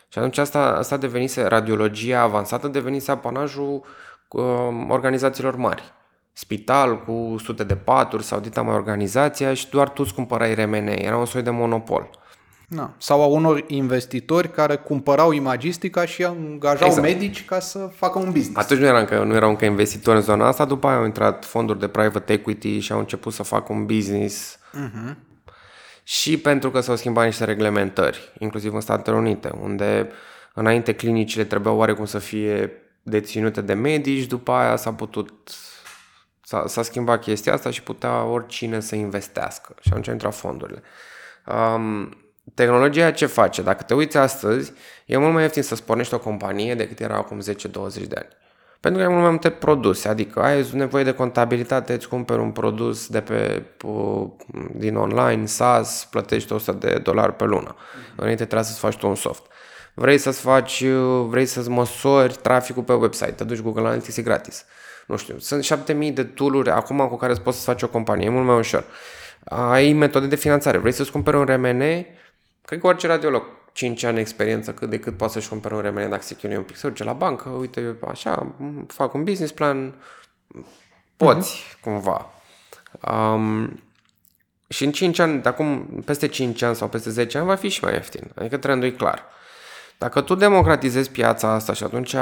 Și 0.07 0.17
atunci 0.17 0.37
asta, 0.37 0.59
asta 0.59 0.97
devenise, 0.97 1.43
radiologia 1.43 2.21
avansată 2.21 2.67
devenise 2.67 3.11
apanajul 3.11 3.83
Um, 3.83 4.16
organizațiilor 4.87 5.55
mari. 5.55 5.83
Spital 6.33 7.03
cu 7.03 7.35
sute 7.43 7.63
de 7.63 7.75
paturi 7.75 8.23
sau 8.23 8.39
dita 8.39 8.61
mai 8.61 8.75
organizația 8.75 9.53
și 9.53 9.69
doar 9.69 9.89
tu 9.89 10.01
îți 10.05 10.13
cumpărai 10.13 10.53
RMN. 10.53 10.87
Era 10.87 11.17
un 11.17 11.25
soi 11.25 11.41
de 11.41 11.49
monopol. 11.49 12.09
Da. 12.69 12.93
Sau 12.97 13.21
a 13.21 13.25
unor 13.25 13.63
investitori 13.67 14.51
care 14.51 14.75
cumpărau 14.75 15.31
imagistica 15.31 16.05
și 16.05 16.23
angajau 16.23 16.87
exact. 16.87 17.07
medici 17.07 17.45
ca 17.45 17.59
să 17.59 17.89
facă 17.95 18.19
un 18.19 18.31
business. 18.31 18.57
Atunci 18.57 18.79
nu 18.79 18.85
erau, 18.85 18.99
încă, 18.99 19.23
nu 19.23 19.35
erau 19.35 19.49
încă 19.49 19.65
investitori 19.65 20.17
în 20.17 20.23
zona 20.23 20.47
asta, 20.47 20.65
după 20.65 20.87
aia 20.87 20.97
au 20.97 21.05
intrat 21.05 21.45
fonduri 21.45 21.79
de 21.79 21.87
private 21.87 22.33
equity 22.33 22.79
și 22.79 22.91
au 22.91 22.99
început 22.99 23.33
să 23.33 23.43
facă 23.43 23.73
un 23.73 23.85
business. 23.85 24.57
Uh-huh. 24.57 25.15
Și 26.03 26.37
pentru 26.37 26.71
că 26.71 26.79
s-au 26.79 26.95
schimbat 26.95 27.25
niște 27.25 27.43
reglementări, 27.43 28.33
inclusiv 28.39 28.73
în 28.73 28.81
Statele 28.81 29.15
Unite, 29.15 29.51
unde 29.61 30.09
înainte 30.53 30.93
clinicile 30.93 31.43
trebuiau 31.43 31.77
oarecum 31.77 32.05
să 32.05 32.19
fie 32.19 32.71
deținute 33.09 33.61
de 33.61 33.73
medici, 33.73 34.25
după 34.25 34.51
aia 34.51 34.75
s-a 34.75 34.93
putut 34.93 35.31
s-a, 36.43 36.63
s-a 36.67 36.81
schimbat 36.81 37.21
chestia 37.21 37.53
asta 37.53 37.69
și 37.69 37.83
putea 37.83 38.23
oricine 38.23 38.79
să 38.79 38.95
investească 38.95 39.75
și 39.81 39.89
atunci 39.89 40.07
intra 40.07 40.29
fondurile. 40.29 40.81
Um, 41.45 42.17
tehnologia 42.53 43.11
ce 43.11 43.25
face? 43.25 43.61
Dacă 43.61 43.83
te 43.83 43.93
uiți 43.93 44.17
astăzi, 44.17 44.73
e 45.05 45.17
mult 45.17 45.33
mai 45.33 45.41
ieftin 45.41 45.63
să 45.63 45.75
spornești 45.75 46.13
o 46.13 46.19
companie 46.19 46.75
decât 46.75 46.99
era 46.99 47.15
acum 47.15 47.41
10-20 47.41 47.43
de 48.07 48.15
ani. 48.15 48.35
Pentru 48.79 48.99
că 48.99 49.05
ai 49.05 49.11
mult 49.11 49.21
mai 49.21 49.29
multe 49.29 49.49
produse, 49.49 50.07
adică 50.07 50.41
ai 50.41 50.69
nevoie 50.73 51.03
de 51.03 51.13
contabilitate, 51.13 51.93
îți 51.93 52.07
cumperi 52.07 52.39
un 52.39 52.51
produs 52.51 53.07
de 53.07 53.21
pe, 53.21 53.63
din 54.75 54.95
online, 54.95 55.45
SaaS, 55.45 56.07
plătești 56.09 56.53
100 56.53 56.87
de 56.87 56.99
dolari 57.03 57.33
pe 57.33 57.43
lună. 57.43 57.75
Înainte 58.15 58.43
trebuie 58.43 58.67
să-ți 58.67 58.79
faci 58.79 58.97
tu 58.97 59.07
un 59.07 59.15
soft 59.15 59.45
vrei 59.99 60.17
să-ți 60.17 60.39
faci, 60.39 60.83
vrei 61.27 61.45
să-ți 61.45 61.69
măsori 61.69 62.33
traficul 62.33 62.83
pe 62.83 62.93
website, 62.93 63.31
te 63.31 63.43
duci 63.43 63.61
Google 63.61 63.81
Analytics, 63.85 64.17
e 64.17 64.21
gratis. 64.21 64.65
Nu 65.07 65.17
știu, 65.17 65.39
sunt 65.39 65.63
7000 65.63 66.11
de 66.11 66.23
tooluri 66.23 66.69
acum 66.69 67.07
cu 67.07 67.15
care 67.15 67.31
îți 67.31 67.41
poți 67.41 67.57
să 67.57 67.63
faci 67.63 67.81
o 67.81 67.87
companie, 67.87 68.25
e 68.25 68.29
mult 68.29 68.45
mai 68.45 68.57
ușor. 68.57 68.85
Ai 69.43 69.93
metode 69.93 70.27
de 70.27 70.35
finanțare, 70.35 70.77
vrei 70.77 70.91
să-ți 70.91 71.11
cumperi 71.11 71.37
un 71.37 71.45
RMN, 71.45 72.05
cred 72.65 72.79
că 72.79 72.87
orice 72.87 73.07
radiolog 73.07 73.43
5 73.71 74.03
ani 74.03 74.19
experiență 74.19 74.71
cât 74.71 74.89
de 74.89 74.99
cât 74.99 75.17
poate 75.17 75.33
să-și 75.33 75.49
cumpere 75.49 75.75
un 75.75 75.81
RMN 75.81 76.09
dacă 76.09 76.23
se 76.23 76.35
chinuie 76.35 76.57
un 76.57 76.63
pic, 76.63 76.75
să 76.75 76.91
la 76.97 77.13
bancă, 77.13 77.49
uite, 77.49 77.95
așa, 78.07 78.55
fac 78.87 79.13
un 79.13 79.23
business 79.23 79.51
plan, 79.51 79.93
poți 81.17 81.63
uh-huh. 81.63 81.79
cumva. 81.81 82.31
Um, 83.11 83.81
și 84.67 84.85
în 84.85 84.91
5 84.91 85.19
ani, 85.19 85.41
de 85.41 85.49
acum, 85.49 85.85
peste 86.05 86.27
5 86.27 86.61
ani 86.61 86.75
sau 86.75 86.87
peste 86.87 87.09
10 87.09 87.37
ani, 87.37 87.47
va 87.47 87.55
fi 87.55 87.69
și 87.69 87.83
mai 87.83 87.93
ieftin. 87.93 88.31
Adică 88.35 88.57
trendul 88.57 88.87
e 88.87 88.91
clar. 88.91 89.35
Dacă 89.97 90.21
tu 90.21 90.35
democratizezi 90.35 91.11
piața 91.11 91.51
asta 91.51 91.73
și 91.73 91.83
atunci 91.83 92.15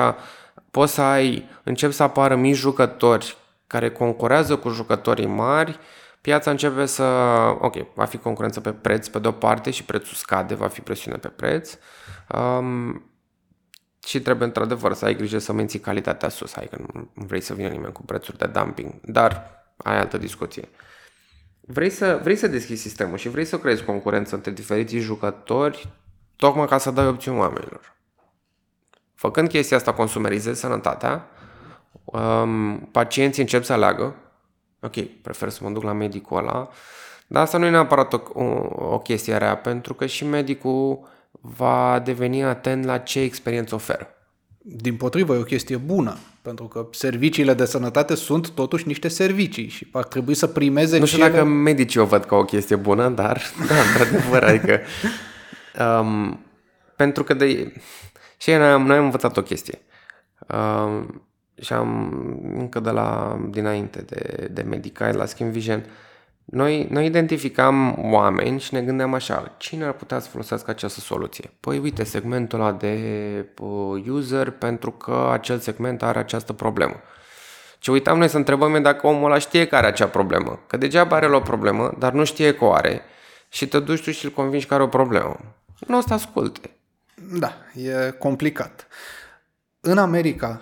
poți 0.72 0.94
să 0.94 1.02
ai, 1.02 1.50
încep 1.64 1.92
să 1.92 2.04
apară 2.04 2.36
mici 2.36 2.56
jucători 2.56 3.38
care 3.68 3.92
concurează 3.92 4.56
cu 4.56 4.70
jucătorii 4.70 5.26
mari, 5.26 5.80
piața 6.22 6.52
începe 6.52 6.86
să, 6.86 7.04
ok, 7.60 7.94
va 7.94 8.06
fi 8.06 8.18
concurență 8.18 8.62
pe 8.62 8.72
preț 8.72 9.08
pe 9.08 9.20
de-o 9.20 9.32
parte 9.32 9.72
și 9.72 9.84
prețul 9.84 10.16
scade, 10.16 10.56
va 10.56 10.68
fi 10.68 10.82
presiune 10.82 11.18
pe 11.18 11.28
preț 11.28 11.78
um, 12.36 13.10
și 14.06 14.22
trebuie 14.22 14.48
într-adevăr 14.48 14.94
să 14.94 15.06
ai 15.06 15.16
grijă 15.16 15.38
să 15.38 15.54
menții 15.54 15.80
calitatea 15.80 16.30
sus, 16.30 16.56
adică 16.56 16.78
nu 16.94 17.10
vrei 17.14 17.42
să 17.42 17.54
vină 17.54 17.68
nimeni 17.68 17.94
cu 17.94 18.04
prețuri 18.04 18.38
de 18.38 18.46
dumping, 18.46 18.94
dar 19.04 19.64
ai 19.78 20.00
altă 20.00 20.18
discuție. 20.18 20.70
Vrei 21.62 21.90
să, 21.90 22.20
vrei 22.24 22.36
să 22.36 22.48
deschizi 22.48 22.82
sistemul 22.82 23.18
și 23.18 23.30
vrei 23.30 23.46
să 23.46 23.60
creezi 23.60 23.84
concurență 23.84 24.36
între 24.36 24.52
diferiții 24.52 25.00
jucători, 25.00 25.90
tocmai 26.36 26.68
ca 26.68 26.78
să 26.78 26.92
dai 26.92 27.08
opțiuni 27.08 27.38
oamenilor. 27.38 27.96
Făcând 29.16 29.48
chestia 29.48 29.78
asta, 29.78 29.94
consumerizezi 29.94 30.60
sănătatea, 30.60 31.28
um, 32.06 32.78
pacienții 32.92 33.42
încep 33.42 33.64
să 33.64 33.74
aleagă, 33.74 34.16
ok, 34.82 35.22
prefer 35.22 35.50
să 35.50 35.60
mă 35.64 35.70
duc 35.70 35.84
la 35.84 35.94
medicul 35.94 36.38
ăla, 36.38 36.70
dar 37.28 37.42
asta 37.42 37.58
nu 37.58 37.66
e 37.66 37.70
neapărat 37.70 38.14
o, 38.14 38.22
o, 38.34 38.44
o 38.94 39.00
chestie 39.00 39.38
rea, 39.38 39.58
pentru 39.58 39.94
că 39.94 40.06
și 40.06 40.26
medicul 40.26 41.00
va 41.32 42.02
deveni 42.04 42.44
atent 42.44 42.86
la 42.86 42.98
ce 42.98 43.20
experiență 43.20 43.76
oferă. 43.76 44.08
Din 44.58 44.96
potrivă, 44.96 45.36
e 45.36 45.40
o 45.40 45.44
chestie 45.44 45.78
bună, 45.78 46.18
pentru 46.42 46.66
că 46.66 46.88
serviciile 46.92 47.54
de 47.54 47.66
sănătate 47.66 48.16
sunt 48.16 48.50
totuși 48.50 48.88
niște 48.88 49.08
servicii 49.08 49.68
și 49.68 49.88
ar 49.92 50.04
trebui 50.04 50.34
să 50.34 50.48
primeze 50.48 50.98
Nu 50.98 51.06
știu 51.06 51.18
cele... 51.18 51.30
dacă 51.30 51.46
medicii 51.46 52.00
o 52.00 52.06
văd 52.06 52.24
ca 52.24 52.36
o 52.36 52.46
chestie 52.46 52.76
bună, 52.76 53.10
dar 53.10 53.42
da, 53.68 53.76
într-adevăr, 53.76 54.44
adică 54.44 54.80
Um, 55.80 56.40
pentru 56.96 57.24
că 57.24 57.34
de... 57.34 57.74
Și 58.38 58.52
noi 58.52 58.68
am, 58.68 58.86
noi 58.86 58.98
am 58.98 59.04
învățat 59.04 59.38
o 59.38 59.42
chestie. 59.42 59.80
Um, 60.48 61.22
și 61.62 61.74
am 61.74 62.12
încă 62.58 62.80
de 62.80 62.90
la 62.90 63.40
dinainte 63.50 64.02
de, 64.02 64.48
de 64.52 64.62
Medicai 64.62 65.14
la 65.14 65.26
Skin 65.26 65.52
Vision, 65.52 65.86
noi, 66.46 66.88
noi 66.90 67.06
identificam 67.06 67.98
oameni 68.14 68.60
și 68.60 68.74
ne 68.74 68.82
gândeam 68.82 69.14
așa, 69.14 69.56
cine 69.58 69.86
ar 69.86 69.92
putea 69.92 70.20
să 70.20 70.30
folosească 70.30 70.72
această 70.72 71.00
soluție? 71.00 71.50
Păi 71.60 71.78
uite, 71.78 72.04
segmentul 72.04 72.60
ăla 72.60 72.72
de 72.72 72.96
uh, 73.60 74.08
user 74.08 74.50
pentru 74.50 74.92
că 74.92 75.30
acel 75.32 75.60
segment 75.60 76.04
are 76.04 76.20
această 76.20 76.54
problemă. 76.54 76.96
Ce 77.80 77.92
uitam 77.92 78.18
noi 78.18 78.28
să 78.28 78.38
întrebăm 78.38 78.76
e 78.76 78.80
dacă 78.80 79.08
omul 79.08 79.26
ăla 79.26 79.40
știe 79.40 79.66
că 79.66 79.76
are 79.76 79.88
acea 79.88 80.08
problemă. 80.08 80.60
Că 80.68 80.78
degeaba 80.78 81.16
are 81.16 81.36
o 81.36 81.40
problemă, 81.40 81.94
dar 82.00 82.12
nu 82.14 82.24
știe 82.24 82.54
că 82.54 82.66
o 82.66 82.74
are 82.74 83.02
și 83.50 83.68
te 83.68 83.80
duci 83.80 84.04
tu 84.04 84.12
și 84.12 84.26
îl 84.26 84.32
convingi 84.32 84.66
că 84.66 84.74
are 84.74 84.84
o 84.84 84.88
problemă 84.88 85.55
nu 85.88 85.98
o 85.98 86.02
să 86.02 86.14
asculte. 86.14 86.70
Da, 87.40 87.58
e 87.74 88.12
complicat. 88.12 88.88
În 89.80 89.98
America 89.98 90.62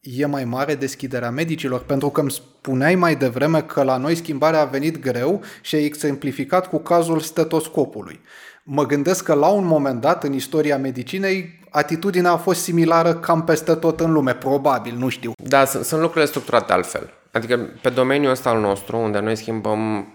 e 0.00 0.26
mai 0.26 0.44
mare 0.44 0.74
deschiderea 0.74 1.30
medicilor, 1.30 1.80
pentru 1.80 2.08
că 2.08 2.20
îmi 2.20 2.30
spuneai 2.30 2.94
mai 2.94 3.16
devreme 3.16 3.62
că 3.62 3.82
la 3.82 3.96
noi 3.96 4.14
schimbarea 4.14 4.60
a 4.60 4.64
venit 4.64 4.98
greu 4.98 5.42
și 5.60 5.74
ai 5.74 5.84
exemplificat 5.84 6.68
cu 6.68 6.78
cazul 6.78 7.20
stetoscopului. 7.20 8.20
Mă 8.64 8.86
gândesc 8.86 9.24
că 9.24 9.34
la 9.34 9.48
un 9.48 9.64
moment 9.64 10.00
dat 10.00 10.24
în 10.24 10.32
istoria 10.32 10.78
medicinei 10.78 11.58
atitudinea 11.70 12.30
a 12.30 12.36
fost 12.36 12.62
similară 12.62 13.14
cam 13.14 13.44
peste 13.44 13.74
tot 13.74 14.00
în 14.00 14.12
lume, 14.12 14.34
probabil, 14.34 14.94
nu 14.96 15.08
știu. 15.08 15.32
Da, 15.36 15.64
sunt, 15.64 15.84
sunt 15.84 16.00
lucrurile 16.00 16.30
structurate 16.30 16.72
altfel. 16.72 17.10
Adică 17.32 17.58
pe 17.82 17.88
domeniul 17.88 18.30
ăsta 18.30 18.50
al 18.50 18.60
nostru, 18.60 18.96
unde 18.96 19.18
noi 19.18 19.36
schimbăm 19.36 20.06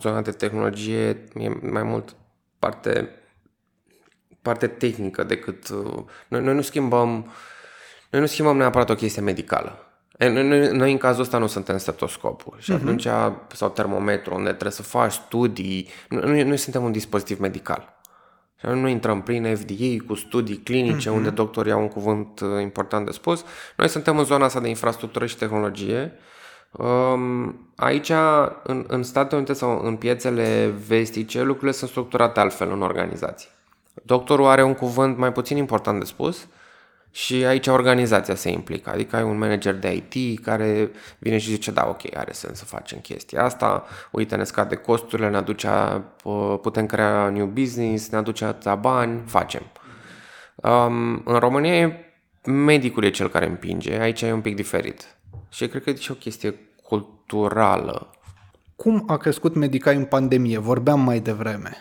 zona 0.00 0.22
de 0.22 0.30
tehnologie, 0.30 1.08
e 1.34 1.48
mai 1.70 1.82
mult 1.82 2.16
parte 2.58 3.08
parte 4.42 4.66
tehnică 4.66 5.22
decât... 5.22 5.68
Uh, 5.68 6.04
noi, 6.28 6.42
noi 6.42 6.54
nu 6.54 6.62
schimbăm... 6.62 7.32
Noi 8.10 8.20
nu 8.20 8.26
schimbăm 8.26 8.56
neapărat 8.56 8.90
o 8.90 8.94
chestie 8.94 9.22
medicală. 9.22 9.86
Noi, 10.18 10.48
noi, 10.48 10.68
noi 10.68 10.92
în 10.92 10.98
cazul 10.98 11.22
ăsta 11.22 11.38
nu 11.38 11.46
suntem 11.46 11.78
stetoskopul 11.78 12.56
și 12.58 12.72
uh-huh. 12.72 12.74
atunci, 12.74 13.06
sau 13.52 13.68
termometru, 13.68 14.34
unde 14.34 14.48
trebuie 14.48 14.72
să 14.72 14.82
faci 14.82 15.12
studii. 15.12 15.88
Noi, 16.08 16.42
noi 16.42 16.56
suntem 16.56 16.84
un 16.84 16.92
dispozitiv 16.92 17.38
medical. 17.38 18.00
Și 18.58 18.66
nu 18.66 18.88
intrăm 18.88 19.22
prin 19.22 19.56
FDA 19.56 20.06
cu 20.06 20.14
studii 20.14 20.56
clinice 20.56 21.10
uh-huh. 21.10 21.12
unde 21.12 21.30
doctorii 21.30 21.72
au 21.72 21.80
un 21.80 21.88
cuvânt 21.88 22.40
uh, 22.40 22.48
important 22.60 23.06
de 23.06 23.12
spus. 23.12 23.44
Noi 23.76 23.88
suntem 23.88 24.18
în 24.18 24.24
zona 24.24 24.44
asta 24.44 24.60
de 24.60 24.68
infrastructură 24.68 25.26
și 25.26 25.36
tehnologie. 25.36 26.12
Um, 26.70 27.70
aici, 27.76 28.12
în, 28.62 28.84
în 28.88 29.02
Statele 29.02 29.36
Unite 29.36 29.52
sau 29.52 29.80
în 29.84 29.96
piețele 29.96 30.74
vestice, 30.86 31.42
lucrurile 31.42 31.72
sunt 31.72 31.90
structurate 31.90 32.40
altfel 32.40 32.70
în 32.70 32.82
organizații. 32.82 33.48
Doctorul 33.94 34.46
are 34.46 34.62
un 34.62 34.74
cuvânt 34.74 35.16
mai 35.16 35.32
puțin 35.32 35.56
important 35.56 35.98
de 35.98 36.04
spus 36.04 36.46
și 37.10 37.34
aici 37.34 37.66
organizația 37.66 38.34
se 38.34 38.50
implică. 38.50 38.90
Adică 38.90 39.16
ai 39.16 39.22
un 39.22 39.38
manager 39.38 39.74
de 39.74 40.02
IT 40.10 40.44
care 40.44 40.90
vine 41.18 41.38
și 41.38 41.50
zice, 41.50 41.70
da, 41.70 41.86
ok, 41.88 42.16
are 42.16 42.32
sens 42.32 42.58
să 42.58 42.64
facem 42.64 42.98
chestia 42.98 43.44
asta, 43.44 43.84
uite, 44.10 44.36
ne 44.36 44.44
scade 44.44 44.74
costurile, 44.74 45.28
ne 45.30 45.36
aduce, 45.36 45.68
putem 46.62 46.86
crea 46.86 47.28
new 47.28 47.46
business, 47.46 48.08
ne 48.08 48.18
aduce 48.18 48.44
atâta 48.44 48.74
bani, 48.74 49.22
facem. 49.26 49.62
Um, 50.56 51.22
în 51.24 51.38
România 51.38 51.76
e 51.76 52.14
medicul 52.44 53.04
e 53.04 53.10
cel 53.10 53.28
care 53.28 53.46
împinge, 53.46 54.00
aici 54.00 54.22
e 54.22 54.32
un 54.32 54.40
pic 54.40 54.54
diferit. 54.54 55.16
Și 55.48 55.68
cred 55.68 55.82
că 55.82 55.90
e 55.90 55.94
și 55.94 56.10
o 56.10 56.14
chestie 56.14 56.54
culturală. 56.82 58.10
Cum 58.76 59.04
a 59.06 59.16
crescut 59.16 59.54
medica 59.54 59.90
în 59.90 60.04
pandemie? 60.04 60.58
Vorbeam 60.58 61.00
mai 61.00 61.20
devreme. 61.20 61.76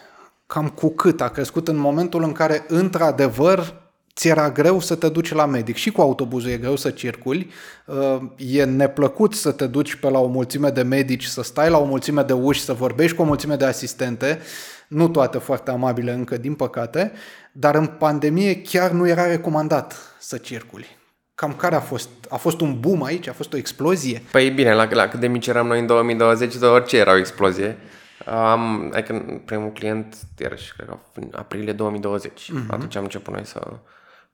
Cam 0.53 0.67
cu 0.67 0.89
cât 0.89 1.21
a 1.21 1.29
crescut 1.29 1.67
în 1.67 1.75
momentul 1.75 2.23
în 2.23 2.31
care, 2.31 2.65
într-adevăr, 2.67 3.73
ți 4.15 4.27
era 4.27 4.49
greu 4.49 4.79
să 4.79 4.95
te 4.95 5.09
duci 5.09 5.33
la 5.33 5.45
medic. 5.45 5.75
Și 5.75 5.91
cu 5.91 6.01
autobuzul 6.01 6.49
e 6.49 6.57
greu 6.57 6.75
să 6.75 6.89
circuli, 6.89 7.51
uh, 7.85 8.17
e 8.37 8.63
neplăcut 8.63 9.33
să 9.33 9.51
te 9.51 9.67
duci 9.67 9.95
pe 9.95 10.09
la 10.09 10.19
o 10.19 10.27
mulțime 10.27 10.69
de 10.69 10.81
medici, 10.81 11.23
să 11.23 11.43
stai 11.43 11.69
la 11.69 11.77
o 11.77 11.83
mulțime 11.85 12.21
de 12.21 12.33
uși, 12.33 12.63
să 12.63 12.73
vorbești 12.73 13.15
cu 13.15 13.21
o 13.21 13.25
mulțime 13.25 13.55
de 13.55 13.65
asistente, 13.65 14.39
nu 14.87 15.07
toate 15.07 15.37
foarte 15.37 15.71
amabile 15.71 16.11
încă, 16.11 16.37
din 16.37 16.53
păcate, 16.53 17.11
dar 17.51 17.75
în 17.75 17.85
pandemie 17.85 18.61
chiar 18.61 18.91
nu 18.91 19.07
era 19.07 19.25
recomandat 19.25 19.95
să 20.19 20.37
circuli. 20.37 20.97
Cam 21.35 21.53
care 21.53 21.75
a 21.75 21.79
fost? 21.79 22.09
A 22.29 22.35
fost 22.35 22.61
un 22.61 22.79
boom 22.79 23.03
aici? 23.03 23.27
A 23.27 23.33
fost 23.33 23.53
o 23.53 23.57
explozie? 23.57 24.23
Păi 24.31 24.49
bine, 24.49 24.73
la, 24.73 24.87
la 24.91 25.07
cât 25.07 25.19
de 25.19 25.27
mici 25.27 25.47
eram 25.47 25.67
noi 25.67 25.79
în 25.79 25.85
2020, 25.85 26.55
de 26.55 26.65
orice 26.65 26.97
era 26.97 27.11
o 27.11 27.17
explozie. 27.17 27.77
Am, 28.25 28.91
adică 28.93 29.41
primul 29.45 29.71
client, 29.71 30.17
iarăși, 30.37 30.73
cred 30.73 30.87
că 30.87 30.97
în 31.13 31.27
aprilie 31.31 31.73
2020. 31.73 32.43
Uh-huh. 32.43 32.53
Mhm. 32.53 32.73
Atunci 32.73 32.95
am 32.95 33.03
început 33.03 33.33
noi 33.33 33.45
să 33.45 33.61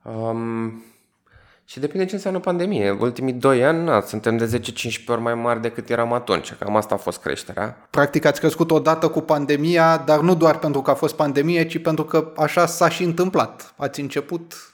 Um, 0.08 0.84
și 1.66 1.80
depinde 1.80 2.06
ce 2.06 2.16
înseamnă 2.16 2.40
pandemie. 2.40 2.92
Ultimii 2.92 3.34
doi 3.34 3.66
ani, 3.66 3.84
na, 3.84 4.02
suntem 4.02 4.38
de 4.38 4.46
10-15 4.46 5.08
ori 5.08 5.22
mai 5.22 5.36
mari 5.36 5.62
decât 5.62 5.90
eram 5.90 6.14
atunci. 6.14 6.54
Cam 6.54 6.76
asta 6.76 6.96
a 6.96 6.98
fost 6.98 7.22
creșterea. 7.22 7.88
Practic 7.90 8.26
ați 8.26 8.40
crescut 8.40 8.72
odată 8.72 9.08
cu 9.08 9.22
pandemia, 9.22 9.98
dar 9.98 10.20
nu 10.20 10.36
doar 10.36 10.60
pentru 10.60 10.82
că 10.82 10.92
a 10.92 10.94
fost 10.94 11.16
pandemie, 11.16 11.66
ci 11.66 11.82
pentru 11.82 12.04
că 12.04 12.32
așa 12.38 12.66
s-a 12.66 12.90
și 12.90 13.04
întâmplat. 13.04 13.74
Ați 13.78 14.00
început 14.00 14.72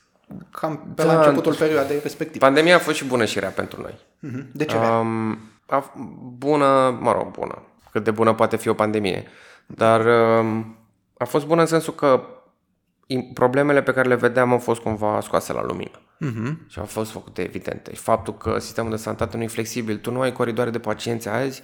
cam 0.51 0.93
pe 0.95 1.03
da, 1.03 1.14
la 1.14 1.18
începutul 1.18 1.53
perioadei 1.53 1.99
respective. 2.01 2.45
Pandemia 2.45 2.76
a 2.76 2.80
fost 2.80 2.97
și 2.97 3.05
bună 3.05 3.26
și 3.26 3.39
rea 3.39 3.49
pentru 3.49 3.82
noi. 3.82 3.99
Mhm. 4.20 4.45
De 4.51 4.66
ce 4.66 4.76
um, 4.76 5.38
a, 5.66 5.93
bună, 6.38 6.97
mă 7.01 7.11
rog, 7.11 7.32
bună. 7.32 7.61
Cât 7.94 8.04
de 8.04 8.12
bună 8.12 8.34
poate 8.34 8.58
fi 8.58 8.68
o 8.68 8.74
pandemie. 8.74 9.24
Dar 9.66 10.06
um, 10.39 10.78
a 11.18 11.26
fost 11.26 11.46
bună 11.46 11.62
în 11.62 11.68
sensul 11.68 11.94
că 11.94 12.24
problemele 13.34 13.82
pe 13.82 13.94
care 13.94 14.08
le 14.08 14.16
vedeam 14.16 14.52
au 14.52 14.58
fost 14.58 14.82
cumva 14.82 15.20
scoase 15.22 15.54
la 15.54 15.64
lumină. 15.64 16.00
Uh-huh. 16.00 16.68
Și 16.68 16.80
au 16.80 16.86
fost 16.86 17.12
făcute 17.12 17.41
evidente. 17.41 17.94
Și 17.94 18.02
faptul 18.02 18.38
că 18.38 18.60
sistemul 18.60 18.91
de 18.91 18.98
sănătate 18.98 19.38
nu 19.38 19.44
e 19.44 19.48
flexibil, 19.48 19.98
tu 19.98 20.12
nu 20.12 20.22
ai 20.22 20.32
coridoare 20.32 20.70
de 20.70 20.80
pacienți 20.80 21.30
azi, 21.30 21.64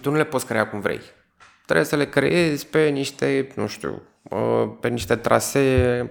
tu 0.00 0.10
nu 0.10 0.16
le 0.16 0.24
poți 0.24 0.46
crea 0.46 0.68
cum 0.68 0.80
vrei. 0.80 1.00
Trebuie 1.64 1.86
să 1.86 1.96
le 1.96 2.08
creezi 2.08 2.66
pe 2.66 2.88
niște, 2.88 3.48
nu 3.54 3.66
știu, 3.66 4.02
uh, 4.22 4.70
pe 4.80 4.88
niște 4.88 5.16
trasee 5.16 6.10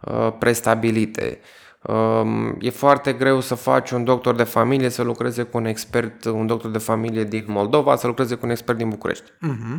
uh, 0.00 0.32
prestabilite. 0.38 1.38
Um, 1.86 2.56
e 2.60 2.70
foarte 2.70 3.12
greu 3.12 3.40
să 3.40 3.54
faci 3.54 3.90
un 3.90 4.04
doctor 4.04 4.34
de 4.34 4.42
familie 4.42 4.88
să 4.88 5.02
lucreze 5.02 5.42
cu 5.42 5.56
un 5.56 5.64
expert, 5.64 6.24
un 6.24 6.46
doctor 6.46 6.70
de 6.70 6.78
familie 6.78 7.24
din 7.24 7.44
Moldova, 7.46 7.96
să 7.96 8.06
lucreze 8.06 8.34
cu 8.34 8.40
un 8.44 8.50
expert 8.50 8.78
din 8.78 8.88
București. 8.88 9.30
Uh-huh. 9.30 9.78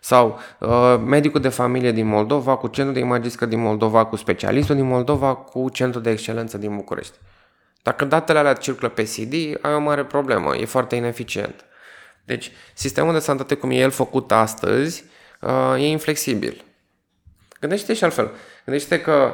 Sau 0.00 0.38
uh, 0.60 1.00
medicul 1.04 1.40
de 1.40 1.48
familie 1.48 1.92
din 1.92 2.06
Moldova 2.06 2.56
cu 2.56 2.66
centrul 2.66 2.94
de 2.94 3.00
imagistică 3.00 3.46
din 3.46 3.60
Moldova, 3.60 4.04
cu 4.04 4.16
specialistul 4.16 4.74
din 4.74 4.86
Moldova, 4.86 5.34
cu 5.34 5.68
centrul 5.68 6.02
de 6.02 6.10
excelență 6.10 6.58
din 6.58 6.76
București. 6.76 7.16
Dacă 7.82 8.04
datele 8.04 8.38
alea 8.38 8.52
circulă 8.52 8.88
pe 8.88 9.02
CD, 9.02 9.32
ai 9.64 9.74
o 9.74 9.80
mare 9.80 10.04
problemă, 10.04 10.56
e 10.56 10.64
foarte 10.64 10.96
ineficient. 10.96 11.64
Deci, 12.24 12.50
sistemul 12.74 13.12
de 13.12 13.18
sănătate 13.18 13.54
cum 13.54 13.70
e 13.70 13.74
el 13.74 13.90
făcut 13.90 14.32
astăzi, 14.32 15.04
uh, 15.40 15.74
e 15.76 15.86
inflexibil. 15.86 16.64
Gândește-te 17.60 17.94
și 17.94 18.04
altfel. 18.04 18.30
Gândește-te 18.64 19.02
că 19.02 19.32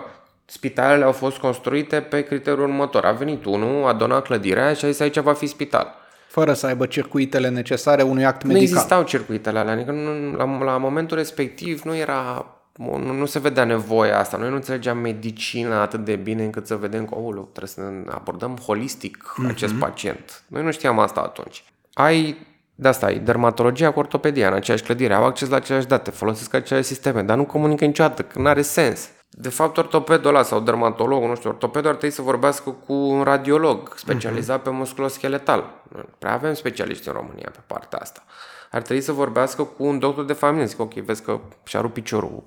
spitalele 0.51 1.05
au 1.05 1.13
fost 1.13 1.39
construite 1.39 2.01
pe 2.01 2.23
criteriul 2.23 2.63
următor. 2.63 3.05
A 3.05 3.13
venit 3.13 3.45
unul, 3.45 3.87
a 3.87 3.93
donat 3.93 4.23
clădirea 4.23 4.73
și 4.73 4.85
a 4.85 4.89
zis 4.89 5.01
aici 5.01 5.19
va 5.19 5.33
fi 5.33 5.47
spital 5.47 5.99
fără 6.31 6.53
să 6.53 6.67
aibă 6.67 6.87
circuitele 6.87 7.49
necesare 7.49 8.03
unui 8.03 8.25
act 8.25 8.43
medical. 8.43 8.63
Nu 8.63 8.69
existau 8.69 9.03
circuitele 9.03 9.59
alea, 9.59 9.73
adică 9.73 9.91
nu, 9.91 10.37
la, 10.37 10.65
la 10.65 10.77
momentul 10.77 11.17
respectiv 11.17 11.83
nu 11.83 11.97
era 11.97 12.47
nu, 12.77 13.13
nu 13.13 13.27
se 13.27 13.39
vedea 13.39 13.65
nevoia 13.65 14.19
asta. 14.19 14.37
Noi 14.37 14.49
nu 14.49 14.55
înțelegeam 14.55 14.99
medicina 14.99 15.81
atât 15.81 16.05
de 16.05 16.17
bine 16.17 16.45
încât 16.45 16.67
să 16.67 16.77
vedem 16.77 17.05
că 17.05 17.15
oh, 17.15 17.35
trebuie 17.35 17.67
să 17.67 17.81
ne 17.81 18.11
abordăm 18.11 18.57
holistic 18.57 19.17
mm-hmm. 19.17 19.49
acest 19.49 19.75
pacient. 19.75 20.43
Noi 20.47 20.63
nu 20.63 20.71
știam 20.71 20.99
asta 20.99 21.21
atunci. 21.21 21.65
Ai 21.93 22.47
de 22.75 22.89
asta 22.89 23.07
ai 23.07 23.19
dermatologia 23.19 23.91
cu 23.93 23.99
ortopedia 23.99 24.49
în 24.49 24.55
aceeași 24.55 24.83
clădire, 24.83 25.15
au 25.15 25.25
acces 25.25 25.49
la 25.49 25.57
aceleași 25.57 25.87
date, 25.87 26.11
folosesc 26.11 26.55
aceleași 26.55 26.89
sisteme, 26.89 27.23
dar 27.23 27.37
nu 27.37 27.45
comunică 27.45 27.85
niciodată, 27.85 28.23
că 28.23 28.39
nu 28.39 28.47
are 28.47 28.63
sens. 28.63 29.09
De 29.41 29.49
fapt, 29.49 29.77
ortopedul 29.77 30.29
ăla 30.29 30.43
sau 30.43 30.61
dermatologul, 30.61 31.29
nu 31.29 31.35
știu, 31.35 31.51
ortopedul 31.51 31.89
ar 31.91 31.97
trebui 31.97 32.15
să 32.15 32.23
vorbească 32.23 32.71
cu 32.71 32.93
un 32.93 33.23
radiolog 33.23 33.93
specializat 33.97 34.61
uh-huh. 34.61 34.65
pe 34.65 34.71
musculoscheletal. 34.71 35.83
Nu 35.95 36.05
prea 36.19 36.33
avem 36.33 36.55
specialiști 36.55 37.09
în 37.09 37.15
România 37.15 37.49
pe 37.53 37.61
partea 37.67 37.99
asta. 37.99 38.25
Ar 38.71 38.83
trebui 38.83 39.03
să 39.03 39.13
vorbească 39.13 39.63
cu 39.63 39.85
un 39.85 39.99
doctor 39.99 40.25
de 40.25 40.33
familie. 40.33 40.67
Zic, 40.67 40.81
ok, 40.81 40.93
vezi 40.93 41.23
că 41.23 41.41
și-a 41.65 41.81
rupt 41.81 41.95
piciorul 41.95 42.43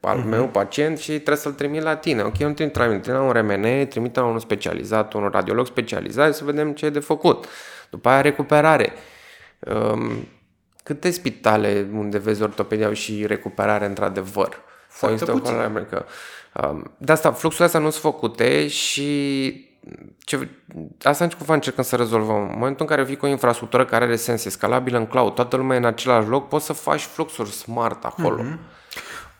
al 0.00 0.20
uh-huh. 0.20 0.28
meu 0.28 0.48
pacient 0.48 0.98
și 0.98 1.12
trebuie 1.12 1.36
să-l 1.36 1.52
trimit 1.52 1.82
la 1.82 1.96
tine. 1.96 2.22
Ok, 2.22 2.36
nu 2.36 2.52
trimit, 2.52 2.72
trimit 2.72 3.06
la 3.06 3.20
un 3.20 3.32
RMN, 3.32 3.86
trimite 3.88 4.20
la 4.20 4.26
unul 4.26 4.38
specializat, 4.38 5.12
un 5.12 5.28
radiolog 5.32 5.66
specializat 5.66 6.34
să 6.34 6.44
vedem 6.44 6.72
ce 6.72 6.86
e 6.86 6.90
de 6.90 7.00
făcut. 7.00 7.46
După 7.90 8.08
aia 8.08 8.20
recuperare. 8.20 8.92
Um, 9.58 10.28
câte 10.82 11.10
spitale 11.10 11.88
unde 11.94 12.18
vezi 12.18 12.42
ortopedia 12.42 12.92
și 12.92 13.26
recuperare 13.26 13.86
într-adevăr? 13.86 14.68
Foarte 14.90 15.24
sau 15.24 15.38
puțin. 15.38 15.54
America. 15.54 16.04
Um, 16.52 16.90
de 16.96 17.12
asta, 17.12 17.32
fluxurile 17.32 17.66
astea 17.66 17.80
nu 17.80 17.90
sunt 17.90 18.02
făcute 18.02 18.68
și 18.68 19.68
ce, 20.18 20.48
asta 21.02 21.28
cumva 21.36 21.54
încercăm 21.54 21.84
să 21.84 21.96
rezolvăm. 21.96 22.36
În 22.36 22.52
momentul 22.52 22.76
în 22.78 22.86
care 22.86 23.04
vii 23.04 23.16
cu 23.16 23.26
o 23.26 23.28
infrastructură 23.28 23.84
care 23.84 24.04
are 24.04 24.16
sens, 24.16 24.44
e 24.44 24.50
scalabilă 24.50 24.98
în 24.98 25.06
cloud, 25.06 25.34
toată 25.34 25.56
lumea 25.56 25.76
e 25.76 25.78
în 25.78 25.84
același 25.84 26.28
loc, 26.28 26.48
poți 26.48 26.64
să 26.64 26.72
faci 26.72 27.00
fluxuri 27.00 27.50
smart 27.50 28.04
acolo. 28.04 28.42
Mm-hmm. 28.42 28.58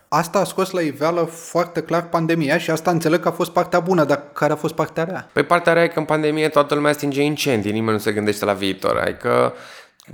Asta 0.09 0.38
a 0.38 0.44
scos 0.44 0.70
la 0.70 0.80
iveală 0.80 1.20
foarte 1.22 1.82
clar 1.82 2.09
pandemia 2.09 2.59
și 2.59 2.70
asta 2.70 2.90
înțeleg 2.90 3.20
că 3.20 3.28
a 3.28 3.30
fost 3.30 3.51
partea 3.51 3.80
bună, 3.80 4.05
dar 4.05 4.22
care 4.32 4.53
a 4.53 4.57
fost 4.57 4.74
partea 4.74 5.05
rea? 5.05 5.28
Păi 5.32 5.42
partea 5.42 5.72
rea 5.72 5.82
e 5.82 5.88
că 5.88 5.98
în 5.98 6.05
pandemie 6.05 6.48
toată 6.48 6.74
lumea 6.74 6.92
stinge 6.92 7.22
incendii, 7.22 7.72
nimeni 7.72 7.92
nu 7.92 7.98
se 7.98 8.12
gândește 8.12 8.44
la 8.44 8.53
viitor. 8.53 8.96
Adică 8.96 9.53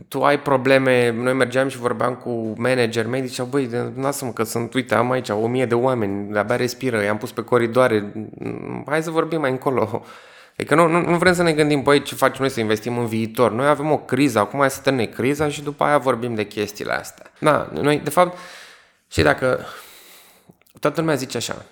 tu 0.09 0.25
ai 0.25 0.41
probleme, 0.41 1.11
noi 1.11 1.33
mergeam 1.33 1.69
și 1.69 1.79
vorbeam 1.79 2.15
cu 2.15 2.53
manager 2.57 3.07
medici, 3.07 3.29
zicea, 3.29 3.45
băi, 3.45 3.71
lasă-mă 4.01 4.33
că 4.33 4.43
sunt, 4.43 4.75
uite, 4.75 4.95
am 4.95 5.11
aici 5.11 5.29
o 5.29 5.47
mie 5.47 5.67
de 5.67 5.75
oameni, 5.75 6.39
abia 6.39 6.57
respiră, 6.57 7.03
i-am 7.03 7.19
pus 7.19 7.33
pe 7.33 7.43
coridoare, 7.43 8.13
hai 8.87 9.03
să 9.03 9.11
vorbim 9.11 9.41
mai 9.41 9.51
încolo. 9.51 10.05
Adică 10.59 10.75
nu, 10.75 10.87
nu, 10.87 11.01
nu 11.01 11.17
vrem 11.17 11.35
să 11.35 11.43
ne 11.43 11.53
gândim, 11.53 11.83
băi, 11.83 12.03
ce 12.03 12.15
facem 12.15 12.37
noi 12.39 12.51
să 12.51 12.61
investim 12.61 12.99
în 12.99 13.07
viitor. 13.07 13.53
Noi 13.53 13.69
avem 13.69 13.91
o 13.91 13.99
criză, 13.99 14.39
acum 14.39 14.59
hai 14.59 14.71
să 14.71 14.81
termine 14.81 15.05
criza 15.05 15.49
și 15.49 15.63
după 15.63 15.85
aia 15.85 15.99
vorbim 15.99 16.35
de 16.35 16.47
chestiile 16.47 16.93
astea. 16.93 17.27
Da, 17.39 17.71
noi, 17.73 18.01
de 18.05 18.11
fapt, 18.11 18.39
și 19.11 19.23
dacă 19.23 19.67
toată 20.81 21.01
lumea 21.01 21.15
zice 21.15 21.37
așa, 21.37 21.65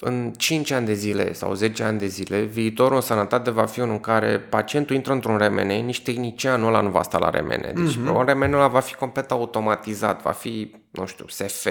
în 0.00 0.32
5 0.36 0.70
ani 0.70 0.86
de 0.86 0.92
zile 0.92 1.32
sau 1.32 1.54
10 1.54 1.82
ani 1.82 1.98
de 1.98 2.06
zile, 2.06 2.40
viitorul 2.40 2.94
în 2.94 3.00
sănătate 3.00 3.50
va 3.50 3.64
fi 3.64 3.80
unul 3.80 3.92
în 3.92 4.00
care 4.00 4.38
pacientul 4.38 4.96
intră 4.96 5.12
într-un 5.12 5.38
RMN, 5.38 5.84
nici 5.84 6.02
tehnicianul 6.02 6.68
ăla 6.68 6.80
nu 6.80 6.88
va 6.88 7.02
sta 7.02 7.18
la 7.18 7.30
RMN. 7.30 7.60
Deci 7.74 7.94
uh-huh. 7.94 8.14
un 8.14 8.24
RMN 8.26 8.52
ăla 8.52 8.66
va 8.66 8.80
fi 8.80 8.94
complet 8.94 9.30
automatizat, 9.30 10.22
va 10.22 10.30
fi, 10.30 10.74
nu 10.90 11.06
știu, 11.06 11.24
SF. 11.28 11.66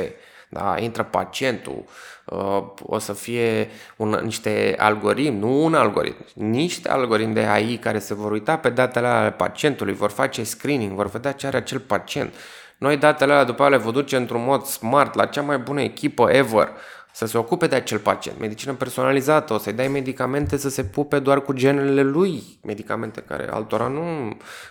Da? 0.50 0.76
Intră 0.80 1.04
pacientul, 1.04 1.84
uh, 2.26 2.64
o 2.84 3.00
să 3.00 3.14
fie 3.14 3.70
un, 3.96 4.20
niște 4.24 4.76
algoritmi, 4.78 5.40
nu 5.40 5.64
un 5.64 5.74
algoritm, 5.74 6.26
niște 6.34 6.90
algoritmi 6.90 7.34
de 7.34 7.46
AI 7.46 7.78
care 7.78 8.00
se 8.00 8.14
vor 8.14 8.32
uita 8.32 8.58
pe 8.58 8.70
datele 8.70 9.08
ale 9.08 9.32
pacientului, 9.32 9.94
vor 9.94 10.10
face 10.10 10.44
screening, 10.44 10.92
vor 10.92 11.10
vedea 11.10 11.32
ce 11.32 11.48
are 11.48 11.58
acel 11.58 11.80
pacient. 11.80 12.34
Noi 12.78 12.98
datele 12.98 13.32
alea 13.32 13.44
după 13.44 13.62
aia 13.62 13.72
le 13.72 13.78
vor 13.78 13.94
duce 13.94 14.16
într-un 14.16 14.44
mod 14.44 14.64
smart 14.64 15.16
la 15.16 15.26
cea 15.26 15.42
mai 15.42 15.58
bună 15.58 15.82
echipă 15.82 16.30
ever 16.32 16.70
să 17.18 17.26
se 17.26 17.38
ocupe 17.38 17.68
de 17.68 17.76
acel 17.76 17.98
pacient. 17.98 18.40
Medicină 18.40 18.74
personalizată, 18.74 19.54
o 19.54 19.58
să-i 19.58 19.74
dai 19.74 19.88
medicamente 19.88 20.58
să 20.58 20.70
se 20.70 20.84
pupe 20.84 21.20
doar 21.20 21.42
cu 21.42 21.54
genele 21.54 22.02
lui, 22.02 22.44
medicamente 22.64 23.22
care 23.22 23.50
altora 23.52 23.88
nu, 23.88 24.04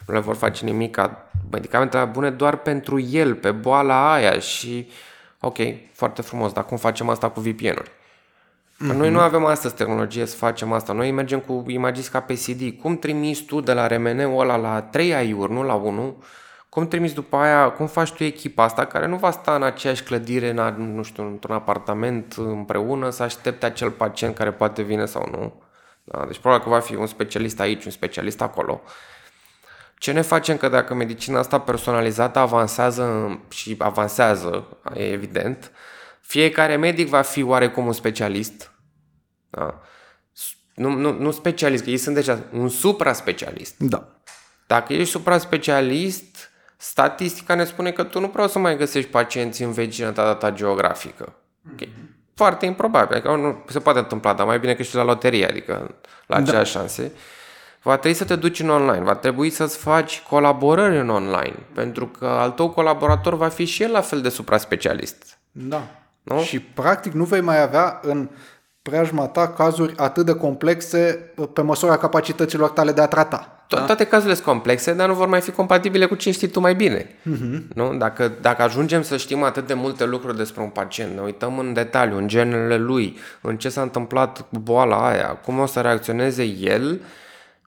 nu 0.07 0.15
le 0.15 0.19
vor 0.19 0.35
face 0.35 0.65
nimic, 0.65 1.01
medicamentele 1.51 2.05
bune 2.05 2.31
doar 2.31 2.57
pentru 2.57 3.01
el, 3.01 3.35
pe 3.35 3.51
boala 3.51 4.13
aia 4.13 4.39
și 4.39 4.89
ok, 5.41 5.57
foarte 5.93 6.23
frumos, 6.23 6.53
dar 6.53 6.65
cum 6.65 6.77
facem 6.77 7.09
asta 7.09 7.31
cu 7.31 7.41
VPN-uri? 7.41 7.91
Mm-hmm. 7.91 8.97
Noi 8.97 9.11
nu 9.11 9.19
avem 9.19 9.45
astăzi 9.45 9.75
tehnologie 9.75 10.27
să 10.27 10.37
facem 10.37 10.73
asta. 10.73 10.93
Noi 10.93 11.11
mergem 11.11 11.39
cu 11.39 11.65
Imagis 11.67 12.09
ca 12.09 12.21
pe 12.21 12.35
CD. 12.35 12.81
Cum 12.81 12.99
trimiți 12.99 13.43
tu 13.43 13.61
de 13.61 13.73
la 13.73 13.87
RMN-ul 13.87 14.41
ăla 14.41 14.57
la 14.57 14.83
3 14.83 15.15
AI-uri, 15.15 15.53
nu 15.53 15.63
la 15.63 15.75
1? 15.75 16.23
Cum 16.77 16.89
trimiți 16.89 17.15
după 17.15 17.37
aia, 17.37 17.71
cum 17.71 17.87
faci 17.87 18.13
tu 18.13 18.25
echipa 18.25 18.63
asta 18.65 18.85
care 18.85 19.07
nu 19.07 19.17
va 19.17 19.31
sta 19.31 19.55
în 19.55 19.63
aceeași 19.63 20.03
clădire, 20.03 20.51
în, 20.51 20.95
nu 20.95 21.03
știu, 21.03 21.27
într-un 21.27 21.55
apartament 21.55 22.35
împreună 22.37 23.11
să 23.11 23.23
aștepte 23.23 23.67
acel 23.67 23.91
pacient 23.91 24.35
care 24.35 24.53
poate 24.53 24.83
vine 24.83 25.07
sau 25.07 25.29
nu? 25.31 25.63
Da? 26.05 26.25
Deci 26.27 26.39
probabil 26.39 26.65
că 26.65 26.71
va 26.71 26.81
fi 26.81 26.95
un 26.95 27.07
specialist 27.07 27.61
aici, 27.61 27.85
un 27.85 27.91
specialist 27.91 28.41
acolo. 28.41 28.83
Ce 29.99 30.13
ne 30.13 30.21
facem 30.21 30.57
că 30.57 30.69
dacă 30.69 30.95
medicina 30.95 31.39
asta 31.39 31.61
personalizată 31.61 32.39
avansează 32.39 33.39
și 33.49 33.77
avansează, 33.79 34.79
e 34.95 35.13
evident, 35.13 35.73
fiecare 36.21 36.77
medic 36.77 37.09
va 37.09 37.23
fi 37.23 37.43
oarecum 37.43 37.87
un 37.87 37.93
specialist. 37.93 38.73
Da? 39.51 39.81
Nu, 40.75 40.91
nu, 40.91 41.13
nu 41.13 41.31
specialist, 41.31 41.85
că 41.85 41.91
ei 41.91 41.97
sunt 41.97 42.15
deja 42.15 42.45
un 42.53 42.69
supra-specialist. 42.69 43.75
Da. 43.79 44.11
Dacă 44.67 44.93
ești 44.93 45.11
supra-specialist, 45.11 46.36
statistica 46.77 47.55
ne 47.55 47.65
spune 47.65 47.91
că 47.91 48.03
tu 48.03 48.21
nu 48.21 48.29
prea 48.29 48.45
o 48.45 48.47
să 48.47 48.59
mai 48.59 48.77
găsești 48.77 49.11
pacienți 49.11 49.63
în 49.63 49.73
vecinătatea 49.73 50.35
ta 50.35 50.51
geografică. 50.51 51.33
Okay. 51.73 51.93
Foarte 52.35 52.67
improbabil, 52.67 53.21
că 53.21 53.37
nu 53.37 53.65
se 53.69 53.79
poate 53.79 53.99
întâmpla, 53.99 54.35
dar 54.35 54.47
mai 54.47 54.59
bine 54.59 54.75
că 54.75 54.83
ești 54.83 54.97
la 54.97 55.05
loterie, 55.05 55.49
adică 55.49 55.95
la 56.27 56.37
da. 56.37 56.43
aceleași 56.43 56.73
șanse. 56.73 57.13
Va 57.83 57.97
trebui 57.97 58.17
să 58.17 58.25
te 58.25 58.37
duci 58.37 58.61
în 58.61 58.69
online, 58.69 59.05
va 59.05 59.15
trebui 59.15 59.51
să-ți 59.51 59.79
faci 59.79 60.21
colaborări 60.21 60.99
în 60.99 61.09
online, 61.09 61.57
pentru 61.75 62.07
că 62.07 62.27
al 62.27 62.51
tău 62.51 62.71
colaborator 62.71 63.35
va 63.35 63.49
fi 63.49 63.65
și 63.65 63.83
el 63.83 63.91
la 63.91 64.01
fel 64.01 64.21
de 64.21 64.29
supra-specialist. 64.29 65.39
Da. 65.53 65.89
Nu? 66.23 66.41
Și 66.41 66.61
practic 66.61 67.13
nu 67.13 67.25
vei 67.25 67.41
mai 67.41 67.63
avea 67.63 68.01
în 68.03 68.29
preajma 68.89 69.27
ta 69.27 69.49
cazuri 69.49 69.93
atât 69.97 70.27
de 70.27 70.35
complexe 70.35 71.33
pe 71.53 71.63
măsura 71.63 71.97
capacităților 71.97 72.71
tale 72.71 72.93
de 72.93 73.01
a 73.01 73.07
trata. 73.07 73.57
To- 73.67 73.77
da? 73.77 73.85
Toate 73.85 74.05
cazurile 74.05 74.35
sunt 74.35 74.47
complexe, 74.47 74.93
dar 74.93 75.09
nu 75.09 75.15
vor 75.15 75.27
mai 75.27 75.41
fi 75.41 75.51
compatibile 75.51 76.07
cu 76.07 76.15
ce 76.15 76.31
știi 76.31 76.49
tu 76.49 76.61
mai 76.61 76.75
bine. 76.75 77.05
Uh-huh. 77.05 77.75
Nu? 77.75 77.95
Dacă, 77.97 78.33
dacă 78.41 78.63
ajungem 78.63 79.03
să 79.03 79.17
știm 79.17 79.43
atât 79.43 79.67
de 79.67 79.75
multe 79.75 80.05
lucruri 80.05 80.37
despre 80.37 80.63
un 80.63 80.69
pacient, 80.69 81.15
ne 81.15 81.21
uităm 81.21 81.59
în 81.59 81.73
detaliu, 81.73 82.17
în 82.17 82.29
genele 82.29 82.77
lui, 82.77 83.19
în 83.41 83.57
ce 83.57 83.69
s-a 83.69 83.83
întâmplat 83.83 84.41
cu 84.41 84.59
boala 84.59 85.09
aia, 85.09 85.29
cum 85.29 85.59
o 85.59 85.67
să 85.67 85.81
reacționeze 85.81 86.43
el, 86.45 87.01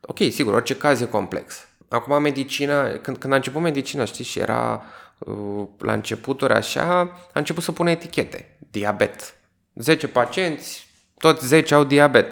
ok, 0.02 0.18
sigur, 0.18 0.54
orice 0.54 0.76
caz 0.76 1.02
e 1.02 1.06
complex. 1.06 1.68
Acum 1.88 2.22
medicina, 2.22 2.88
când, 3.02 3.18
când 3.18 3.34
a 3.34 3.36
început 3.36 3.62
medicina, 3.62 4.06
știi, 4.06 4.24
și 4.24 4.40
era 4.40 4.84
uh, 5.18 5.66
la 5.78 5.94
începuturi 5.94 6.54
așa, 6.54 7.00
a 7.34 7.40
început 7.40 7.64
să 7.64 7.72
pună 7.72 7.90
etichete. 7.90 8.58
Diabet. 8.72 9.34
10 9.76 10.08
pacienți, 10.08 10.89
toți 11.20 11.48
10 11.48 11.74
au 11.74 11.84
diabet. 11.84 12.32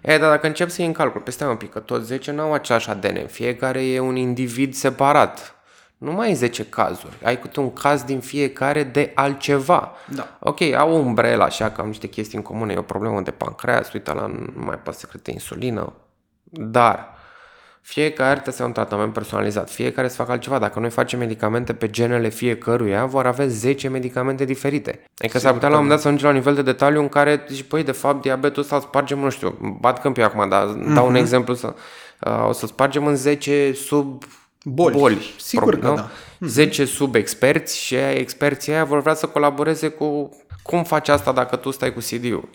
E, 0.00 0.18
dar 0.18 0.30
dacă 0.30 0.46
încep 0.46 0.68
să 0.68 0.76
iei 0.78 0.86
în 0.86 0.94
calcul, 0.94 1.20
peste 1.20 1.44
un 1.44 1.56
pic, 1.56 1.70
că 1.70 1.78
toți 1.78 2.06
10 2.06 2.30
nu 2.30 2.42
au 2.42 2.52
același 2.52 2.90
ADN, 2.90 3.26
fiecare 3.26 3.84
e 3.86 4.00
un 4.00 4.16
individ 4.16 4.74
separat. 4.74 5.54
Nu 5.98 6.12
mai 6.12 6.26
ai 6.26 6.34
10 6.34 6.64
cazuri, 6.64 7.16
ai 7.22 7.38
câte 7.38 7.60
un 7.60 7.72
caz 7.72 8.02
din 8.02 8.20
fiecare 8.20 8.82
de 8.82 9.12
altceva. 9.14 9.92
Da. 10.14 10.36
Ok, 10.40 10.60
au 10.60 11.04
umbrela 11.04 11.44
așa, 11.44 11.70
că 11.70 11.80
am 11.80 11.86
niște 11.86 12.06
chestii 12.06 12.36
în 12.36 12.44
comune, 12.44 12.72
e 12.72 12.76
o 12.76 12.82
problemă 12.82 13.20
de 13.20 13.30
pancreas, 13.30 13.92
uite 13.92 14.12
la 14.12 14.26
nu 14.26 14.64
mai 14.64 14.78
poate 14.78 14.98
secrete 14.98 15.30
insulină, 15.30 15.92
dar 16.44 17.15
fiecare 17.88 18.32
trebuie 18.32 18.54
să 18.54 18.64
un 18.64 18.72
tratament 18.72 19.12
personalizat, 19.12 19.70
fiecare 19.70 20.08
să 20.08 20.14
facă 20.14 20.30
altceva. 20.30 20.58
Dacă 20.58 20.78
noi 20.78 20.90
facem 20.90 21.18
medicamente 21.18 21.72
pe 21.72 21.90
genele 21.90 22.28
fiecăruia, 22.28 23.04
vor 23.04 23.26
avea 23.26 23.46
10 23.46 23.88
medicamente 23.88 24.44
diferite. 24.44 25.00
Adică 25.18 25.38
s-ar 25.38 25.52
putea 25.52 25.68
la 25.68 25.74
un 25.74 25.80
moment 25.82 25.94
dat 25.94 26.00
să 26.00 26.06
ajungem 26.06 26.28
la 26.28 26.34
un 26.34 26.38
nivel 26.38 26.54
de 26.54 26.70
detaliu 26.70 27.00
în 27.00 27.08
care 27.08 27.44
zici, 27.48 27.62
păi, 27.62 27.82
de 27.82 27.92
fapt, 27.92 28.22
diabetul 28.22 28.62
ăsta 28.62 28.76
îl 28.76 28.82
spargem, 28.82 29.18
nu 29.18 29.30
știu, 29.30 29.78
bat 29.80 30.00
câmpii 30.00 30.22
acum, 30.22 30.48
dar 30.48 30.64
uh-huh. 30.64 30.94
dau 30.94 31.04
un 31.04 31.12
mhm. 31.12 31.20
exemplu, 31.20 31.54
să, 31.54 31.74
uh, 32.20 32.48
o 32.48 32.52
să 32.52 32.66
spargem 32.66 33.06
în 33.06 33.16
10 33.16 33.72
sub 33.72 34.24
boli. 34.64 34.96
boli 34.96 35.34
Sigur 35.38 35.78
că 35.78 35.92
da. 35.96 36.10
10 36.40 36.82
mhm. 36.82 36.90
sub 36.90 37.14
experți 37.14 37.78
și 37.78 37.94
experții 37.94 38.72
aia 38.72 38.84
vor 38.84 39.00
vrea 39.00 39.14
să 39.14 39.26
colaboreze 39.26 39.88
cu 39.88 40.36
cum 40.62 40.84
faci 40.84 41.08
asta 41.08 41.32
dacă 41.32 41.56
tu 41.56 41.70
stai 41.70 41.92
cu 41.92 42.00
CD-ul. 42.00 42.48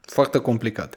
Foarte 0.00 0.38
complicat. 0.38 0.96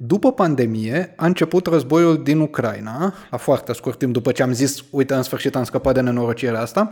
După 0.00 0.32
pandemie 0.32 1.12
a 1.16 1.26
început 1.26 1.66
războiul 1.66 2.22
din 2.22 2.40
Ucraina, 2.40 3.14
la 3.30 3.36
foarte 3.36 3.72
scurt 3.72 3.98
timp 3.98 4.12
după 4.12 4.32
ce 4.32 4.42
am 4.42 4.52
zis, 4.52 4.84
uite, 4.90 5.14
în 5.14 5.22
sfârșit 5.22 5.56
am 5.56 5.64
scăpat 5.64 5.94
de 5.94 6.00
nenorocirea 6.00 6.60
asta, 6.60 6.90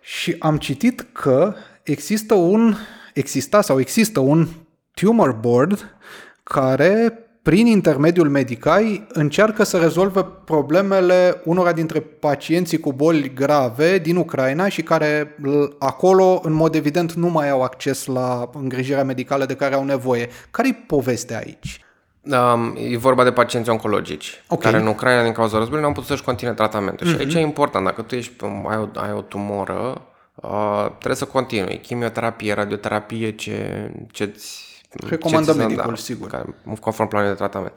și 0.00 0.36
am 0.38 0.56
citit 0.56 1.06
că 1.12 1.54
există 1.82 2.34
un, 2.34 2.74
exista 3.14 3.60
sau 3.60 3.80
există 3.80 4.20
un 4.20 4.48
tumor 4.94 5.32
board 5.32 5.96
care 6.42 7.18
prin 7.42 7.66
intermediul 7.66 8.28
Medicai 8.28 9.06
încearcă 9.12 9.62
să 9.62 9.76
rezolve 9.76 10.26
problemele 10.44 11.40
unora 11.44 11.72
dintre 11.72 12.00
pacienții 12.00 12.80
cu 12.80 12.92
boli 12.92 13.34
grave 13.34 13.98
din 13.98 14.16
Ucraina 14.16 14.68
și 14.68 14.82
care 14.82 15.36
acolo, 15.78 16.40
în 16.44 16.52
mod 16.52 16.74
evident, 16.74 17.12
nu 17.12 17.28
mai 17.28 17.50
au 17.50 17.62
acces 17.62 18.06
la 18.06 18.50
îngrijirea 18.52 19.04
medicală 19.04 19.46
de 19.46 19.54
care 19.54 19.74
au 19.74 19.84
nevoie. 19.84 20.28
Care-i 20.50 20.84
povestea 20.86 21.38
aici? 21.38 21.84
Um, 22.22 22.76
e 22.76 22.96
vorba 22.96 23.24
de 23.24 23.32
pacienți 23.32 23.70
oncologici, 23.70 24.42
okay. 24.48 24.70
care 24.70 24.82
în 24.82 24.88
Ucraina, 24.88 25.22
din 25.22 25.32
cauza 25.32 25.56
războiului, 25.56 25.80
nu 25.80 25.86
au 25.86 25.92
putut 25.92 26.08
să-și 26.08 26.22
continue 26.22 26.54
tratamentul. 26.54 27.06
Mm-hmm. 27.06 27.10
Și 27.10 27.16
aici 27.18 27.34
e 27.34 27.40
important, 27.40 27.84
dacă 27.84 28.02
tu 28.02 28.14
ești, 28.14 28.32
ai, 28.68 28.76
o, 28.76 29.00
ai 29.00 29.12
o 29.12 29.20
tumoră, 29.20 30.02
uh, 30.34 30.86
trebuie 30.88 31.14
să 31.14 31.24
continui. 31.24 31.80
Chimioterapie, 31.80 32.52
radioterapie, 32.52 33.30
ce, 33.30 33.90
ce-ți... 34.10 34.68
Recomandă 35.08 35.52
ce 35.52 35.58
medicul, 35.58 35.84
da, 35.86 35.94
sigur. 35.94 36.28
Care, 36.28 36.44
conform 36.80 37.08
planului 37.08 37.34
de 37.34 37.38
tratament. 37.38 37.76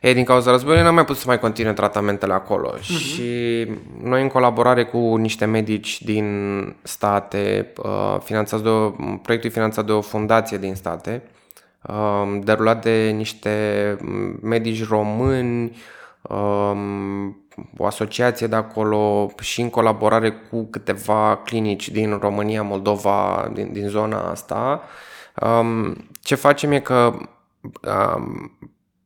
Ei, 0.00 0.14
din 0.14 0.24
cauza 0.24 0.50
războiului, 0.50 0.84
n-am 0.84 0.94
mai 0.94 1.04
putut 1.04 1.20
să 1.20 1.26
mai 1.26 1.38
continue 1.38 1.72
tratamentele 1.72 2.32
acolo. 2.32 2.74
Mm-hmm. 2.76 2.82
Și 2.82 3.66
noi, 4.02 4.22
în 4.22 4.28
colaborare 4.28 4.84
cu 4.84 5.16
niște 5.16 5.44
medici 5.44 6.02
din 6.02 6.76
state, 6.82 7.72
uh, 7.76 8.16
finanțați 8.22 8.62
de 8.62 8.68
o, 8.68 8.90
proiectul 9.22 9.50
finanțat 9.50 9.86
de 9.86 9.92
o 9.92 10.00
fundație 10.00 10.58
din 10.58 10.74
state, 10.74 11.22
um, 11.88 12.40
derulat 12.40 12.82
de 12.82 13.10
niște 13.10 13.96
medici 14.42 14.88
români, 14.88 15.76
um, 16.22 17.46
o 17.76 17.86
asociație 17.86 18.46
de 18.46 18.56
acolo 18.56 19.32
și 19.40 19.60
în 19.60 19.70
colaborare 19.70 20.30
cu 20.30 20.64
câteva 20.70 21.36
clinici 21.44 21.88
din 21.88 22.18
România, 22.20 22.62
Moldova, 22.62 23.50
din, 23.54 23.72
din 23.72 23.88
zona 23.88 24.30
asta. 24.30 24.82
Um, 25.42 25.96
ce 26.22 26.34
facem 26.34 26.72
e 26.72 26.80
că 26.80 27.14
um, 28.16 28.58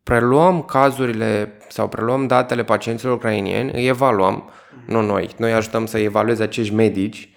preluăm 0.03 0.63
cazurile 0.63 1.59
sau 1.69 1.89
preluăm 1.89 2.27
datele 2.27 2.65
pacienților 2.65 3.15
ucrainieni, 3.15 3.71
îi 3.73 3.87
evaluăm, 3.87 4.51
nu 4.87 5.01
noi, 5.01 5.31
noi 5.37 5.53
ajutăm 5.53 5.87
să 5.87 5.99
evalueze 5.99 6.43
acești 6.43 6.75
medici 6.75 7.32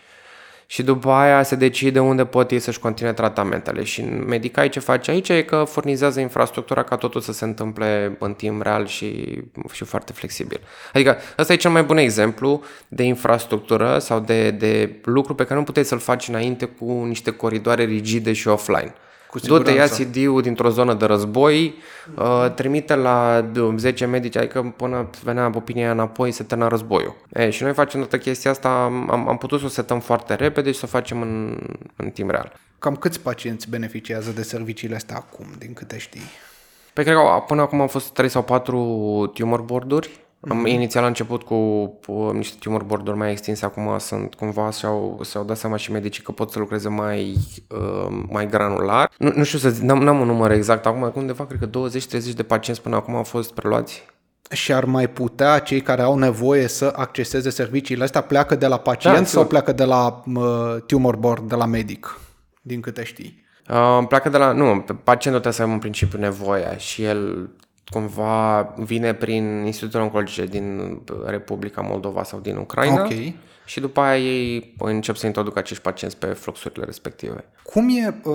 și 0.66 0.84
după 0.84 1.12
aia 1.12 1.44
se 1.44 1.56
decide 1.56 2.00
unde 2.00 2.26
pot 2.26 2.52
ei 2.52 2.60
să-și 2.60 2.80
continue 2.80 3.14
tratamentele. 3.14 3.84
Și 3.84 4.02
în 4.02 4.24
Medicai 4.28 4.70
ce 4.70 4.80
face 4.80 5.12
aici 5.12 5.30
e 5.30 5.44
că 5.44 5.64
furnizează 5.64 6.20
infrastructura 6.20 6.84
ca 6.84 6.96
totul 6.96 7.22
să 7.22 7.32
se 7.32 7.46
întâmple 7.46 8.16
în 8.20 8.34
timp 8.34 8.62
real 8.62 8.88
și, 8.88 9.42
și 9.72 9.84
foarte 9.84 10.14
flexibil. 10.14 10.60
Adică 10.94 11.18
ăsta 11.38 11.54
e 11.54 11.56
cel 11.56 11.72
mai 11.72 11.84
bun 11.84 11.98
exemplu 11.98 12.64
de 12.88 13.04
infrastructură 13.04 14.00
sau 14.00 14.20
de, 14.20 14.52
de 14.52 14.96
lucru 15.04 15.36
pe 15.36 15.44
care 15.44 15.60
nu 15.60 15.66
puteai 15.66 15.86
să-l 15.86 16.00
faci 16.00 16.28
înainte 16.28 16.66
cu 16.66 17.04
niște 17.08 17.32
coridoare 17.32 17.84
rigide 17.84 18.34
și 18.34 18.48
offline. 18.48 18.94
Du-te, 19.44 19.72
ia 19.72 19.88
CD-ul 19.88 20.42
dintr-o 20.42 20.70
zonă 20.70 20.94
de 20.94 21.06
război, 21.06 21.76
uh, 22.16 22.52
trimite 22.56 22.96
la 22.96 23.46
10 23.76 24.06
medici, 24.06 24.36
adică 24.36 24.74
până 24.78 25.10
venea 25.24 25.52
opinia 25.56 25.92
înapoi, 25.92 26.32
se 26.32 26.44
termina 26.44 26.70
războiul. 26.70 27.16
E, 27.34 27.50
și 27.50 27.64
noi 27.64 27.74
facem 27.74 28.00
toată 28.00 28.18
chestia 28.18 28.52
asta, 28.52 28.70
am, 29.10 29.28
am 29.28 29.38
putut 29.38 29.60
să 29.60 29.66
o 29.66 29.70
setăm 29.70 30.00
foarte 30.00 30.34
repede 30.34 30.72
și 30.72 30.78
să 30.80 30.86
o 30.86 30.88
facem 30.88 31.22
în, 31.22 31.58
în 31.96 32.10
timp 32.10 32.30
real. 32.30 32.54
Cam 32.80 32.96
câți 32.96 33.20
pacienți 33.20 33.70
beneficiază 33.70 34.32
de 34.32 34.42
serviciile 34.42 34.96
astea 34.96 35.16
acum, 35.16 35.46
din 35.58 35.74
câte 35.74 35.98
știi? 35.98 36.22
Pe 36.94 37.04
cred 37.04 37.16
că 37.16 37.44
până 37.48 37.62
acum 37.62 37.82
au 37.82 37.88
fost 37.88 38.10
3 38.10 38.30
sau 38.30 38.44
4 38.44 39.32
tumor 39.34 39.62
board-uri 39.62 40.25
am, 40.50 40.66
mm-hmm. 40.66 40.70
Inițial 40.70 41.04
a 41.04 41.08
început 41.08 41.44
cu, 41.44 41.88
cu 42.06 42.32
niște 42.34 42.56
tumor 42.60 42.84
board 42.84 43.16
mai 43.16 43.32
extinse, 43.32 43.66
acum 43.66 43.98
sunt 44.00 44.34
cumva 44.34 44.70
și-au, 44.72 45.22
și-au 45.30 45.44
dat 45.44 45.58
seama 45.58 45.76
și 45.76 45.92
medicii 45.92 46.24
că 46.24 46.32
pot 46.32 46.52
să 46.52 46.60
lucreze 46.60 46.90
mai, 46.90 47.38
uh, 47.70 48.24
mai 48.30 48.48
granular. 48.48 49.12
Nu, 49.18 49.32
nu 49.36 49.44
știu 49.44 49.58
să 49.58 49.70
zic, 49.70 49.84
n-am, 49.84 50.04
n-am 50.04 50.20
un 50.20 50.28
număr 50.28 50.52
exact, 50.52 50.86
acum 50.86 51.12
undeva 51.16 51.46
cred 51.46 51.60
că 51.60 51.90
20-30 52.30 52.34
de 52.36 52.44
pacienți 52.44 52.82
până 52.82 52.96
acum 52.96 53.16
au 53.16 53.24
fost 53.24 53.54
preluați. 53.54 54.06
Și 54.52 54.74
ar 54.74 54.86
mai 54.86 55.10
putea 55.10 55.60
cei 55.60 55.82
care 55.82 56.02
au 56.02 56.18
nevoie 56.18 56.68
să 56.68 56.94
acceseze 56.96 57.50
serviciile 57.50 58.04
astea 58.04 58.22
pleacă 58.22 58.56
de 58.56 58.68
la 58.68 58.78
pacient 58.78 59.18
da, 59.18 59.24
sau 59.24 59.46
pleacă 59.46 59.72
de 59.72 59.84
la 59.84 60.24
uh, 60.36 60.76
tumor 60.86 61.16
board, 61.16 61.50
de 61.50 61.56
la 61.56 61.66
medic, 61.66 62.20
din 62.62 62.82
câte 62.82 63.04
știi? 63.04 63.44
Uh, 63.70 64.06
pleacă 64.08 64.30
de 64.30 64.38
la... 64.38 64.52
Nu, 64.52 64.86
pacientul 65.04 65.42
trebuie 65.42 65.54
să 65.54 65.62
aibă 65.62 65.74
în 65.74 65.80
principiu 65.80 66.20
nevoia 66.20 66.78
și 66.78 67.04
el 67.04 67.50
cumva 67.90 68.74
vine 68.78 69.14
prin 69.14 69.64
Institutul 69.66 70.02
Oncologice 70.02 70.46
din 70.46 70.98
Republica 71.26 71.82
Moldova 71.82 72.24
sau 72.24 72.40
din 72.40 72.56
Ucraina 72.56 73.02
Ok. 73.02 73.12
și 73.66 73.80
după 73.80 74.00
aia 74.00 74.18
ei 74.18 74.74
încep 74.78 75.16
să 75.16 75.26
introducă 75.26 75.60
acești 75.60 75.84
pacienți 75.84 76.18
pe 76.18 76.26
fluxurile 76.26 76.86
respective. 76.86 77.46
Cum 77.64 77.90
e 77.90 78.16
uh, 78.24 78.34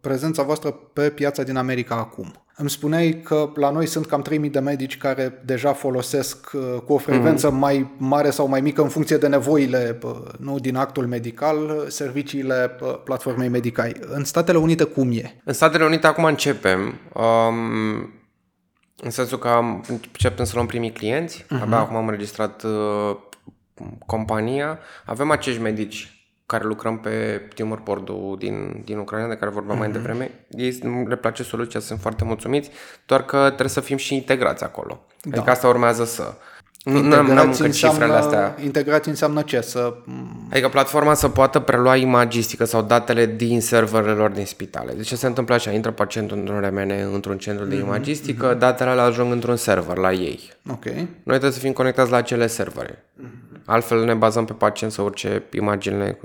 prezența 0.00 0.42
voastră 0.42 0.70
pe 0.92 1.10
piața 1.10 1.42
din 1.42 1.56
America 1.56 1.94
acum? 1.94 2.32
Îmi 2.56 2.70
spuneai 2.70 3.20
că 3.24 3.50
la 3.54 3.70
noi 3.70 3.86
sunt 3.86 4.06
cam 4.06 4.22
3000 4.22 4.50
de 4.50 4.58
medici 4.58 4.98
care 4.98 5.42
deja 5.44 5.72
folosesc 5.72 6.50
uh, 6.52 6.80
cu 6.84 6.92
o 6.92 6.98
frecvență 6.98 7.50
mm. 7.50 7.58
mai 7.58 7.90
mare 7.96 8.30
sau 8.30 8.48
mai 8.48 8.60
mică 8.60 8.82
în 8.82 8.88
funcție 8.88 9.16
de 9.16 9.26
nevoile 9.26 9.98
uh, 10.02 10.10
nu 10.38 10.58
din 10.58 10.76
actul 10.76 11.06
medical, 11.06 11.56
uh, 11.56 11.84
serviciile 11.88 12.76
uh, 12.80 12.94
platformei 13.04 13.48
Medicai. 13.48 13.92
În 14.00 14.24
Statele 14.24 14.58
Unite 14.58 14.84
cum 14.84 15.10
e? 15.12 15.40
În 15.44 15.52
Statele 15.52 15.84
Unite 15.84 16.06
acum 16.06 16.24
începem, 16.24 16.94
um, 17.14 18.10
în 19.02 19.10
sensul 19.10 19.38
că 19.38 19.48
am, 19.48 19.84
începem 19.88 20.44
să 20.44 20.52
luăm 20.54 20.66
primii 20.66 20.92
clienți, 20.92 21.44
uh-huh. 21.44 21.60
abia 21.60 21.78
acum 21.78 21.96
am 21.96 22.04
înregistrat 22.06 22.62
uh, 22.62 23.16
compania, 24.06 24.78
avem 25.04 25.30
acești 25.30 25.60
medici 25.60 26.14
care 26.46 26.64
lucrăm 26.64 26.98
pe 26.98 27.42
tumor 27.54 27.78
board 27.78 28.10
din, 28.38 28.82
din 28.84 28.98
Ucraina, 28.98 29.28
de 29.28 29.36
care 29.36 29.50
vorbeam 29.50 29.76
uh-huh. 29.76 29.80
mai 29.80 29.90
devreme. 29.90 30.30
Ei 30.50 30.78
le 31.06 31.16
place 31.16 31.42
soluția, 31.42 31.80
sunt 31.80 32.00
foarte 32.00 32.24
mulțumiți, 32.24 32.70
doar 33.06 33.24
că 33.24 33.44
trebuie 33.44 33.68
să 33.68 33.80
fim 33.80 33.96
și 33.96 34.14
integrați 34.14 34.64
acolo. 34.64 35.06
Da. 35.22 35.36
Adică 35.36 35.50
asta 35.50 35.68
urmează 35.68 36.04
să... 36.04 36.34
Nu 36.84 37.00
n-am, 37.00 37.26
n-am 37.26 37.50
încă 37.50 37.68
cifrele 37.68 38.12
astea. 38.12 38.56
Integrați 38.64 39.08
înseamnă 39.08 39.42
ce? 39.42 39.60
Să... 39.60 39.94
Adică 40.50 40.68
platforma 40.68 41.14
să 41.14 41.28
poată 41.28 41.58
prelua 41.58 41.96
imagistică 41.96 42.64
sau 42.64 42.82
datele 42.82 43.26
din 43.26 43.60
serverelor 43.60 44.30
din 44.30 44.44
spitale. 44.44 44.92
Deci 44.92 45.06
ce 45.06 45.16
se 45.16 45.26
întâmplă 45.26 45.54
așa? 45.54 45.70
Intră 45.70 45.90
pacientul 45.90 46.36
într-un 46.38 46.60
RMN, 46.60 46.92
într-un 47.12 47.38
centru 47.38 47.64
de 47.64 47.74
imagistică, 47.74 48.54
mm-hmm. 48.54 48.58
datele 48.58 48.90
alea 48.90 49.04
ajung 49.04 49.32
într-un 49.32 49.56
server 49.56 49.96
la 49.96 50.12
ei. 50.12 50.40
Ok. 50.70 50.84
Noi 50.94 51.08
trebuie 51.24 51.50
să 51.50 51.58
fim 51.58 51.72
conectați 51.72 52.10
la 52.10 52.16
acele 52.16 52.46
servere. 52.46 53.04
Mm-hmm. 53.20 53.64
Altfel 53.64 54.04
ne 54.04 54.14
bazăm 54.14 54.44
pe 54.44 54.52
pacient 54.52 54.92
să 54.92 55.02
urce 55.02 55.42
imaginile 55.52 56.18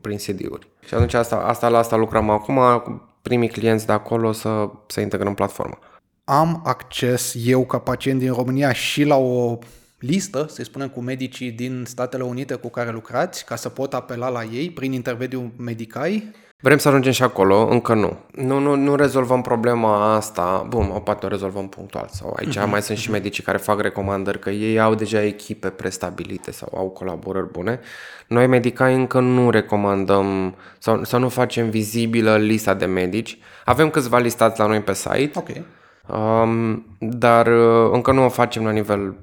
prin 0.00 0.16
CD-uri. 0.16 0.66
Și 0.86 0.94
atunci 0.94 1.14
asta, 1.14 1.36
asta 1.36 1.68
la 1.68 1.78
asta 1.78 1.96
lucrăm 1.96 2.30
acum, 2.30 2.58
cu 2.84 3.08
primii 3.22 3.48
clienți 3.48 3.86
de 3.86 3.92
acolo 3.92 4.32
să, 4.32 4.68
să 4.86 5.00
integrăm 5.00 5.34
platforma 5.34 5.78
am 6.24 6.60
acces 6.64 7.34
eu 7.46 7.64
ca 7.66 7.78
pacient 7.78 8.18
din 8.18 8.32
România 8.32 8.72
și 8.72 9.04
la 9.04 9.16
o 9.16 9.58
listă, 9.98 10.46
să 10.48 10.62
spunem, 10.62 10.88
cu 10.88 11.00
medicii 11.00 11.50
din 11.50 11.84
Statele 11.86 12.22
Unite 12.22 12.54
cu 12.54 12.68
care 12.68 12.90
lucrați, 12.90 13.44
ca 13.44 13.56
să 13.56 13.68
pot 13.68 13.94
apela 13.94 14.28
la 14.28 14.42
ei 14.44 14.70
prin 14.70 14.92
intermediul 14.92 15.50
Medicai? 15.56 16.30
Vrem 16.60 16.78
să 16.78 16.88
ajungem 16.88 17.12
și 17.12 17.22
acolo, 17.22 17.68
încă 17.70 17.94
nu. 17.94 18.18
Nu, 18.30 18.58
nu, 18.58 18.74
nu 18.74 18.94
rezolvăm 18.94 19.40
problema 19.40 20.14
asta, 20.14 20.66
bun, 20.68 20.90
o 20.94 20.98
poate 21.00 21.26
o 21.26 21.28
rezolvăm 21.28 21.68
punctual 21.68 22.08
sau 22.10 22.36
aici 22.38 22.58
uh-huh. 22.58 22.66
mai 22.66 22.82
sunt 22.82 22.98
și 22.98 23.10
medicii 23.10 23.42
care 23.42 23.58
fac 23.58 23.80
recomandări 23.80 24.38
că 24.38 24.50
ei 24.50 24.80
au 24.80 24.94
deja 24.94 25.22
echipe 25.22 25.68
prestabilite 25.68 26.50
sau 26.50 26.72
au 26.76 26.88
colaborări 26.88 27.50
bune. 27.50 27.80
Noi 28.26 28.46
medicai 28.46 28.94
încă 28.94 29.20
nu 29.20 29.50
recomandăm 29.50 30.56
sau, 30.78 31.04
sau 31.04 31.20
nu 31.20 31.28
facem 31.28 31.70
vizibilă 31.70 32.36
lista 32.36 32.74
de 32.74 32.86
medici. 32.86 33.38
Avem 33.64 33.90
câțiva 33.90 34.18
listați 34.18 34.60
la 34.60 34.66
noi 34.66 34.80
pe 34.80 34.94
site. 34.94 35.30
Okay 35.34 35.64
Um, 36.08 36.86
dar 36.98 37.46
uh, 37.46 37.90
încă 37.92 38.12
nu 38.12 38.24
o 38.24 38.28
facem 38.28 38.64
la 38.64 38.70
nivel 38.70 39.14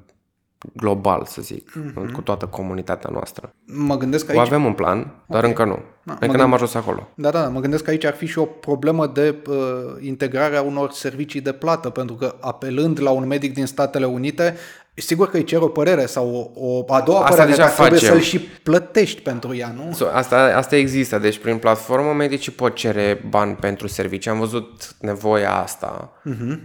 global, 0.74 1.26
să 1.26 1.42
zic, 1.42 1.72
mm-hmm. 1.72 2.12
cu 2.12 2.22
toată 2.22 2.46
comunitatea 2.46 3.10
noastră. 3.14 3.54
Mă 3.66 3.98
gândesc 3.98 4.26
că 4.26 4.32
aici... 4.32 4.40
O 4.40 4.44
avem 4.44 4.66
un 4.66 4.74
plan, 4.74 4.98
dar 5.28 5.44
okay. 5.44 5.50
încă 5.50 5.66
nu. 5.66 5.80
Da, 6.04 6.18
încă 6.20 6.38
n-am 6.38 6.54
ajuns 6.54 6.74
acolo. 6.74 7.08
Da, 7.16 7.30
da, 7.30 7.48
mă 7.48 7.60
gândesc 7.60 7.84
că 7.84 7.90
aici 7.90 8.06
ar 8.06 8.14
fi 8.14 8.26
și 8.26 8.40
o 8.40 8.46
problemă 8.46 9.08
de 9.08 9.36
uh, 9.48 9.56
integrare 10.00 10.56
a 10.56 10.62
unor 10.62 10.92
servicii 10.92 11.42
de 11.42 11.52
plată, 11.52 11.90
pentru 11.90 12.16
că 12.16 12.36
apelând 12.40 13.02
la 13.02 13.10
un 13.10 13.28
medic 13.28 13.54
din 13.54 13.66
Statele 13.66 14.06
Unite, 14.06 14.56
sigur 15.02 15.30
că 15.30 15.38
îi 15.38 15.44
cer 15.44 15.62
o 15.62 15.68
părere 15.68 16.06
sau 16.06 16.52
o, 16.56 16.68
o 16.68 16.94
a 16.94 17.02
doua 17.02 17.20
asta 17.20 17.30
părere, 17.30 17.50
deja 17.50 17.62
dar 17.62 17.72
trebuie 17.72 18.00
facem. 18.00 18.14
să-l 18.14 18.22
și 18.22 18.40
plătești 18.40 19.22
pentru 19.22 19.56
ea, 19.56 19.74
nu? 19.76 19.94
So, 19.94 20.06
asta, 20.14 20.54
asta 20.56 20.76
există, 20.76 21.18
deci 21.18 21.38
prin 21.38 21.58
platformă 21.58 22.14
medicii 22.14 22.52
pot 22.52 22.76
cere 22.76 23.26
bani 23.30 23.56
pentru 23.56 23.88
servicii. 23.88 24.32
Am 24.32 24.40
văzut 24.40 24.96
nevoia 25.00 25.56
asta. 25.62 26.12
Uh-huh. 26.30 26.60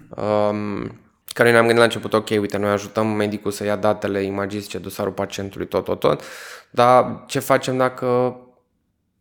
Um, 0.50 1.00
care 1.32 1.50
ne-am 1.50 1.62
gândit 1.62 1.78
la 1.78 1.84
început, 1.84 2.12
ok, 2.12 2.28
uite, 2.28 2.58
noi 2.58 2.70
ajutăm 2.70 3.06
medicul 3.06 3.50
să 3.50 3.64
ia 3.64 3.76
datele 3.76 4.22
imagistice, 4.22 4.78
dosarul 4.78 5.12
pacientului, 5.12 5.66
tot, 5.66 5.84
tot, 5.84 6.00
tot, 6.00 6.22
dar 6.70 7.24
ce 7.26 7.38
facem 7.38 7.76
dacă 7.76 8.36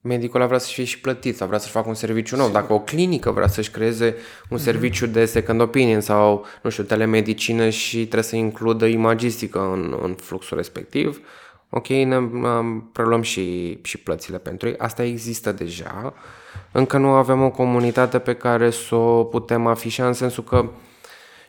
medicul 0.06 0.40
ăla 0.40 0.48
vrea 0.48 0.60
să 0.60 0.72
fie 0.72 0.84
și 0.84 1.00
plătit 1.00 1.36
sau 1.36 1.48
vrea 1.48 1.60
să-și 1.60 1.72
facă 1.72 1.88
un 1.88 1.94
serviciu 1.94 2.36
nou. 2.36 2.50
Dacă 2.50 2.74
o 2.74 2.80
clinică 2.80 3.32
vrea 3.32 3.48
să-și 3.48 3.70
creeze 3.72 4.16
un 4.50 4.58
serviciu 4.58 5.06
de 5.06 5.26
second 5.26 5.62
opinion 5.62 6.02
sau, 6.02 6.46
nu 6.62 6.70
știu, 6.70 6.84
telemedicină 6.84 7.70
și 7.70 7.98
trebuie 7.98 8.24
să 8.24 8.36
includă 8.36 8.86
imagistică 8.86 9.60
în, 9.60 10.00
în 10.02 10.14
fluxul 10.14 10.58
respectiv, 10.58 11.22
ok, 11.70 11.88
ne 11.88 12.18
preluăm 12.92 13.22
și, 13.22 13.78
și 13.82 13.98
plățile 13.98 14.38
pentru 14.38 14.68
ei. 14.68 14.78
Asta 14.78 15.04
există 15.04 15.52
deja. 15.52 16.14
Încă 16.72 16.98
nu 16.98 17.08
avem 17.08 17.44
o 17.44 17.50
comunitate 17.50 18.20
pe 18.20 18.34
care 18.34 18.70
să 18.70 18.96
o 18.96 19.24
putem 19.24 19.68
afișa 19.68 20.08
în 20.08 20.14
sensul 20.14 20.44
că 20.44 20.70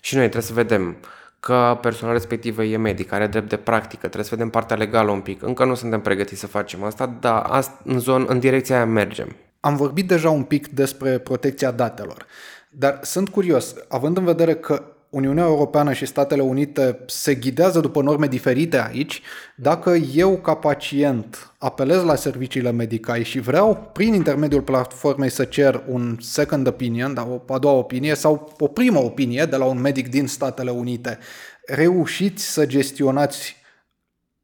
și 0.00 0.14
noi 0.14 0.22
trebuie 0.22 0.48
să 0.48 0.52
vedem 0.52 0.96
că 1.44 1.78
personal 1.80 2.12
respectiv 2.14 2.58
e 2.58 2.76
medic, 2.76 3.12
are 3.12 3.26
drept 3.26 3.48
de 3.48 3.56
practică, 3.56 4.00
trebuie 4.00 4.24
să 4.24 4.34
vedem 4.34 4.50
partea 4.50 4.76
legală 4.76 5.10
un 5.10 5.20
pic. 5.20 5.42
Încă 5.42 5.64
nu 5.64 5.74
suntem 5.74 6.00
pregătiți 6.00 6.40
să 6.40 6.46
facem 6.46 6.82
asta, 6.82 7.16
dar 7.20 7.64
în, 7.84 7.98
zon, 7.98 8.24
în 8.28 8.38
direcția 8.38 8.76
aia 8.76 8.84
mergem. 8.86 9.36
Am 9.60 9.76
vorbit 9.76 10.08
deja 10.08 10.30
un 10.30 10.42
pic 10.42 10.68
despre 10.68 11.18
protecția 11.18 11.70
datelor, 11.70 12.26
dar 12.70 12.98
sunt 13.02 13.28
curios, 13.28 13.74
având 13.88 14.16
în 14.16 14.24
vedere 14.24 14.54
că 14.54 14.93
Uniunea 15.14 15.44
Europeană 15.44 15.92
și 15.92 16.06
Statele 16.06 16.42
Unite 16.42 16.98
se 17.06 17.34
ghidează 17.34 17.80
după 17.80 18.02
norme 18.02 18.26
diferite 18.26 18.82
aici, 18.82 19.22
dacă 19.54 19.94
eu 20.14 20.36
ca 20.36 20.54
pacient 20.54 21.52
apelez 21.58 22.02
la 22.02 22.14
serviciile 22.14 22.72
medicale 22.72 23.22
și 23.22 23.40
vreau 23.40 23.90
prin 23.92 24.14
intermediul 24.14 24.62
platformei 24.62 25.30
să 25.30 25.44
cer 25.44 25.82
un 25.88 26.16
second 26.20 26.66
opinion, 26.66 27.14
da, 27.14 27.28
o 27.46 27.54
a 27.54 27.58
doua 27.58 27.74
opinie 27.74 28.14
sau 28.14 28.52
o 28.58 28.66
primă 28.66 28.98
opinie 28.98 29.44
de 29.44 29.56
la 29.56 29.64
un 29.64 29.80
medic 29.80 30.10
din 30.10 30.26
Statele 30.26 30.70
Unite, 30.70 31.18
reușiți 31.66 32.52
să 32.52 32.66
gestionați 32.66 33.56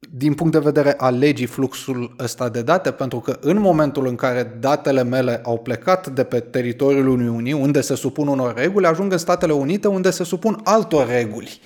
din 0.09 0.33
punct 0.33 0.53
de 0.53 0.59
vedere 0.59 0.93
al 0.97 1.17
legii 1.17 1.45
fluxul 1.45 2.15
ăsta 2.19 2.49
de 2.49 2.61
date, 2.61 2.91
pentru 2.91 3.19
că 3.19 3.37
în 3.41 3.59
momentul 3.59 4.07
în 4.07 4.15
care 4.15 4.57
datele 4.59 5.03
mele 5.03 5.41
au 5.43 5.57
plecat 5.57 6.07
de 6.07 6.23
pe 6.23 6.39
teritoriul 6.39 7.07
Uniunii, 7.07 7.53
unde 7.53 7.81
se 7.81 7.95
supun 7.95 8.27
unor 8.27 8.55
reguli, 8.55 8.85
ajung 8.85 9.11
în 9.11 9.17
Statele 9.17 9.53
Unite, 9.53 9.87
unde 9.87 10.09
se 10.09 10.23
supun 10.23 10.59
altor 10.63 11.07
reguli. 11.07 11.61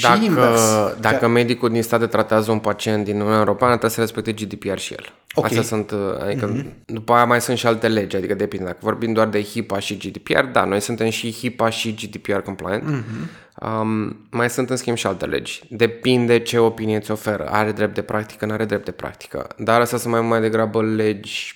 Dacă, 0.00 0.18
și 0.18 0.24
invers. 0.24 0.60
dacă 1.00 1.16
Că- 1.16 1.26
medicul 1.28 1.70
din 1.70 1.82
state 1.82 2.06
tratează 2.06 2.50
un 2.50 2.58
pacient 2.58 3.04
din 3.04 3.14
Uniunea 3.14 3.38
Europeană, 3.38 3.70
trebuie 3.70 3.90
să 3.90 4.00
respecte 4.00 4.32
GDPR 4.32 4.76
și 4.76 4.92
el. 4.92 5.12
Ok. 5.34 5.44
Astea 5.44 5.62
sunt, 5.62 5.94
adică 6.20 6.52
mm-hmm. 6.52 6.84
după 6.84 7.12
aia 7.12 7.24
mai 7.24 7.40
sunt 7.40 7.58
și 7.58 7.66
alte 7.66 7.88
legi, 7.88 8.16
adică 8.16 8.34
depinde. 8.34 8.64
Dacă 8.64 8.78
vorbim 8.80 9.12
doar 9.12 9.28
de 9.28 9.42
HIPAA 9.42 9.78
și 9.78 9.96
GDPR, 9.96 10.44
da, 10.44 10.64
noi 10.64 10.80
suntem 10.80 11.08
și 11.08 11.32
HIPAA 11.32 11.70
și 11.70 11.94
GDPR 11.94 12.38
compliant. 12.38 12.82
Mm-hmm. 12.82 13.48
Um, 13.62 14.26
mai 14.30 14.50
sunt 14.50 14.70
în 14.70 14.76
schimb 14.76 14.96
și 14.96 15.06
alte 15.06 15.26
legi. 15.26 15.62
Depinde 15.68 16.38
ce 16.38 16.58
opinie 16.58 17.00
ți 17.00 17.10
oferă. 17.10 17.48
Are 17.48 17.72
drept 17.72 17.94
de 17.94 18.02
practică, 18.02 18.46
nu 18.46 18.52
are 18.52 18.64
drept 18.64 18.84
de 18.84 18.90
practică. 18.90 19.46
Dar 19.58 19.80
astea 19.80 19.98
sunt 19.98 20.12
mai 20.12 20.20
mai 20.20 20.40
degrabă 20.40 20.82
legi 20.82 21.54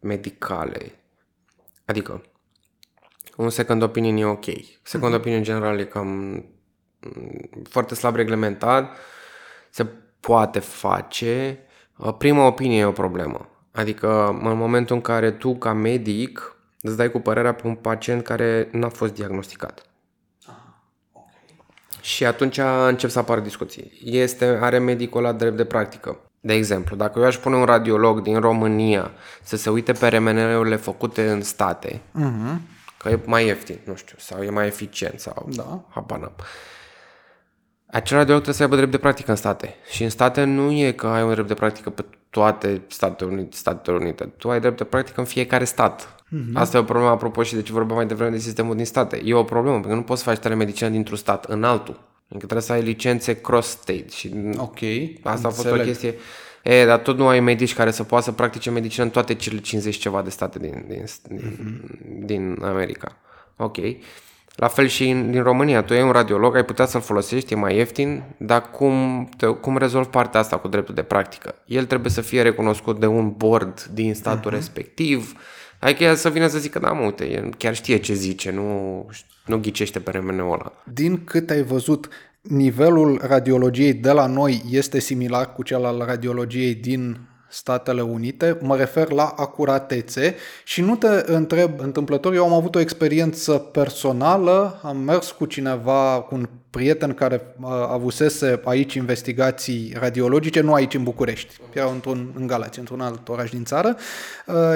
medicale. 0.00 0.92
Adică, 1.84 2.22
un 3.36 3.50
second 3.50 3.82
opinion 3.82 4.16
e 4.16 4.24
ok. 4.24 4.44
Second 4.82 5.12
mm-hmm. 5.12 5.16
opinion 5.16 5.38
în 5.38 5.44
general 5.44 5.78
e 5.78 5.84
cam 5.84 6.06
mm, 6.06 6.53
foarte 7.68 7.94
slab 7.94 8.14
reglementat. 8.14 8.96
Se 9.70 9.86
poate 10.20 10.58
face. 10.58 11.58
Uh, 11.96 12.14
Prima 12.18 12.46
opinie 12.46 12.80
e 12.80 12.84
o 12.84 12.92
problemă. 12.92 13.48
Adică 13.72 14.38
în 14.42 14.56
momentul 14.56 14.96
în 14.96 15.02
care 15.02 15.30
tu 15.30 15.56
ca 15.56 15.72
medic 15.72 16.56
îți 16.80 16.96
dai 16.96 17.10
cu 17.10 17.18
părerea 17.20 17.54
pe 17.54 17.66
un 17.66 17.74
pacient 17.74 18.22
care 18.22 18.68
n-a 18.72 18.88
fost 18.88 19.14
diagnosticat. 19.14 19.86
Și 22.00 22.24
atunci 22.24 22.60
încep 22.88 23.10
să 23.10 23.18
apară 23.18 23.40
discuții. 23.40 24.00
Este, 24.04 24.44
are 24.44 24.78
medicul 24.78 25.22
la 25.22 25.32
drept 25.32 25.56
de 25.56 25.64
practică. 25.64 26.18
De 26.40 26.52
exemplu, 26.52 26.96
dacă 26.96 27.18
eu 27.18 27.24
aș 27.24 27.36
pune 27.36 27.56
un 27.56 27.64
radiolog 27.64 28.20
din 28.20 28.40
România 28.40 29.10
să 29.42 29.56
se 29.56 29.70
uite 29.70 29.92
pe 29.92 30.08
remeneurile 30.08 30.76
făcute 30.76 31.30
în 31.30 31.42
state, 31.42 32.00
uh-huh. 32.18 32.56
că 32.98 33.08
e 33.08 33.20
mai 33.24 33.46
ieftin, 33.46 33.78
nu 33.84 33.94
știu, 33.94 34.16
sau 34.18 34.42
e 34.42 34.50
mai 34.50 34.66
eficient, 34.66 35.20
sau 35.20 35.48
Da. 35.54 35.84
habar 35.88 36.32
n-am. 37.94 38.02
Acel 38.02 38.16
radiolog 38.16 38.42
trebuie 38.42 38.54
să 38.54 38.62
aibă 38.62 38.76
drept 38.76 38.90
de 38.90 38.98
practică 38.98 39.30
în 39.30 39.36
state. 39.36 39.74
Și 39.90 40.02
în 40.02 40.10
state 40.10 40.44
nu 40.44 40.72
e 40.72 40.92
că 40.92 41.06
ai 41.06 41.22
un 41.22 41.32
drept 41.32 41.48
de 41.48 41.54
practică 41.54 41.90
pe 41.90 42.04
toate 42.30 42.82
Statele 42.88 43.30
Unite. 43.30 43.56
Statele 43.56 43.96
Unite. 43.96 44.24
Tu 44.24 44.50
ai 44.50 44.60
drept 44.60 44.76
de 44.76 44.84
practică 44.84 45.20
în 45.20 45.26
fiecare 45.26 45.64
stat. 45.64 46.14
Mm-hmm. 46.14 46.52
Asta 46.52 46.76
e 46.76 46.80
o 46.80 46.84
problemă, 46.84 47.10
apropo, 47.10 47.42
și 47.42 47.54
de 47.54 47.62
ce 47.62 47.72
vorbeam 47.72 47.96
mai 47.96 48.06
devreme 48.06 48.30
de 48.30 48.38
sistemul 48.38 48.76
din 48.76 48.84
state. 48.84 49.22
E 49.24 49.34
o 49.34 49.44
problemă, 49.44 49.74
pentru 49.74 49.90
că 49.90 49.96
nu 49.96 50.02
poți 50.02 50.22
să 50.22 50.28
faci 50.28 50.38
telemedicină 50.38 50.88
dintr-un 50.88 51.16
stat 51.16 51.44
în 51.44 51.64
altul. 51.64 51.94
Adică 52.28 52.46
trebuie 52.46 52.60
să 52.60 52.72
ai 52.72 52.82
licențe 52.82 53.40
cross-state 53.40 54.08
și 54.10 54.34
Ok. 54.56 54.78
asta 55.22 55.48
a 55.48 55.50
fost 55.50 55.66
o 55.66 55.68
înțeleg. 55.68 55.86
chestie 55.86 56.14
E, 56.64 56.84
dar 56.84 56.98
tot 56.98 57.16
nu 57.16 57.26
ai 57.26 57.40
medici 57.40 57.74
care 57.74 57.90
să 57.90 58.02
poată 58.02 58.24
să 58.24 58.32
practice 58.32 58.70
medicină 58.70 59.04
în 59.04 59.10
toate 59.10 59.34
cele 59.34 59.60
50 59.60 59.96
ceva 59.96 60.22
de 60.22 60.30
state 60.30 60.58
din, 60.58 60.84
din, 60.88 61.04
din, 61.28 61.78
din 62.24 62.58
America. 62.62 63.16
Ok. 63.56 63.76
La 64.54 64.68
fel 64.68 64.86
și 64.86 65.08
în, 65.08 65.30
din 65.30 65.42
România. 65.42 65.82
Tu 65.82 65.92
ai 65.92 66.02
un 66.02 66.10
radiolog, 66.10 66.56
ai 66.56 66.64
putea 66.64 66.86
să-l 66.86 67.00
folosești, 67.00 67.52
e 67.52 67.56
mai 67.56 67.76
ieftin, 67.76 68.22
dar 68.36 68.70
cum, 68.70 69.28
te, 69.36 69.46
cum 69.46 69.76
rezolvi 69.76 70.08
partea 70.08 70.40
asta 70.40 70.56
cu 70.56 70.68
dreptul 70.68 70.94
de 70.94 71.02
practică? 71.02 71.54
El 71.66 71.84
trebuie 71.84 72.10
să 72.10 72.20
fie 72.20 72.42
recunoscut 72.42 73.00
de 73.00 73.06
un 73.06 73.34
board 73.36 73.82
din 73.82 74.14
statul 74.14 74.50
uh-huh. 74.50 74.54
respectiv. 74.54 75.32
Adică 75.78 76.04
el 76.04 76.14
să 76.14 76.30
vină 76.30 76.46
să 76.46 76.58
zică, 76.58 76.78
da, 76.78 76.92
mă, 76.92 77.04
uite, 77.04 77.30
el 77.30 77.54
chiar 77.58 77.74
știe 77.74 77.96
ce 77.96 78.14
zice, 78.14 78.50
nu, 78.50 79.06
nu 79.46 79.58
ghicește 79.58 79.98
pe 80.00 80.10
remenul 80.10 80.52
ăla. 80.52 80.72
Din 80.92 81.24
cât 81.24 81.50
ai 81.50 81.62
văzut, 81.62 82.08
nivelul 82.40 83.20
radiologiei 83.26 83.92
de 83.92 84.10
la 84.10 84.26
noi 84.26 84.62
este 84.70 85.00
similar 85.00 85.52
cu 85.52 85.62
cel 85.62 85.84
al 85.84 86.02
radiologiei 86.06 86.74
din 86.74 87.18
Statele 87.54 88.00
Unite, 88.00 88.58
mă 88.60 88.76
refer 88.76 89.10
la 89.10 89.34
acuratețe. 89.36 90.34
Și 90.64 90.80
nu 90.80 90.96
te 90.96 91.22
întreb 91.26 91.80
întâmplător, 91.80 92.34
eu 92.34 92.44
am 92.44 92.52
avut 92.52 92.74
o 92.74 92.80
experiență 92.80 93.52
personală, 93.52 94.80
am 94.82 94.96
mers 94.96 95.30
cu 95.30 95.44
cineva, 95.44 96.24
cu 96.28 96.34
un 96.34 96.48
prieten 96.70 97.14
care 97.14 97.54
avusese 97.88 98.60
aici 98.64 98.94
investigații 98.94 99.94
radiologice, 99.98 100.60
nu 100.60 100.72
aici 100.72 100.94
în 100.94 101.02
București, 101.02 101.54
erau 101.72 101.90
într-un, 101.90 102.32
în 102.34 102.46
Galați, 102.46 102.78
într-un 102.78 103.00
alt 103.00 103.28
oraș 103.28 103.50
din 103.50 103.64
țară. 103.64 103.96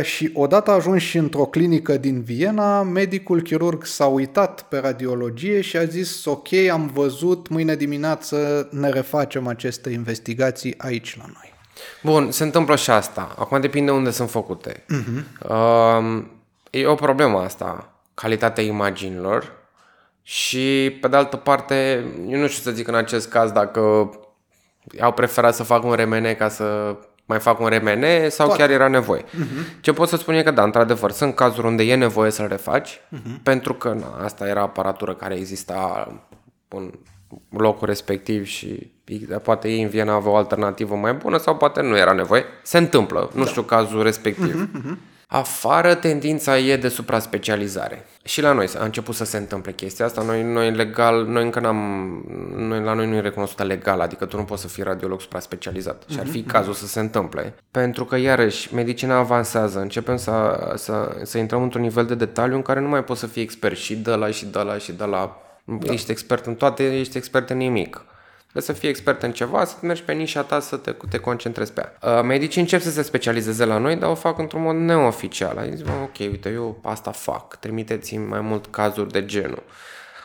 Și 0.03 0.31
odată 0.35 0.71
ajuns 0.71 1.03
și 1.03 1.17
într-o 1.17 1.45
clinică 1.45 1.97
din 1.97 2.23
Viena, 2.23 2.83
medicul 2.83 3.43
chirurg 3.43 3.85
s-a 3.85 4.07
uitat 4.07 4.63
pe 4.63 4.79
radiologie 4.79 5.61
și 5.61 5.77
a 5.77 5.85
zis 5.85 6.25
ok, 6.25 6.53
am 6.73 6.91
văzut, 6.95 7.49
mâine 7.49 7.75
dimineață 7.75 8.69
ne 8.71 8.89
refacem 8.89 9.47
aceste 9.47 9.91
investigații 9.91 10.75
aici 10.79 11.17
la 11.19 11.25
noi. 11.27 11.58
Bun, 12.03 12.31
se 12.31 12.43
întâmplă 12.43 12.77
și 12.77 12.91
asta. 12.91 13.35
Acum 13.39 13.61
depinde 13.61 13.91
unde 13.91 14.11
sunt 14.11 14.31
făcute. 14.31 14.85
Uh-huh. 14.85 15.49
Uh, 15.49 16.25
e 16.71 16.87
o 16.87 16.95
problemă 16.95 17.39
asta, 17.39 17.93
calitatea 18.15 18.65
imaginilor. 18.65 19.53
Și, 20.23 20.99
pe 21.01 21.09
de 21.09 21.17
altă 21.17 21.37
parte, 21.37 22.05
eu 22.29 22.39
nu 22.39 22.47
știu 22.47 22.71
să 22.71 22.77
zic 22.77 22.89
în 22.89 22.95
acest 22.95 23.29
caz 23.29 23.51
dacă 23.51 24.11
au 25.01 25.13
preferat 25.13 25.55
să 25.55 25.63
facă 25.63 25.87
un 25.87 25.95
remene 25.95 26.35
ca 26.35 26.49
să 26.49 26.97
mai 27.25 27.41
fac 27.41 27.61
un 27.61 27.67
remene 27.69 28.29
sau 28.29 28.47
Poate. 28.47 28.63
chiar 28.63 28.71
era 28.71 28.89
nevoie. 28.89 29.23
Uh-huh. 29.23 29.81
Ce 29.81 29.93
pot 29.93 30.09
să 30.09 30.17
spun 30.17 30.35
e 30.35 30.43
că 30.43 30.51
da, 30.51 30.63
într-adevăr, 30.63 31.11
sunt 31.11 31.35
cazuri 31.35 31.67
unde 31.67 31.83
e 31.83 31.95
nevoie 31.95 32.31
să-l 32.31 32.49
refaci, 32.49 32.97
uh-huh. 32.99 33.43
pentru 33.43 33.75
că 33.75 33.93
na, 33.93 34.25
asta 34.25 34.49
era 34.49 34.61
aparatură 34.61 35.15
care 35.15 35.35
exista 35.35 36.09
în 36.69 36.91
locul 37.51 37.87
respectiv 37.87 38.45
și 38.45 38.91
poate 39.43 39.69
ei 39.69 39.83
în 39.83 39.89
Viena 39.89 40.15
aveau 40.15 40.35
o 40.35 40.37
alternativă 40.37 40.95
mai 40.95 41.13
bună 41.13 41.39
sau 41.39 41.57
poate 41.57 41.83
nu 41.83 41.97
era 41.97 42.13
nevoie. 42.13 42.45
Se 42.63 42.79
întâmplă, 42.79 43.31
nu 43.35 43.43
da. 43.43 43.49
știu 43.49 43.63
cazul 43.63 44.03
respectiv. 44.03 44.71
Uh-huh, 44.71 44.81
uh-huh. 44.81 44.97
Afară 45.31 45.95
tendința 45.95 46.59
e 46.59 46.77
de 46.77 46.89
supra-specializare. 46.89 48.07
Și 48.25 48.41
la 48.41 48.53
noi 48.53 48.69
a 48.79 48.85
început 48.85 49.15
să 49.15 49.25
se 49.25 49.37
întâmple 49.37 49.73
chestia 49.73 50.05
asta. 50.05 50.23
Noi, 50.23 50.43
noi 50.43 50.71
legal, 50.71 51.27
noi 51.27 51.43
încă 51.43 51.61
n-am, 51.61 51.77
noi, 52.57 52.81
la 52.81 52.93
noi 52.93 53.07
nu 53.09 53.15
e 53.15 53.21
recunoscută 53.21 53.63
legal, 53.63 54.01
adică 54.01 54.25
tu 54.25 54.37
nu 54.37 54.45
poți 54.45 54.63
să 54.63 54.69
fii 54.69 54.83
radiolog 54.83 55.21
supra-specializat. 55.21 56.03
Și 56.11 56.19
ar 56.19 56.27
fi 56.27 56.39
mhm, 56.39 56.49
cazul 56.49 56.73
să 56.73 56.87
se 56.87 57.01
întâmple. 57.01 57.55
Pentru 57.71 58.05
că, 58.05 58.17
iarăși, 58.17 58.75
medicina 58.75 59.17
avansează, 59.17 59.81
începem 59.81 60.17
să, 60.17 60.73
să, 60.77 61.17
să 61.23 61.39
intrăm 61.39 61.63
într-un 61.63 61.83
nivel 61.83 62.07
de 62.07 62.15
detaliu 62.15 62.57
în 62.57 62.63
care 62.63 62.81
nu 62.81 62.89
mai 62.89 63.05
poți 63.05 63.21
să 63.21 63.27
fii 63.27 63.43
expert 63.43 63.77
și 63.77 63.97
de 63.97 64.11
la 64.15 64.31
și 64.31 64.47
de 64.47 64.59
la 64.59 64.79
și 64.79 64.93
de 64.93 65.05
la. 65.05 65.43
Da. 65.71 65.93
Ești 65.93 66.11
expert 66.11 66.47
în 66.47 66.55
toate, 66.55 66.99
ești 66.99 67.17
expert 67.17 67.51
în 67.51 67.57
nimic. 67.57 68.05
Trebuie 68.39 68.63
să 68.63 68.73
fii 68.73 68.89
expert 68.89 69.23
în 69.23 69.33
ceva, 69.33 69.65
să 69.65 69.75
mergi 69.83 70.03
pe 70.03 70.13
nișa 70.13 70.43
ta, 70.43 70.61
să 70.61 70.77
te, 70.77 70.95
te 71.11 71.19
concentrezi 71.19 71.73
pe 71.73 71.81
ea. 71.81 72.19
Uh, 72.19 72.25
medicii 72.25 72.61
încep 72.61 72.81
să 72.81 72.91
se 72.91 73.03
specializeze 73.03 73.65
la 73.65 73.79
noi, 73.79 73.97
dar 73.97 74.11
o 74.11 74.15
fac 74.15 74.39
într-un 74.39 74.63
mod 74.63 74.75
neoficial. 74.75 75.59
Ai 75.59 75.77
zis, 75.77 75.87
ok, 76.03 76.19
uite, 76.19 76.49
eu 76.49 76.81
asta 76.83 77.11
fac, 77.11 77.57
trimiteți-mi 77.57 78.27
mai 78.27 78.41
mult 78.41 78.67
cazuri 78.67 79.11
de 79.11 79.25
genul. 79.25 79.63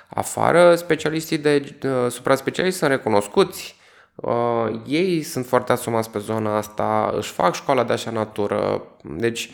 Afară, 0.08 0.76
specialiștii 0.76 1.38
de 1.38 1.78
uh, 1.84 2.12
supra-specialiști 2.12 2.80
sunt 2.80 2.90
recunoscuți, 2.90 3.76
uh, 4.16 4.82
ei 4.86 5.24
sunt 5.24 5.46
foarte 5.46 5.72
asumați 5.72 6.10
pe 6.10 6.20
zona 6.20 6.58
asta, 6.58 7.14
își 7.16 7.32
fac 7.32 7.54
școala 7.54 7.84
de 7.84 7.94
așa 7.94 8.12
natură, 8.12 8.84
deci, 9.02 9.50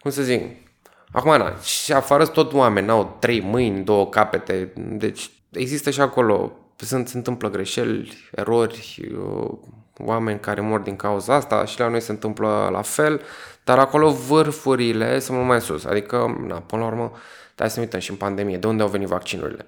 cum 0.00 0.10
să 0.10 0.22
zic, 0.22 0.67
acum, 1.12 1.36
na, 1.36 1.54
și 1.56 1.92
afară 1.92 2.26
tot 2.26 2.52
oameni, 2.52 2.90
au 2.90 3.16
trei 3.18 3.40
mâini, 3.40 3.84
două 3.84 4.08
capete, 4.08 4.72
deci 4.76 5.30
există 5.50 5.90
și 5.90 6.00
acolo 6.00 6.52
sunt, 6.76 7.08
se 7.08 7.16
întâmplă 7.16 7.50
greșeli, 7.50 8.30
erori, 8.34 9.08
uh, 9.18 9.50
oameni 9.98 10.40
care 10.40 10.60
mor 10.60 10.80
din 10.80 10.96
cauza 10.96 11.34
asta 11.34 11.64
și 11.64 11.80
la 11.80 11.88
noi 11.88 12.00
se 12.00 12.10
întâmplă 12.10 12.68
la 12.72 12.82
fel, 12.82 13.20
dar 13.64 13.78
acolo 13.78 14.10
vârfurile 14.10 15.18
sunt 15.18 15.36
mult 15.36 15.48
mai 15.48 15.60
sus. 15.60 15.84
Adică, 15.84 16.44
na, 16.46 16.54
până 16.54 16.82
la 16.82 16.88
urmă, 16.88 17.12
hai 17.56 17.70
să 17.70 17.78
ne 17.78 17.84
uităm 17.84 18.00
și 18.00 18.10
în 18.10 18.16
pandemie, 18.16 18.56
de 18.56 18.66
unde 18.66 18.82
au 18.82 18.88
venit 18.88 19.08
vaccinurile? 19.08 19.66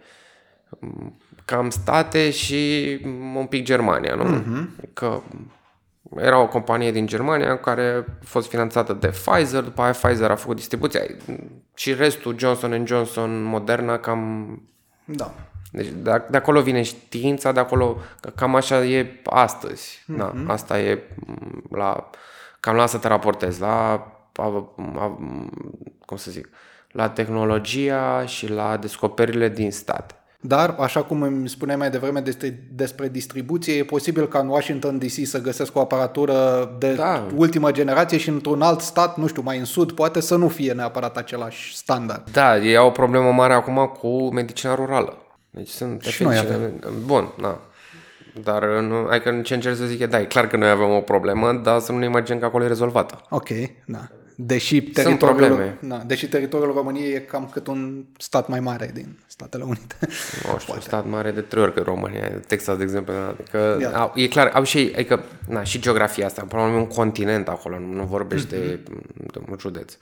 Cam 1.45 1.71
state 1.71 2.31
și 2.31 2.99
un 3.37 3.47
pic 3.47 3.65
Germania, 3.65 4.15
nu? 4.15 4.25
Uh-huh. 4.25 4.93
Că 4.93 5.21
era 6.17 6.39
o 6.39 6.49
companie 6.49 6.93
din 6.93 7.07
Germania 7.07 7.59
care 7.59 8.05
a 8.09 8.13
fost 8.25 8.49
finanțată 8.49 8.93
de 8.93 9.07
Pfizer, 9.07 9.63
după 9.63 9.83
aia 9.83 9.93
Pfizer 9.93 10.31
a 10.31 10.35
făcut 10.35 10.57
distribuția 10.57 11.01
și 11.75 11.95
restul 11.95 12.39
Johnson 12.39 12.87
Johnson, 12.87 13.43
Moderna, 13.43 13.99
cam 13.99 14.49
da. 15.05 15.35
Deci 15.73 15.87
de, 15.87 16.23
de 16.31 16.37
acolo 16.37 16.61
vine 16.61 16.83
știința, 16.83 17.53
de 17.53 17.61
acolo, 17.61 17.99
cam 18.37 18.55
așa 18.55 18.85
e 18.85 19.21
astăzi. 19.25 20.05
Mm-hmm. 20.05 20.17
Da, 20.17 20.33
asta 20.47 20.81
e 20.81 21.03
la, 21.71 22.11
cam 22.61 22.77
la 22.77 22.83
asta 22.83 22.99
te 22.99 23.09
raportezi, 23.09 23.61
la, 23.61 23.91
a, 24.35 24.75
a, 24.97 25.19
cum 26.07 26.17
să 26.17 26.31
zic, 26.31 26.49
la 26.89 27.09
tehnologia 27.09 28.27
și 28.27 28.49
la 28.49 28.77
descoperirile 28.77 29.49
din 29.49 29.73
state. 29.73 30.15
Dar, 30.43 30.77
așa 30.79 31.03
cum 31.03 31.23
îmi 31.23 31.49
spuneai 31.49 31.79
mai 31.79 31.91
devreme 31.91 32.21
despre, 32.21 32.69
despre 32.73 33.09
distribuție, 33.09 33.75
e 33.75 33.85
posibil 33.85 34.29
ca 34.29 34.39
în 34.39 34.49
Washington 34.49 34.99
DC 34.99 35.27
să 35.27 35.41
găsesc 35.41 35.77
o 35.77 35.81
aparatură 35.81 36.71
de 36.79 36.95
da. 36.95 37.27
ultimă 37.37 37.71
generație 37.71 38.19
și 38.19 38.29
într-un 38.29 38.63
alt 38.63 38.81
stat, 38.81 39.17
nu 39.17 39.27
știu, 39.27 39.43
mai 39.43 39.59
în 39.59 39.65
sud, 39.65 39.93
poate 39.93 40.21
să 40.21 40.37
nu 40.37 40.49
fie 40.49 40.73
neapărat 40.73 41.17
același 41.17 41.77
standard. 41.77 42.31
Da, 42.33 42.57
e 42.59 42.79
o 42.79 42.91
problemă 42.91 43.33
mare 43.33 43.53
acum 43.53 43.93
cu 44.01 44.33
medicina 44.33 44.75
rurală. 44.75 45.17
Deci 45.51 45.69
sunt 45.69 46.03
și 46.03 46.23
noi 46.23 46.39
avem. 46.39 46.73
Bun, 47.05 47.33
da. 47.41 47.61
Dar 48.43 48.65
nu, 48.65 49.07
adică 49.11 49.41
ce 49.43 49.55
încerc 49.55 49.77
să 49.77 49.85
zic 49.85 50.01
e, 50.01 50.07
da, 50.07 50.21
e 50.21 50.25
clar 50.25 50.47
că 50.47 50.57
noi 50.57 50.71
avem 50.71 50.91
o 50.91 51.01
problemă, 51.01 51.53
dar 51.53 51.81
să 51.81 51.93
nu 51.93 51.99
ne 51.99 52.05
imaginăm 52.05 52.39
că 52.39 52.45
acolo 52.45 52.65
e 52.65 52.67
rezolvată. 52.67 53.21
Ok, 53.29 53.49
da. 53.87 54.09
Deși 54.43 54.83
teritoriul, 54.83 55.79
da, 55.81 56.03
deși 56.07 56.29
teritoriul 56.29 56.73
României 56.73 57.13
e 57.13 57.19
cam 57.19 57.49
cât 57.53 57.67
un 57.67 58.05
stat 58.17 58.49
mai 58.49 58.61
mare 58.61 58.91
din 58.95 59.19
Statele 59.27 59.63
Unite. 59.63 59.97
Nu 60.53 60.59
știu, 60.59 60.75
un 60.75 60.81
stat 60.81 61.07
mare 61.09 61.31
de 61.31 61.41
trei 61.41 61.63
ori 61.63 61.75
că 61.75 61.81
România, 61.81 62.31
Texas, 62.47 62.77
de 62.77 62.83
exemplu. 62.83 63.13
Da, 63.13 63.29
adică, 63.29 63.77
yeah. 63.81 63.95
au, 63.95 64.13
e 64.15 64.29
clar, 64.29 64.51
au 64.55 64.63
și, 64.63 64.93
adică, 64.95 65.25
na, 65.49 65.63
și 65.63 65.81
geografia 65.81 66.27
asta, 66.27 66.45
până 66.49 66.63
un 66.63 66.87
continent 66.87 67.49
acolo, 67.49 67.79
nu, 67.79 67.93
nu 67.93 68.05
vorbește 68.05 68.57
mm-hmm. 68.57 69.27
de 69.33 69.41
un 69.49 69.57
județ. 69.59 69.97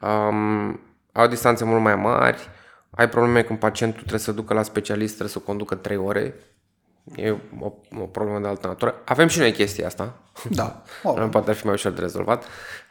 Um, 0.00 0.80
au 1.12 1.26
distanțe 1.26 1.64
mult 1.64 1.82
mai 1.82 1.96
mari, 1.96 2.48
ai 2.90 3.08
probleme 3.08 3.42
când 3.42 3.58
pacientul 3.58 3.98
trebuie 3.98 4.20
să 4.20 4.32
ducă 4.32 4.54
la 4.54 4.62
specialist, 4.62 5.12
trebuie 5.14 5.34
să 5.34 5.38
conducă 5.38 5.74
3 5.74 5.96
ore. 5.96 6.34
E 7.16 7.36
o, 7.60 7.72
o 8.00 8.04
problemă 8.04 8.38
de 8.38 8.48
altă 8.48 8.66
natură. 8.66 8.94
Avem 9.04 9.28
și 9.28 9.38
noi 9.38 9.52
chestia 9.52 9.86
asta. 9.86 10.14
Da. 10.50 10.82
Oh. 11.02 11.28
Poate 11.30 11.50
ar 11.50 11.56
fi 11.56 11.64
mai 11.64 11.74
ușor 11.74 11.92
de 11.92 12.00
rezolvat. 12.00 12.44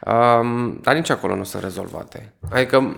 Um, 0.06 0.78
dar 0.80 0.94
nici 0.94 1.10
acolo 1.10 1.34
nu 1.34 1.44
sunt 1.44 1.62
rezolvate. 1.62 2.32
Adică 2.50 2.96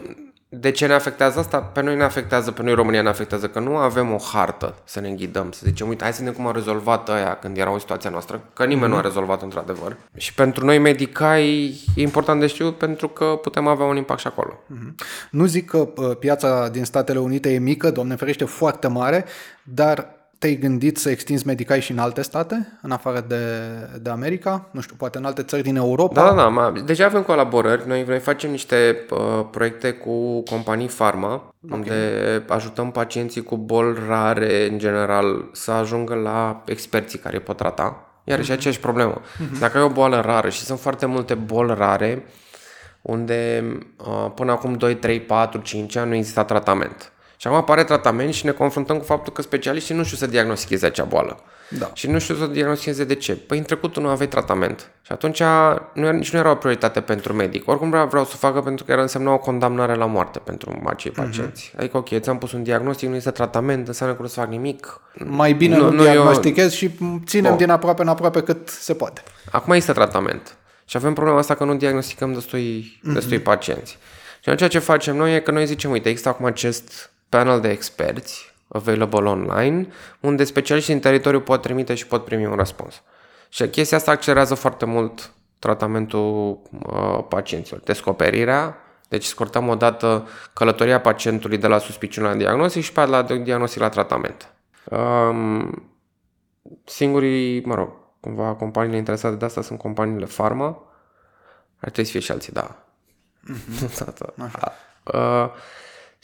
de 0.59 0.71
ce 0.71 0.87
ne 0.87 0.93
afectează 0.93 1.39
asta? 1.39 1.59
Pe 1.59 1.83
noi 1.83 1.97
ne 1.97 2.03
afectează, 2.03 2.51
pe 2.51 2.62
noi 2.62 2.75
România 2.75 3.03
ne 3.03 3.09
afectează 3.09 3.49
că 3.49 3.61
nu 3.61 3.77
avem 3.77 4.12
o 4.12 4.19
hartă 4.33 4.75
să 4.85 5.01
ne 5.01 5.09
înghidăm, 5.09 5.53
să 5.53 5.61
zicem, 5.65 5.89
uite, 5.89 6.03
hai 6.03 6.12
să 6.12 6.19
vedem 6.19 6.35
cum 6.35 6.47
a 6.47 6.53
rezolvat 6.53 7.09
aia 7.09 7.39
când 7.39 7.57
era 7.57 7.71
o 7.71 7.79
situație 7.79 8.11
noastră, 8.11 8.49
că 8.53 8.65
nimeni 8.65 8.87
mm-hmm. 8.87 8.89
nu 8.89 8.95
a 8.95 8.99
mhm. 8.99 9.07
rezolvat 9.07 9.43
într-adevăr. 9.43 9.97
Și 10.17 10.35
pentru 10.35 10.65
noi 10.65 10.79
medicai 10.79 11.75
e 11.97 12.03
important 12.03 12.41
de 12.41 12.47
știut 12.47 12.79
pentru 12.79 13.09
că 13.09 13.25
putem 13.25 13.67
avea 13.67 13.87
un 13.87 13.97
impact 13.97 14.21
și 14.21 14.27
acolo. 14.27 14.53
Mm-hmm. 14.53 14.95
Nu 15.31 15.45
zic 15.45 15.71
că 15.71 15.89
uh, 15.97 16.17
piața 16.17 16.69
din 16.69 16.85
Statele 16.85 17.19
Unite 17.19 17.53
e 17.53 17.59
mică, 17.59 17.91
doamne 17.91 18.15
ferește, 18.15 18.45
foarte 18.45 18.89
mare, 18.89 19.25
dar 19.62 20.24
te-ai 20.45 20.57
gândit 20.57 20.97
să 20.97 21.11
extinzi 21.11 21.47
Medicai 21.47 21.80
și 21.80 21.90
în 21.90 21.99
alte 21.99 22.22
state, 22.22 22.78
în 22.82 22.90
afară 22.90 23.24
de, 23.28 23.36
de 24.01 24.11
America? 24.11 24.68
Nu 24.70 24.80
știu, 24.80 24.95
poate 24.99 25.18
în 25.18 25.24
alte 25.24 25.42
țări 25.42 25.62
din 25.62 25.76
Europa? 25.76 26.22
Da, 26.22 26.34
da, 26.34 26.53
da. 26.57 26.80
Deja 26.84 27.05
avem 27.05 27.22
colaborări. 27.22 27.88
Noi, 27.88 28.05
noi 28.07 28.18
facem 28.18 28.51
niște 28.51 29.07
uh, 29.11 29.47
proiecte 29.51 29.92
cu 29.92 30.42
companii 30.42 30.88
farma, 30.88 31.32
okay. 31.32 31.78
unde 31.78 31.95
ajutăm 32.49 32.90
pacienții 32.90 33.42
cu 33.42 33.57
boli 33.57 33.99
rare, 34.09 34.68
în 34.70 34.78
general, 34.78 35.49
să 35.53 35.70
ajungă 35.70 36.14
la 36.14 36.62
experții 36.66 37.18
care 37.18 37.38
pot 37.38 37.57
trata. 37.57 38.09
Iar 38.24 38.38
și 38.38 38.51
mhm. 38.51 38.59
aceeași 38.59 38.80
problemă. 38.80 39.20
Uh-huh. 39.20 39.59
Dacă 39.59 39.78
ai 39.78 39.84
o 39.84 39.88
boală 39.88 40.20
rară 40.20 40.49
și 40.49 40.61
sunt 40.61 40.80
foarte 40.80 41.07
multe 41.07 41.34
boli 41.34 41.74
rare, 41.74 42.24
unde 43.03 43.64
uh, 43.97 44.30
până 44.34 44.53
acum 44.53 44.72
2, 44.72 44.97
3, 44.97 45.20
4, 45.20 45.61
5 45.61 45.97
ani 45.97 46.09
nu 46.09 46.14
exista 46.14 46.45
tratament. 46.45 47.12
Și 47.45 47.51
acum 47.51 47.62
apare 47.62 47.84
tratament 47.84 48.34
și 48.34 48.45
ne 48.45 48.51
confruntăm 48.51 48.99
cu 48.99 49.05
faptul 49.05 49.32
că 49.32 49.42
specialiștii 49.42 49.95
nu 49.95 50.05
știu 50.05 50.16
să 50.16 50.26
diagnosticheze 50.26 50.86
acea 50.86 51.05
boală. 51.05 51.40
Da. 51.78 51.90
Și 51.95 52.11
nu 52.11 52.18
știu 52.18 52.34
să 52.34 52.47
diagnosticheze 52.47 53.05
de 53.05 53.14
ce. 53.14 53.36
Păi 53.36 53.59
în 53.59 53.64
trecutul 53.64 54.03
nu 54.03 54.09
aveai 54.09 54.28
tratament. 54.28 54.90
Și 55.03 55.12
atunci 55.12 55.42
nu, 55.92 56.11
nici 56.11 56.32
nu 56.32 56.38
era 56.38 56.51
o 56.51 56.55
prioritate 56.55 57.01
pentru 57.01 57.32
medic. 57.32 57.68
Oricum 57.68 57.90
vreau, 57.90 58.07
vreau 58.07 58.24
să 58.24 58.36
facă 58.36 58.61
pentru 58.61 58.84
că 58.84 58.92
era 58.92 59.01
însemna 59.01 59.32
o 59.32 59.38
condamnare 59.38 59.95
la 59.95 60.07
moarte 60.07 60.38
pentru 60.38 60.82
acei 60.86 61.11
pacienți. 61.11 61.70
Mm-hmm. 61.70 61.78
Adică, 61.78 61.97
ok, 61.97 62.09
ți-am 62.18 62.38
pus 62.38 62.53
un 62.53 62.62
diagnostic, 62.62 63.09
nu 63.09 63.14
este 63.14 63.30
tratament, 63.30 63.86
înseamnă 63.86 64.14
că 64.14 64.22
nu 64.22 64.28
să 64.28 64.40
fac 64.40 64.49
nimic. 64.49 65.01
Mai 65.24 65.53
bine 65.53 65.76
nu, 65.76 65.82
nu, 65.82 65.90
nu 65.90 66.03
diagnostichez 66.03 66.64
eu... 66.64 66.70
și 66.70 66.90
ținem 67.26 67.53
oh. 67.53 67.59
din 67.59 67.70
aproape 67.70 68.03
în 68.03 68.09
aproape 68.09 68.42
cât 68.42 68.68
se 68.68 68.95
poate. 68.95 69.22
Acum 69.51 69.72
este 69.72 69.92
tratament. 69.92 70.57
Și 70.84 70.97
avem 70.97 71.12
problema 71.12 71.38
asta 71.38 71.55
că 71.55 71.64
nu 71.64 71.74
diagnosticăm 71.74 72.32
destui, 72.32 72.99
mm-hmm. 72.99 73.12
destui 73.12 73.38
pacienți. 73.38 73.99
Și 74.40 74.55
ceea 74.55 74.68
ce 74.68 74.78
facem 74.78 75.16
noi 75.16 75.34
e 75.34 75.40
că 75.40 75.51
noi 75.51 75.66
zicem, 75.66 75.90
uite, 75.90 76.09
există 76.09 76.28
acum 76.28 76.47
acest 76.47 77.12
panel 77.37 77.61
de 77.61 77.70
experți 77.70 78.55
available 78.68 79.28
online, 79.28 79.89
unde 80.20 80.45
specialiștii 80.45 80.93
din 80.93 81.03
teritoriu 81.03 81.41
pot 81.41 81.62
trimite 81.62 81.95
și 81.95 82.07
pot 82.07 82.24
primi 82.24 82.47
un 82.47 82.55
răspuns. 82.55 83.03
Și 83.49 83.68
chestia 83.68 83.97
asta 83.97 84.11
accelerează 84.11 84.55
foarte 84.55 84.85
mult 84.85 85.32
tratamentul 85.59 86.61
uh, 86.87 87.24
pacienților. 87.28 87.80
Descoperirea, 87.80 88.76
deci 89.09 89.24
scurtăm 89.24 89.68
odată 89.68 90.28
călătoria 90.53 91.01
pacientului 91.01 91.59
de 91.59 91.66
la 91.66 91.78
suspiciune 91.78 92.28
la 92.28 92.35
diagnostic 92.35 92.82
și 92.82 92.93
pe 92.93 93.05
la 93.05 93.22
diagnostic 93.22 93.80
la 93.80 93.89
tratament. 93.89 94.53
Um, 94.85 95.89
singurii, 96.85 97.64
mă 97.64 97.74
rog, 97.74 97.91
cumva 98.20 98.55
companiile 98.55 98.97
interesate 98.97 99.35
de 99.35 99.45
asta 99.45 99.62
sunt 99.62 99.78
companiile 99.78 100.26
farma. 100.26 100.66
Ar 101.80 101.91
trebui 101.91 102.05
să 102.05 102.11
fie 102.11 102.20
și 102.20 102.30
alții, 102.30 102.53
da. 102.53 102.76
Mm-hmm. 104.35 104.72
uh, 105.14 105.49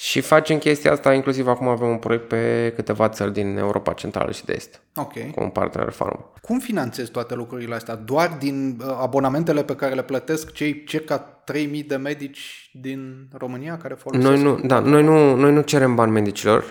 și 0.02 0.20
facem 0.20 0.58
chestia 0.58 0.92
asta, 0.92 1.14
inclusiv 1.14 1.46
acum 1.46 1.68
avem 1.68 1.88
un 1.88 1.96
proiect 1.96 2.28
pe 2.28 2.72
câteva 2.74 3.08
țări 3.08 3.32
din 3.32 3.56
Europa 3.56 3.92
Centrală 3.92 4.32
și 4.32 4.44
de 4.44 4.52
Est. 4.56 4.80
Ok. 4.96 5.12
Cu 5.12 5.42
un 5.42 5.48
partener 5.48 5.90
farm. 5.90 6.24
Cum 6.42 6.58
finanțezi 6.58 7.10
toate 7.10 7.34
lucrurile 7.34 7.74
astea? 7.74 7.94
Doar 7.94 8.36
din 8.38 8.80
uh, 8.80 8.98
abonamentele 9.00 9.62
pe 9.64 9.74
care 9.74 9.94
le 9.94 10.02
plătesc 10.02 10.52
cei 10.52 10.84
circa 10.84 11.18
3000 11.18 11.82
de 11.82 11.96
medici 11.96 12.70
din 12.72 13.28
România 13.38 13.76
care 13.76 13.94
folosesc? 13.94 14.28
Noi 14.32 14.42
nu, 14.42 14.60
da, 14.64 14.78
noi 14.78 15.02
nu, 15.02 15.34
noi 15.34 15.52
nu 15.52 15.60
cerem 15.60 15.94
bani 15.94 16.10
medicilor, 16.12 16.62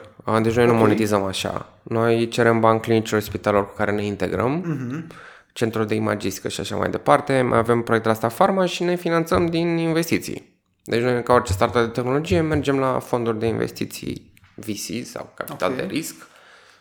deci 0.42 0.56
noi 0.56 0.64
okay. 0.64 0.66
nu 0.66 0.74
monetizăm 0.74 1.24
așa. 1.24 1.74
Noi 1.84 2.28
cerem 2.28 2.60
bani 2.60 2.80
clinicilor 2.80 3.22
spitalelor 3.22 3.66
cu 3.66 3.74
care 3.76 3.92
ne 3.92 4.06
integrăm. 4.06 4.62
Uh-huh 4.62 5.28
centrul 5.54 5.86
de 5.86 5.96
imagistică 5.96 6.48
și 6.48 6.60
așa 6.60 6.76
mai 6.76 6.90
departe. 6.90 7.42
Mai 7.42 7.58
avem 7.58 7.82
proiectul 7.82 8.12
asta 8.12 8.28
Pharma 8.28 8.66
și 8.66 8.84
ne 8.84 8.96
finanțăm 8.96 9.46
din 9.46 9.78
investiții. 9.78 10.59
Deci 10.90 11.02
noi, 11.02 11.24
ca 11.24 11.34
orice 11.34 11.52
startup 11.52 11.82
de 11.82 11.88
tehnologie, 11.88 12.42
mergem 12.42 12.80
la 12.80 13.00
fonduri 13.00 13.40
de 13.40 13.46
investiții 13.46 14.32
VC 14.56 15.06
sau 15.06 15.32
capital 15.34 15.72
okay. 15.72 15.86
de 15.86 15.94
risc 15.94 16.16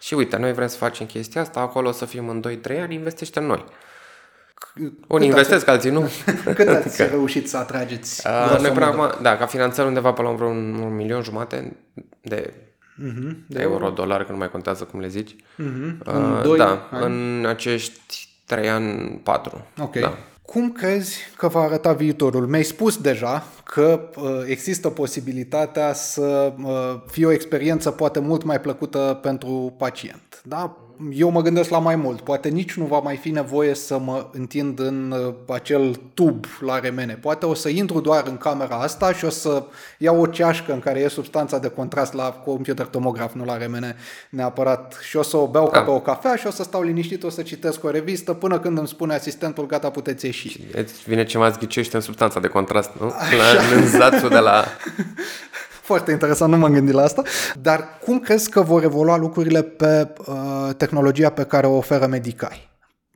și 0.00 0.14
uite, 0.14 0.36
noi 0.36 0.52
vrem 0.52 0.66
să 0.66 0.76
facem 0.76 1.06
chestia 1.06 1.40
asta, 1.40 1.60
acolo 1.60 1.88
o 1.88 1.92
să 1.92 2.04
fim 2.04 2.28
în 2.28 2.44
2-3 2.70 2.80
ani, 2.80 2.94
investește 2.94 3.38
în 3.38 3.46
noi. 3.46 3.64
Unii 5.06 5.28
investesc, 5.28 5.60
ați... 5.60 5.70
alții 5.70 5.90
nu. 5.90 6.00
Cât 6.54 6.68
ați 6.68 6.86
adică, 6.86 7.04
reușit 7.04 7.48
să 7.48 7.56
atrageți? 7.56 8.26
Uh, 8.26 8.58
noi 8.60 8.70
până 8.70 8.84
acum, 8.84 9.22
da, 9.22 9.36
ca 9.36 9.46
finanțări 9.46 9.86
undeva 9.88 10.12
pe 10.12 10.22
la 10.22 10.28
un, 10.28 10.74
un 10.74 10.94
milion 10.94 11.22
jumate 11.22 11.76
de, 12.20 12.52
uh-huh, 12.52 13.36
de 13.46 13.60
euro, 13.60 13.88
dolar, 13.88 14.24
că 14.24 14.32
nu 14.32 14.38
mai 14.38 14.50
contează 14.50 14.84
cum 14.84 15.00
le 15.00 15.08
zici. 15.08 15.34
Uh-huh. 15.34 16.06
Uh, 16.06 16.12
în 16.12 16.42
doi 16.42 16.58
da, 16.58 16.88
ani. 16.90 17.04
în 17.04 17.46
acești 17.46 18.27
3 18.48 18.68
ani, 18.68 19.20
4. 19.22 19.64
Ok. 19.80 19.98
Da. 19.98 20.14
Cum 20.42 20.72
crezi 20.72 21.18
că 21.36 21.48
va 21.48 21.60
arăta 21.60 21.92
viitorul? 21.92 22.46
Mi-ai 22.46 22.62
spus 22.62 22.96
deja 22.96 23.44
că 23.64 24.10
uh, 24.16 24.42
există 24.46 24.88
posibilitatea 24.88 25.92
să 25.92 26.52
uh, 26.62 27.00
fie 27.06 27.26
o 27.26 27.32
experiență 27.32 27.90
poate 27.90 28.18
mult 28.18 28.42
mai 28.42 28.60
plăcută 28.60 29.18
pentru 29.22 29.74
pacient. 29.78 30.42
Da? 30.44 30.76
Eu 31.12 31.30
mă 31.30 31.42
gândesc 31.42 31.70
la 31.70 31.78
mai 31.78 31.96
mult. 31.96 32.20
Poate 32.20 32.48
nici 32.48 32.74
nu 32.74 32.84
va 32.84 32.98
mai 32.98 33.16
fi 33.16 33.30
nevoie 33.30 33.74
să 33.74 33.98
mă 33.98 34.26
întind 34.32 34.78
în 34.78 35.14
uh, 35.26 35.34
acel 35.54 36.00
tub 36.14 36.44
la 36.60 36.78
remene. 36.78 37.12
Poate 37.12 37.46
o 37.46 37.54
să 37.54 37.68
intru 37.68 38.00
doar 38.00 38.26
în 38.26 38.36
camera 38.36 38.76
asta 38.76 39.12
și 39.12 39.24
o 39.24 39.30
să 39.30 39.64
iau 39.98 40.20
o 40.20 40.26
ceașcă 40.26 40.72
în 40.72 40.80
care 40.80 41.00
e 41.00 41.08
substanța 41.08 41.58
de 41.58 41.68
contrast 41.68 42.12
la 42.12 42.24
computer 42.24 42.86
tomograf, 42.86 43.34
nu 43.34 43.44
la 43.44 43.56
remene 43.56 43.96
neapărat, 44.30 44.98
și 45.02 45.16
o 45.16 45.22
să 45.22 45.36
o 45.36 45.46
beau 45.46 45.68
ca 45.68 45.78
da. 45.78 45.84
pe 45.84 45.90
o 45.90 46.00
cafea 46.00 46.36
și 46.36 46.46
o 46.46 46.50
să 46.50 46.62
stau 46.62 46.82
liniștit, 46.82 47.22
o 47.22 47.30
să 47.30 47.42
citesc 47.42 47.84
o 47.84 47.90
revistă 47.90 48.32
până 48.32 48.58
când 48.58 48.78
îmi 48.78 48.88
spune 48.88 49.14
asistentul, 49.14 49.66
gata, 49.66 49.90
puteți 49.90 50.24
ieși. 50.24 50.60
Îți 50.72 51.02
vine 51.06 51.24
ce 51.24 51.38
mai 51.38 51.50
zghicește 51.52 51.96
în 51.96 52.02
substanța 52.02 52.40
de 52.40 52.48
contrast, 52.48 52.90
nu? 53.00 53.06
La, 53.06 54.22
în 54.22 54.28
de 54.28 54.38
la... 54.38 54.64
Foarte 55.88 56.10
interesant, 56.10 56.52
nu 56.52 56.58
m-am 56.58 56.72
gândit 56.72 56.94
la 56.94 57.02
asta. 57.02 57.22
Dar 57.60 57.98
cum 58.04 58.18
crezi 58.18 58.50
că 58.50 58.60
vor 58.60 58.82
evolua 58.82 59.16
lucrurile 59.16 59.62
pe 59.62 60.08
uh, 60.18 60.74
tehnologia 60.76 61.30
pe 61.30 61.42
care 61.44 61.66
o 61.66 61.76
oferă 61.76 62.06
Medicai? 62.06 62.70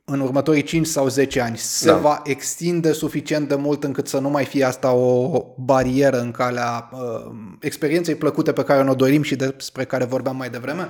În 0.05 0.19
următorii 0.19 0.63
5 0.63 0.87
sau 0.87 1.07
10 1.07 1.41
ani 1.41 1.57
se 1.57 1.87
da. 1.87 1.97
va 1.97 2.21
extinde 2.23 2.91
suficient 2.91 3.47
de 3.47 3.55
mult 3.55 3.83
încât 3.83 4.07
să 4.07 4.19
nu 4.19 4.29
mai 4.29 4.45
fie 4.45 4.63
asta 4.63 4.91
o 4.91 5.41
barieră 5.57 6.19
în 6.19 6.31
calea 6.31 6.89
uh, 6.91 7.31
experienței 7.59 8.15
plăcute 8.15 8.51
pe 8.51 8.63
care 8.63 8.83
ne-o 8.83 8.95
dorim 8.95 9.21
și 9.21 9.35
despre 9.35 9.83
care 9.83 10.05
vorbeam 10.05 10.35
mai 10.35 10.49
devreme? 10.49 10.89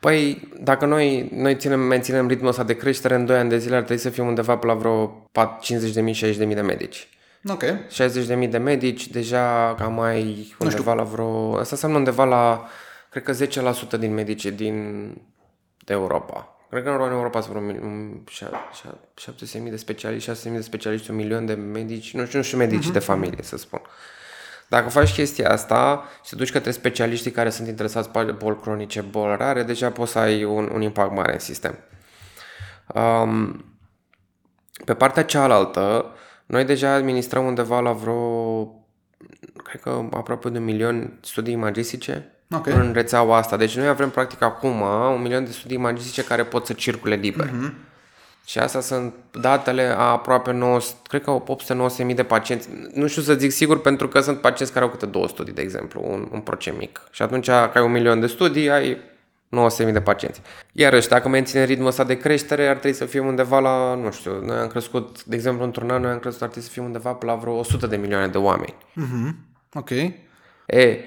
Păi, 0.00 0.48
dacă 0.60 0.86
noi, 0.86 1.30
noi 1.34 1.56
ținem, 1.56 1.80
menținem 1.80 2.28
ritmul 2.28 2.48
ăsta 2.48 2.62
de 2.62 2.76
creștere, 2.76 3.14
în 3.14 3.24
2 3.24 3.36
ani 3.36 3.48
de 3.48 3.58
zile 3.58 3.76
ar 3.76 3.82
trebui 3.82 4.02
să 4.02 4.10
fim 4.10 4.26
undeva 4.26 4.56
pe 4.56 4.66
la 4.66 4.74
vreo 4.74 5.28
50.000-60.000 5.36 6.36
de 6.36 6.60
medici. 6.60 7.08
Ok. 7.44 7.62
60.000 7.62 8.48
de 8.50 8.58
medici, 8.58 9.08
deja 9.08 9.74
cam 9.78 9.92
mai 9.92 10.54
undeva 10.58 10.94
la 10.94 11.02
vreo... 11.02 11.56
Asta 11.56 11.68
înseamnă 11.70 11.96
undeva 11.96 12.24
la, 12.24 12.68
cred 13.10 13.22
că 13.22 13.32
10% 13.96 13.98
din 13.98 14.14
medicii 14.14 14.50
din 14.50 15.06
de 15.84 15.92
Europa. 15.92 16.52
Cred 16.70 16.82
că 16.82 16.88
în 16.88 17.10
Europa 17.10 17.40
sunt 17.40 17.54
vreo 17.54 17.70
700.000 19.64 19.70
de 19.70 19.76
specialiști, 19.76 20.30
600.000 20.30 20.52
de 20.52 20.60
specialiști, 20.60 21.10
un 21.10 21.16
milion 21.16 21.46
de 21.46 21.54
medici, 21.54 22.14
nu 22.14 22.24
știu, 22.24 22.38
nu 22.38 22.44
știu 22.44 22.58
medici 22.58 22.88
uh-huh. 22.88 22.92
de 22.92 22.98
familie, 22.98 23.42
să 23.42 23.56
spun. 23.56 23.80
Dacă 24.68 24.88
faci 24.88 25.12
chestia 25.12 25.50
asta 25.50 26.04
și 26.24 26.30
te 26.30 26.36
duci 26.36 26.52
către 26.52 26.70
specialiștii 26.70 27.30
care 27.30 27.50
sunt 27.50 27.68
interesați 27.68 28.08
pe 28.08 28.22
boli 28.22 28.60
cronice, 28.60 29.00
boli 29.00 29.36
rare, 29.36 29.62
deja 29.62 29.90
poți 29.90 30.12
să 30.12 30.18
ai 30.18 30.44
un, 30.44 30.70
un 30.74 30.80
impact 30.80 31.14
mare 31.14 31.32
în 31.32 31.38
sistem. 31.38 31.78
Um, 32.94 33.64
pe 34.84 34.94
partea 34.94 35.24
cealaltă, 35.24 36.12
noi 36.48 36.64
deja 36.64 36.92
administrăm 36.92 37.46
undeva 37.46 37.80
la 37.80 37.92
vreo, 37.92 38.62
cred 39.64 39.80
că 39.80 40.04
aproape 40.10 40.48
de 40.48 40.58
un 40.58 40.64
milion 40.64 41.18
studii 41.20 41.52
imagistice 41.52 42.32
okay. 42.50 42.72
în 42.72 42.92
rețeaua 42.92 43.36
asta. 43.36 43.56
Deci 43.56 43.76
noi 43.76 43.88
avem 43.88 44.10
practic 44.10 44.42
acum 44.42 44.80
un 45.14 45.22
milion 45.22 45.44
de 45.44 45.50
studii 45.50 45.76
imagistice 45.76 46.24
care 46.24 46.44
pot 46.44 46.66
să 46.66 46.72
circule 46.72 47.14
liber. 47.14 47.46
Uh-huh. 47.46 47.72
Și 48.44 48.58
astea 48.58 48.80
sunt 48.80 49.14
datele 49.40 49.82
a 49.82 50.10
aproape 50.10 50.52
9, 50.52 50.78
cred 51.08 51.22
că 51.22 51.42
800-900 52.10 52.14
de 52.14 52.22
pacienți. 52.22 52.68
Nu 52.94 53.06
știu 53.06 53.22
să 53.22 53.34
zic 53.34 53.50
sigur 53.50 53.80
pentru 53.80 54.08
că 54.08 54.20
sunt 54.20 54.40
pacienți 54.40 54.72
care 54.72 54.84
au 54.84 54.90
câte 54.90 55.06
două 55.06 55.28
studii, 55.28 55.52
de 55.52 55.62
exemplu, 55.62 56.02
un, 56.04 56.28
un 56.32 56.40
procent 56.40 56.78
mic. 56.78 57.00
Și 57.10 57.22
atunci, 57.22 57.46
ca 57.46 57.72
ai 57.74 57.82
un 57.82 57.92
milion 57.92 58.20
de 58.20 58.26
studii, 58.26 58.70
ai 58.70 58.96
900.000 59.56 59.92
de 59.92 60.00
pacienți. 60.00 60.40
Iarăși, 60.72 61.08
dacă 61.08 61.28
menține 61.28 61.64
ritmul 61.64 61.86
ăsta 61.86 62.04
de 62.04 62.16
creștere, 62.16 62.66
ar 62.66 62.76
trebui 62.76 62.96
să 62.96 63.04
fim 63.04 63.26
undeva 63.26 63.58
la, 63.58 63.94
nu 63.94 64.10
știu, 64.10 64.44
noi 64.44 64.56
am 64.56 64.66
crescut, 64.66 65.24
de 65.24 65.34
exemplu, 65.34 65.64
într-un 65.64 65.90
an, 65.90 66.02
noi 66.02 66.10
am 66.10 66.18
crescut, 66.18 66.42
ar 66.42 66.48
trebui 66.48 66.68
să 66.68 66.74
fim 66.74 66.84
undeva 66.84 67.18
la 67.20 67.34
vreo 67.34 67.52
100 67.52 67.86
de 67.86 67.96
milioane 67.96 68.26
de 68.26 68.38
oameni. 68.38 68.74
Mm-hmm. 68.74 69.34
Ok. 69.72 69.90
E, 70.66 70.98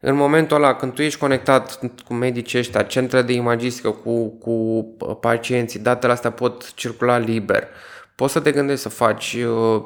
în 0.00 0.14
momentul 0.14 0.56
ăla, 0.56 0.74
când 0.74 0.92
tu 0.92 1.02
ești 1.02 1.18
conectat 1.18 1.80
cu 2.06 2.14
medicii 2.14 2.58
ăștia, 2.58 2.82
centrele 2.82 3.22
de 3.22 3.32
imagistică, 3.32 3.90
cu, 3.90 4.28
cu 4.28 4.50
uh, 4.50 5.16
pacienții, 5.20 5.80
datele 5.80 6.12
astea 6.12 6.30
pot 6.30 6.74
circula 6.74 7.18
liber. 7.18 7.68
Poți 8.14 8.32
să 8.32 8.40
te 8.40 8.52
gândești 8.52 8.82
să 8.82 8.88
faci 8.88 9.34
uh, 9.34 9.82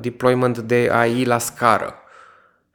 deployment 0.00 0.58
de 0.58 0.88
AI 0.92 1.24
la 1.24 1.38
scară. 1.38 1.94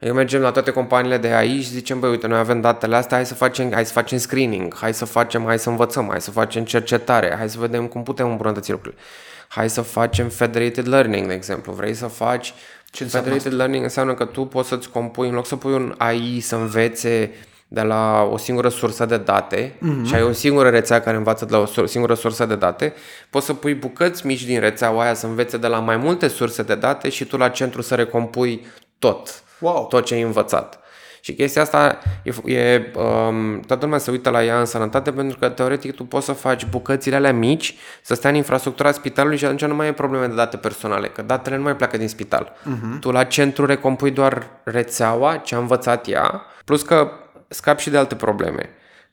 Eu 0.04 0.14
mergem 0.14 0.40
la 0.40 0.50
toate 0.50 0.70
companiile 0.70 1.16
de 1.16 1.28
aici 1.28 1.62
și 1.62 1.70
zicem, 1.70 2.00
băi, 2.00 2.10
uite, 2.10 2.26
noi 2.26 2.38
avem 2.38 2.60
datele 2.60 2.96
astea, 2.96 3.16
hai 3.16 3.26
să 3.26 3.34
facem, 3.34 3.72
hai 3.72 3.86
să 3.86 3.92
facem 3.92 4.18
screening, 4.18 4.74
hai 4.76 4.94
să 4.94 5.04
facem, 5.04 5.44
hai 5.44 5.58
să 5.58 5.68
învățăm, 5.68 6.06
hai 6.08 6.20
să 6.20 6.30
facem 6.30 6.64
cercetare, 6.64 7.34
hai 7.36 7.50
să 7.50 7.58
vedem 7.58 7.86
cum 7.86 8.02
putem 8.02 8.30
îmbunătăți 8.30 8.70
lucrurile. 8.70 9.00
Hai 9.48 9.70
să 9.70 9.80
facem 9.80 10.28
federated 10.28 10.88
learning, 10.88 11.26
de 11.26 11.34
exemplu. 11.34 11.72
Vrei 11.72 11.94
să 11.94 12.06
faci 12.06 12.54
ce 12.90 13.04
federated 13.04 13.46
asta? 13.46 13.56
learning 13.56 13.82
înseamnă 13.82 14.14
că 14.14 14.24
tu 14.24 14.44
poți 14.44 14.68
să-ți 14.68 14.90
compui, 14.90 15.28
în 15.28 15.34
loc 15.34 15.46
să 15.46 15.56
pui 15.56 15.72
un 15.72 15.94
AI 15.98 16.40
să 16.40 16.56
învețe 16.56 17.30
de 17.68 17.82
la 17.82 18.28
o 18.32 18.36
singură 18.36 18.68
sursă 18.68 19.06
de 19.06 19.16
date 19.16 19.72
mm-hmm. 19.72 20.06
și 20.06 20.14
ai 20.14 20.22
o 20.22 20.32
singură 20.32 20.68
rețea 20.68 21.00
care 21.00 21.16
învață 21.16 21.44
de 21.44 21.52
la 21.52 21.64
o 21.76 21.86
singură 21.86 22.14
sursă 22.14 22.46
de 22.46 22.56
date, 22.56 22.92
poți 23.30 23.46
să 23.46 23.54
pui 23.54 23.74
bucăți 23.74 24.26
mici 24.26 24.44
din 24.44 24.60
rețeaua 24.60 25.02
aia 25.02 25.14
să 25.14 25.26
învețe 25.26 25.56
de 25.56 25.66
la 25.66 25.78
mai 25.78 25.96
multe 25.96 26.28
surse 26.28 26.62
de 26.62 26.74
date 26.74 27.08
și 27.08 27.24
tu 27.24 27.36
la 27.36 27.48
centru 27.48 27.82
să 27.82 27.94
recompui 27.94 28.66
tot 28.98 29.42
wow. 29.62 29.86
tot 29.86 30.04
ce 30.04 30.14
ai 30.14 30.22
învățat. 30.22 30.82
Și 31.24 31.34
chestia 31.34 31.62
asta 31.62 31.98
e, 32.22 32.52
e 32.52 32.92
um, 32.96 33.60
toată 33.60 33.84
lumea 33.84 33.98
se 33.98 34.10
uită 34.10 34.30
la 34.30 34.44
ea 34.44 34.58
în 34.58 34.64
sănătate 34.64 35.12
pentru 35.12 35.38
că 35.38 35.48
teoretic 35.48 35.94
tu 35.94 36.04
poți 36.04 36.26
să 36.26 36.32
faci 36.32 36.66
bucățile 36.66 37.16
alea 37.16 37.32
mici, 37.32 37.74
să 38.02 38.14
stea 38.14 38.30
în 38.30 38.36
infrastructura 38.36 38.92
spitalului 38.92 39.36
și 39.38 39.44
atunci 39.44 39.64
nu 39.64 39.74
mai 39.74 39.88
e 39.88 39.92
probleme 39.92 40.26
de 40.26 40.34
date 40.34 40.56
personale, 40.56 41.08
că 41.08 41.22
datele 41.22 41.56
nu 41.56 41.62
mai 41.62 41.76
pleacă 41.76 41.96
din 41.96 42.08
spital. 42.08 42.52
Uh-huh. 42.52 42.98
Tu 43.00 43.10
la 43.10 43.24
centru 43.24 43.66
recompui 43.66 44.10
doar 44.10 44.46
rețeaua, 44.64 45.36
ce 45.36 45.54
a 45.54 45.58
învățat 45.58 46.08
ea, 46.08 46.42
plus 46.64 46.82
că 46.82 47.10
scap 47.48 47.78
și 47.78 47.90
de 47.90 47.98
alte 47.98 48.14
probleme, 48.14 48.70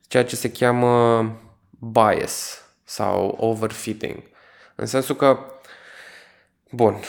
ceea 0.07 0.23
ce 0.25 0.35
se 0.35 0.51
cheamă 0.51 1.25
bias 1.69 2.63
sau 2.83 3.37
overfitting. 3.39 4.17
În 4.75 4.85
sensul 4.85 5.15
că, 5.15 5.39
bun, 6.71 6.99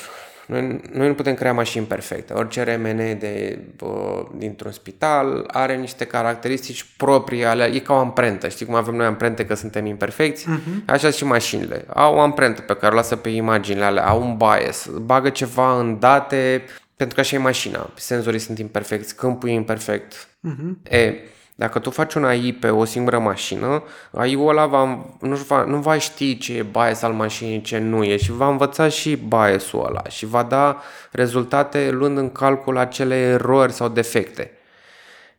noi, 0.51 0.81
noi 0.93 1.09
nu 1.09 1.15
putem 1.15 1.35
crea 1.35 1.53
mașini 1.53 1.87
perfecte. 1.87 2.33
Orice 2.33 2.63
RMN 2.63 2.97
de, 2.97 3.59
bă, 3.77 4.27
dintr-un 4.37 4.73
spital 4.73 5.45
are 5.53 5.77
niște 5.77 6.05
caracteristici 6.05 6.87
proprii 6.97 7.45
ale... 7.45 7.65
E 7.65 7.79
ca 7.79 7.93
o 7.93 7.97
amprentă. 7.97 8.49
Știi 8.49 8.67
cum 8.67 8.75
avem 8.75 8.95
noi 8.95 9.07
amprente 9.07 9.47
că 9.47 9.55
suntem 9.55 9.87
imperfecți? 9.87 10.47
Uh-huh. 10.47 10.85
Așa 10.87 11.11
și 11.11 11.25
mașinile. 11.25 11.85
Au 11.95 12.15
o 12.15 12.21
amprentă 12.21 12.61
pe 12.61 12.75
care 12.75 12.93
o 12.93 12.97
lasă 12.97 13.17
pe 13.17 13.29
imaginile 13.29 13.85
alea. 13.85 14.07
Au 14.07 14.23
un 14.23 14.37
bias. 14.37 14.89
Bagă 15.03 15.29
ceva 15.29 15.79
în 15.79 15.99
date 15.99 16.65
pentru 16.97 17.15
că 17.15 17.21
așa 17.21 17.37
e 17.37 17.39
mașina. 17.39 17.91
Senzorii 17.95 18.39
sunt 18.39 18.59
imperfecți, 18.59 19.17
câmpul 19.17 19.49
e 19.49 19.53
imperfect. 19.53 20.29
Uh-huh. 20.29 20.91
E, 20.91 21.15
dacă 21.61 21.79
tu 21.79 21.91
faci 21.91 22.15
un 22.15 22.25
AI 22.25 22.53
pe 22.53 22.71
o 22.71 22.85
singură 22.85 23.19
mașină, 23.19 23.83
AI-ul 24.11 24.49
ăla 24.49 24.67
va, 24.67 24.85
nu, 25.21 25.37
va, 25.37 25.65
nu 25.65 25.77
va 25.77 25.99
ști 25.99 26.39
ce 26.39 26.57
e 26.57 26.63
bias 26.63 27.03
al 27.03 27.13
mașinii, 27.13 27.61
ce 27.61 27.79
nu 27.79 28.05
e 28.05 28.17
și 28.17 28.33
va 28.33 28.49
învăța 28.49 28.89
și 28.89 29.17
bias-ul 29.17 29.85
ăla 29.87 30.03
și 30.09 30.27
va 30.27 30.43
da 30.43 30.83
rezultate 31.11 31.91
luând 31.91 32.19
în 32.19 32.33
calcul 32.33 32.79
acele 32.79 33.15
erori 33.15 33.73
sau 33.73 33.89
defecte. 33.89 34.51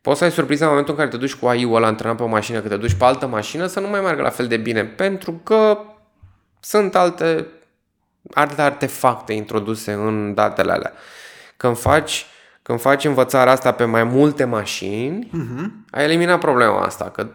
Poți 0.01 0.17
să 0.17 0.23
ai 0.23 0.31
surpriză 0.31 0.63
în 0.63 0.69
momentul 0.69 0.93
în 0.93 0.99
care 0.99 1.11
te 1.11 1.17
duci 1.17 1.35
cu 1.35 1.47
AI-ul 1.47 1.75
ăla 1.75 1.87
antrenat 1.87 2.17
pe 2.17 2.23
o 2.23 2.27
mașină, 2.27 2.59
că 2.59 2.67
te 2.67 2.77
duci 2.77 2.93
pe 2.93 3.03
altă 3.03 3.27
mașină, 3.27 3.65
să 3.65 3.79
nu 3.79 3.87
mai 3.87 4.01
meargă 4.01 4.21
la 4.21 4.29
fel 4.29 4.47
de 4.47 4.57
bine, 4.57 4.85
pentru 4.85 5.31
că 5.43 5.77
sunt 6.59 6.95
alte, 6.95 7.47
alte 8.33 8.61
artefacte 8.61 9.33
introduse 9.33 9.91
în 9.91 10.33
datele 10.33 10.71
alea. 10.71 10.93
Când 11.57 11.77
faci 11.77 12.25
când 12.61 12.79
faci 12.79 13.05
învățarea 13.05 13.51
asta 13.51 13.71
pe 13.71 13.85
mai 13.85 14.03
multe 14.03 14.43
mașini, 14.43 15.27
uh-huh. 15.27 15.65
ai 15.91 16.03
eliminat 16.03 16.39
problema 16.39 16.81
asta. 16.81 17.09
Că 17.09 17.27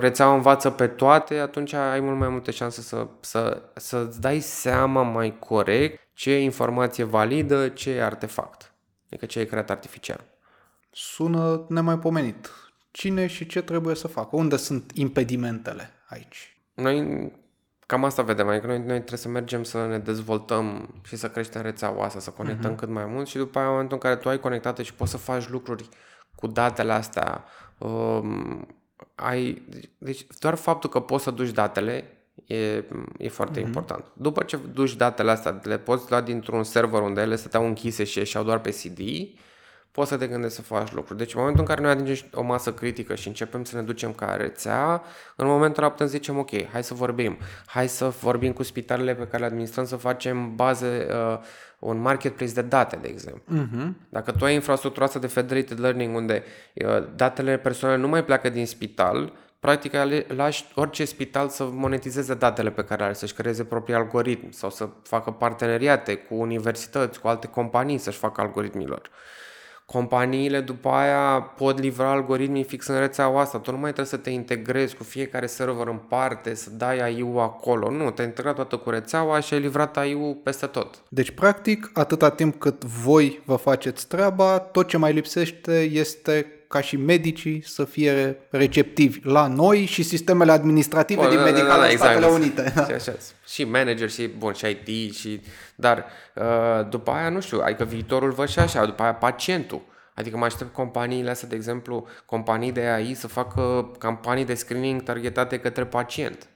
rețeaua 0.00 0.34
învață 0.34 0.70
pe 0.70 0.86
toate, 0.86 1.38
atunci 1.38 1.72
ai 1.72 2.00
mult 2.00 2.18
mai 2.18 2.28
multe 2.28 2.50
șanse 2.50 2.80
să, 2.80 3.06
să, 3.20 3.62
să-ți 3.74 4.20
dai 4.20 4.40
seama 4.40 5.02
mai 5.02 5.38
corect 5.38 6.00
ce 6.14 6.30
e 6.30 6.42
informație 6.42 7.04
validă, 7.04 7.68
ce 7.68 7.90
e 7.90 8.04
artefact. 8.04 8.72
Adică 9.06 9.26
ce 9.26 9.40
e 9.40 9.44
creat 9.44 9.70
artificial. 9.70 10.24
Sună 10.90 11.66
nemaipomenit. 11.68 12.50
Cine 12.90 13.26
și 13.26 13.46
ce 13.46 13.62
trebuie 13.62 13.94
să 13.94 14.08
facă? 14.08 14.36
Unde 14.36 14.56
sunt 14.56 14.90
impedimentele 14.94 15.90
aici? 16.08 16.56
Noi 16.74 17.30
Cam 17.92 18.04
asta 18.04 18.22
vedem, 18.22 18.48
adică 18.48 18.66
noi, 18.66 18.78
noi 18.78 18.96
trebuie 18.96 19.18
să 19.18 19.28
mergem 19.28 19.62
să 19.62 19.86
ne 19.86 19.98
dezvoltăm 19.98 20.94
și 21.04 21.16
să 21.16 21.28
creștem 21.28 21.62
rețeaua 21.62 22.04
asta, 22.04 22.20
să 22.20 22.30
conectăm 22.30 22.74
uh-huh. 22.74 22.78
cât 22.78 22.88
mai 22.88 23.06
mult 23.06 23.26
și 23.26 23.36
după 23.36 23.58
aia, 23.58 23.66
în 23.66 23.72
momentul 23.72 23.96
în 23.96 24.02
care 24.02 24.20
tu 24.20 24.28
ai 24.28 24.40
conectate 24.40 24.82
și 24.82 24.94
poți 24.94 25.10
să 25.10 25.16
faci 25.16 25.48
lucruri 25.48 25.88
cu 26.34 26.46
datele 26.46 26.92
astea, 26.92 27.44
um, 27.78 28.66
ai, 29.14 29.62
deci 29.98 30.26
doar 30.38 30.54
faptul 30.54 30.90
că 30.90 31.00
poți 31.00 31.24
să 31.24 31.30
duci 31.30 31.50
datele 31.50 32.04
e, 32.46 32.84
e 33.18 33.28
foarte 33.28 33.60
uh-huh. 33.60 33.66
important. 33.66 34.04
După 34.14 34.42
ce 34.42 34.56
duci 34.56 34.96
datele 34.96 35.30
astea, 35.30 35.60
le 35.62 35.78
poți 35.78 36.10
lua 36.10 36.20
dintr-un 36.20 36.64
server 36.64 37.00
unde 37.00 37.20
ele 37.20 37.36
stăteau 37.36 37.66
închise 37.66 38.04
și 38.04 38.18
ieșeau 38.18 38.44
doar 38.44 38.60
pe 38.60 38.70
CD, 38.70 39.00
poți 39.92 40.08
să 40.08 40.16
te 40.16 40.26
gândești 40.26 40.56
să 40.56 40.62
faci 40.62 40.92
lucruri. 40.92 41.18
Deci 41.18 41.34
în 41.34 41.40
momentul 41.40 41.62
în 41.62 41.68
care 41.68 41.80
noi 41.80 41.90
atingem 41.90 42.26
o 42.34 42.42
masă 42.42 42.72
critică 42.72 43.14
și 43.14 43.28
începem 43.28 43.64
să 43.64 43.76
ne 43.76 43.82
ducem 43.82 44.12
ca 44.12 44.34
rețea, 44.34 45.02
în 45.36 45.46
momentul 45.46 45.82
ăla 45.82 45.92
putem 45.92 46.06
să 46.06 46.12
zicem, 46.12 46.38
ok, 46.38 46.50
hai 46.72 46.84
să 46.84 46.94
vorbim, 46.94 47.38
hai 47.66 47.88
să 47.88 48.08
vorbim 48.08 48.52
cu 48.52 48.62
spitalele 48.62 49.14
pe 49.14 49.26
care 49.26 49.38
le 49.38 49.44
administrăm, 49.44 49.84
să 49.84 49.96
facem 49.96 50.54
baze, 50.54 51.06
uh, 51.10 51.38
un 51.78 52.00
marketplace 52.00 52.52
de 52.52 52.62
date, 52.62 52.98
de 53.02 53.08
exemplu. 53.08 53.54
Uh-huh. 53.56 53.88
Dacă 54.08 54.32
tu 54.32 54.44
ai 54.44 54.54
infrastructura 54.54 55.04
asta 55.04 55.18
de 55.18 55.26
federated 55.26 55.80
learning 55.80 56.16
unde 56.16 56.44
uh, 56.74 57.04
datele 57.14 57.58
personale 57.58 58.00
nu 58.00 58.08
mai 58.08 58.24
pleacă 58.24 58.48
din 58.48 58.66
spital, 58.66 59.32
practic 59.60 59.92
lași 60.26 60.64
orice 60.74 61.04
spital 61.04 61.48
să 61.48 61.64
monetizeze 61.64 62.34
datele 62.34 62.70
pe 62.70 62.84
care 62.84 63.02
are, 63.02 63.12
să-și 63.12 63.34
creeze 63.34 63.64
proprii 63.64 63.94
algoritmi 63.94 64.52
sau 64.52 64.70
să 64.70 64.88
facă 65.02 65.30
parteneriate 65.30 66.14
cu 66.14 66.34
universități, 66.34 67.20
cu 67.20 67.28
alte 67.28 67.46
companii 67.46 67.98
să-și 67.98 68.18
facă 68.18 68.40
algoritmilor 68.40 69.10
companiile 69.86 70.60
după 70.60 70.88
aia 70.88 71.40
pot 71.40 71.80
livra 71.80 72.10
algoritmii 72.10 72.64
fix 72.64 72.86
în 72.86 72.98
rețeaua 72.98 73.40
asta. 73.40 73.58
Tu 73.58 73.70
nu 73.70 73.76
mai 73.76 73.92
trebuie 73.92 74.06
să 74.06 74.16
te 74.16 74.30
integrezi 74.30 74.96
cu 74.96 75.02
fiecare 75.02 75.46
server 75.46 75.86
în 75.86 76.00
parte, 76.08 76.54
să 76.54 76.70
dai 76.70 77.00
AI-ul 77.00 77.38
acolo. 77.38 77.90
Nu, 77.90 78.10
te-ai 78.10 78.26
integrat 78.26 78.54
toată 78.54 78.76
cu 78.76 78.90
rețeaua 78.90 79.40
și 79.40 79.54
ai 79.54 79.60
livrat 79.60 79.96
AI-ul 79.96 80.34
peste 80.42 80.66
tot. 80.66 81.02
Deci, 81.08 81.30
practic, 81.30 81.90
atâta 81.94 82.30
timp 82.30 82.58
cât 82.58 82.84
voi 82.84 83.42
vă 83.44 83.56
faceți 83.56 84.08
treaba, 84.08 84.58
tot 84.58 84.88
ce 84.88 84.96
mai 84.96 85.12
lipsește 85.12 85.80
este 85.80 86.46
ca 86.72 86.80
și 86.80 86.96
medicii 86.96 87.62
să 87.66 87.84
fie 87.84 88.38
receptivi 88.50 89.20
la 89.22 89.46
noi 89.46 89.84
și 89.84 90.02
sistemele 90.02 90.52
administrative 90.52 91.20
Bun, 91.20 91.28
din 91.28 91.38
da, 91.38 91.44
medicale 91.44 91.68
da, 91.68 91.76
da, 91.76 91.90
exact, 91.90 92.10
Statele 92.10 92.32
Unite. 92.32 92.72
Și, 92.88 92.92
așa, 92.92 93.12
și 93.46 93.64
manager 93.64 94.10
și, 94.10 94.26
bun, 94.26 94.52
și 94.52 94.66
IT 94.66 95.14
și... 95.14 95.40
Dar 95.74 96.04
uh, 96.34 96.88
după 96.88 97.10
aia, 97.10 97.28
nu 97.28 97.40
știu, 97.40 97.60
adică 97.60 97.84
viitorul 97.84 98.30
văd 98.30 98.48
și 98.48 98.58
așa, 98.58 98.84
după 98.84 99.02
aia 99.02 99.14
pacientul. 99.14 99.82
Adică 100.14 100.36
mă 100.36 100.44
aștept 100.44 100.72
companiile 100.72 101.30
astea, 101.30 101.48
de 101.48 101.54
exemplu, 101.54 102.06
companii 102.26 102.72
de 102.72 102.80
AI 102.80 103.14
să 103.14 103.26
facă 103.26 103.90
campanii 103.98 104.44
de 104.44 104.54
screening 104.54 105.02
targetate 105.02 105.58
către 105.58 105.84
pacient. 105.84 106.48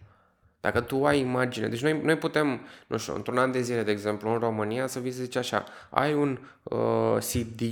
Dacă 0.61 0.81
tu 0.81 1.05
ai 1.05 1.21
imagine, 1.21 1.69
deci 1.69 1.83
noi, 1.83 2.01
noi 2.03 2.17
putem, 2.17 2.61
nu 2.87 2.97
știu, 2.97 3.15
într-un 3.15 3.39
an 3.39 3.53
de 3.53 3.61
zile, 3.61 3.83
de 3.83 3.91
exemplu, 3.91 4.33
în 4.33 4.39
România, 4.39 4.87
să 4.87 4.99
vii 4.99 5.13
să 5.13 5.23
zici 5.23 5.37
așa, 5.37 5.65
ai 5.91 6.15
un 6.15 6.39
uh, 6.63 7.17
CD 7.19 7.63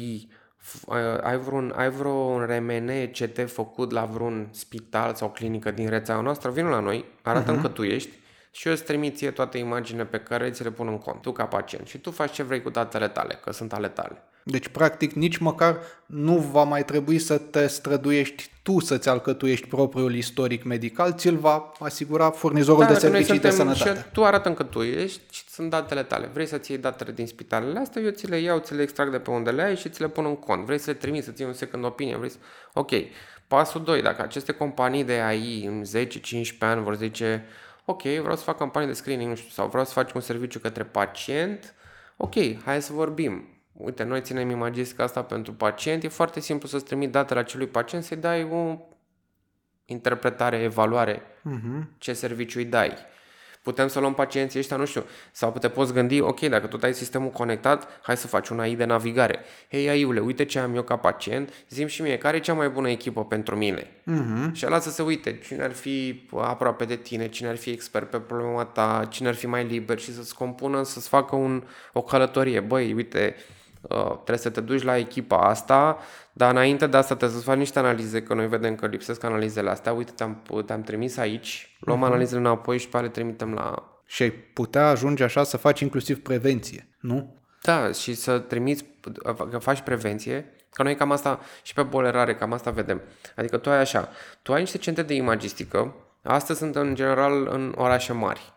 ai 1.22 1.38
vreun, 1.38 1.72
ai 1.76 1.90
vreun 1.90 2.44
RMN 2.44 2.90
CT 3.12 3.50
făcut 3.50 3.90
la 3.90 4.04
vreun 4.04 4.48
spital 4.50 5.14
sau 5.14 5.30
clinică 5.30 5.70
din 5.70 5.88
rețeaua 5.88 6.22
noastră, 6.22 6.50
vină 6.50 6.68
la 6.68 6.80
noi, 6.80 7.04
arată 7.22 7.58
uh-huh. 7.58 7.60
că 7.62 7.68
tu 7.68 7.82
ești 7.82 8.10
și 8.54 8.66
eu 8.66 8.72
îți 8.72 8.84
trimit 8.84 9.16
ție 9.16 9.30
toate 9.30 9.58
imaginile 9.58 10.04
pe 10.04 10.18
care 10.18 10.50
ți 10.50 10.62
le 10.62 10.70
pun 10.70 10.88
în 10.88 10.98
cont, 10.98 11.22
tu 11.22 11.32
ca 11.32 11.44
pacient. 11.44 11.86
Și 11.86 11.98
tu 11.98 12.10
faci 12.10 12.32
ce 12.32 12.42
vrei 12.42 12.62
cu 12.62 12.70
datele 12.70 13.08
tale, 13.08 13.38
că 13.44 13.52
sunt 13.52 13.72
ale 13.72 13.88
tale. 13.88 14.22
Deci, 14.42 14.68
practic, 14.68 15.12
nici 15.12 15.36
măcar 15.36 15.78
nu 16.06 16.38
va 16.38 16.62
mai 16.62 16.84
trebui 16.84 17.18
să 17.18 17.38
te 17.38 17.66
străduiești 17.66 18.50
tu 18.62 18.80
să-ți 18.80 19.08
alcătuiești 19.08 19.66
propriul 19.66 20.14
istoric 20.14 20.64
medical, 20.64 21.12
ți-l 21.12 21.36
va 21.36 21.72
asigura 21.78 22.30
furnizorul 22.30 22.82
da, 22.82 22.92
de 22.92 22.98
servicii 22.98 23.38
de 23.38 23.50
sănătate. 23.50 23.98
Și 23.98 24.04
tu 24.12 24.24
arată 24.24 24.52
că 24.52 24.62
tu 24.62 24.82
ești 24.82 25.20
și 25.30 25.48
sunt 25.48 25.70
datele 25.70 26.02
tale. 26.02 26.30
Vrei 26.32 26.46
să-ți 26.46 26.70
iei 26.70 26.80
datele 26.80 27.12
din 27.12 27.26
spitalele 27.26 27.78
astea, 27.78 28.02
eu 28.02 28.10
ți 28.10 28.26
le 28.26 28.38
iau, 28.38 28.58
ți 28.58 28.74
le 28.74 28.82
extrag 28.82 29.10
de 29.10 29.18
pe 29.18 29.30
unde 29.30 29.50
le 29.50 29.62
ai 29.62 29.76
și 29.76 29.88
ți 29.88 30.00
le 30.00 30.08
pun 30.08 30.24
în 30.24 30.36
cont. 30.36 30.64
Vrei 30.64 30.78
să 30.78 30.90
le 30.90 30.96
trimiți, 30.96 31.24
să-ți 31.24 31.40
iei 31.40 31.48
un 31.48 31.56
second 31.56 31.84
opinion, 31.84 32.18
vrei 32.18 32.30
să... 32.30 32.36
Ok. 32.72 32.90
Pasul 33.48 33.82
2. 33.82 34.02
Dacă 34.02 34.22
aceste 34.22 34.52
companii 34.52 35.04
de 35.04 35.12
AI 35.12 35.64
în 35.64 35.82
10-15 36.06 36.58
ani 36.58 36.82
vor 36.82 36.96
zice 36.96 37.44
ok, 37.84 38.02
vreau 38.02 38.36
să 38.36 38.42
fac 38.42 38.56
campanie 38.56 38.88
de 38.88 38.94
screening, 38.94 39.28
nu 39.28 39.34
știu, 39.34 39.50
sau 39.50 39.68
vreau 39.68 39.84
să 39.84 39.92
faci 39.92 40.12
un 40.12 40.20
serviciu 40.20 40.58
către 40.58 40.84
pacient, 40.84 41.74
ok, 42.16 42.34
hai 42.64 42.82
să 42.82 42.92
vorbim 42.92 43.48
uite, 43.76 44.02
noi 44.02 44.20
ținem 44.20 44.50
imagistica 44.50 45.02
asta 45.02 45.22
pentru 45.22 45.52
pacient, 45.52 46.04
e 46.04 46.08
foarte 46.08 46.40
simplu 46.40 46.68
să-ți 46.68 46.84
trimit 46.84 47.10
datele 47.10 47.40
acelui 47.40 47.66
pacient, 47.66 48.04
să-i 48.04 48.16
dai 48.16 48.42
o 48.42 48.78
interpretare, 49.84 50.56
evaluare, 50.56 51.22
uh-huh. 51.22 51.84
ce 51.98 52.12
serviciu 52.12 52.58
îi 52.58 52.64
dai. 52.64 52.96
Putem 53.64 53.88
să 53.88 54.00
luăm 54.00 54.14
pacienții 54.14 54.58
ăștia, 54.58 54.76
nu 54.76 54.84
știu, 54.84 55.04
sau 55.32 55.56
te 55.60 55.68
poți 55.68 55.92
gândi, 55.92 56.20
ok, 56.20 56.40
dacă 56.40 56.66
tu 56.66 56.78
ai 56.82 56.94
sistemul 56.94 57.30
conectat, 57.30 58.00
hai 58.02 58.16
să 58.16 58.26
faci 58.26 58.48
un 58.48 58.60
AI 58.60 58.76
de 58.76 58.84
navigare. 58.84 59.38
Hei, 59.70 59.88
AI-ule, 59.88 60.20
uite 60.20 60.44
ce 60.44 60.58
am 60.58 60.74
eu 60.74 60.82
ca 60.82 60.96
pacient, 60.96 61.52
zim 61.68 61.86
și 61.86 62.02
mie, 62.02 62.18
care 62.18 62.36
e 62.36 62.40
cea 62.40 62.54
mai 62.54 62.68
bună 62.68 62.90
echipă 62.90 63.24
pentru 63.24 63.56
mine? 63.56 63.80
Uh-huh. 63.82 64.52
Și 64.52 64.66
ăla 64.66 64.78
să 64.78 64.90
se 64.90 65.02
uite, 65.02 65.38
cine 65.46 65.62
ar 65.62 65.72
fi 65.72 66.26
aproape 66.40 66.84
de 66.84 66.96
tine, 66.96 67.28
cine 67.28 67.48
ar 67.48 67.56
fi 67.56 67.70
expert 67.70 68.10
pe 68.10 68.18
problema 68.18 68.64
ta, 68.64 69.06
cine 69.10 69.28
ar 69.28 69.34
fi 69.34 69.46
mai 69.46 69.64
liber 69.64 69.98
și 69.98 70.14
să-ți 70.14 70.34
compună, 70.34 70.82
să-ți 70.82 71.08
facă 71.08 71.36
un, 71.36 71.62
o 71.92 72.02
călătorie. 72.02 72.60
Băi, 72.60 72.92
uite, 72.92 73.36
Uh, 73.88 74.12
trebuie 74.12 74.38
să 74.38 74.50
te 74.50 74.60
duci 74.60 74.82
la 74.82 74.96
echipa 74.96 75.36
asta, 75.36 75.98
dar 76.32 76.50
înainte 76.50 76.86
de 76.86 76.96
asta 76.96 77.16
trebuie 77.16 77.38
să 77.38 77.44
faci 77.44 77.56
niște 77.56 77.78
analize, 77.78 78.22
că 78.22 78.34
noi 78.34 78.48
vedem 78.48 78.74
că 78.74 78.86
lipsesc 78.86 79.24
analizele 79.24 79.70
astea. 79.70 79.92
Uite, 79.92 80.12
te-am, 80.16 80.42
te-am 80.66 80.82
trimis 80.82 81.16
aici, 81.16 81.76
luăm 81.80 82.00
uh-huh. 82.02 82.06
analizele 82.06 82.40
înapoi 82.40 82.78
și 82.78 82.88
pe 82.88 82.98
le 82.98 83.08
trimitem 83.08 83.52
la... 83.54 83.88
Și 84.06 84.22
ai 84.22 84.30
putea 84.30 84.88
ajunge 84.88 85.24
așa 85.24 85.42
să 85.42 85.56
faci 85.56 85.80
inclusiv 85.80 86.22
prevenție, 86.22 86.88
nu? 87.00 87.36
Da, 87.62 87.92
și 87.92 88.14
să 88.14 88.38
trimiți, 88.38 88.84
că 89.50 89.58
faci 89.58 89.80
prevenție, 89.80 90.52
că 90.70 90.82
noi 90.82 90.94
cam 90.94 91.10
asta, 91.10 91.40
și 91.62 91.74
pe 91.74 91.82
bolerare, 91.82 92.34
cam 92.34 92.52
asta 92.52 92.70
vedem. 92.70 93.02
Adică 93.36 93.56
tu 93.56 93.70
ai 93.70 93.78
așa, 93.78 94.08
tu 94.42 94.52
ai 94.52 94.60
niște 94.60 94.78
centre 94.78 95.02
de 95.02 95.14
imagistică, 95.14 95.94
astea 96.22 96.54
sunt 96.54 96.76
în 96.76 96.94
general 96.94 97.48
în 97.50 97.74
orașe 97.76 98.12
mari. 98.12 98.52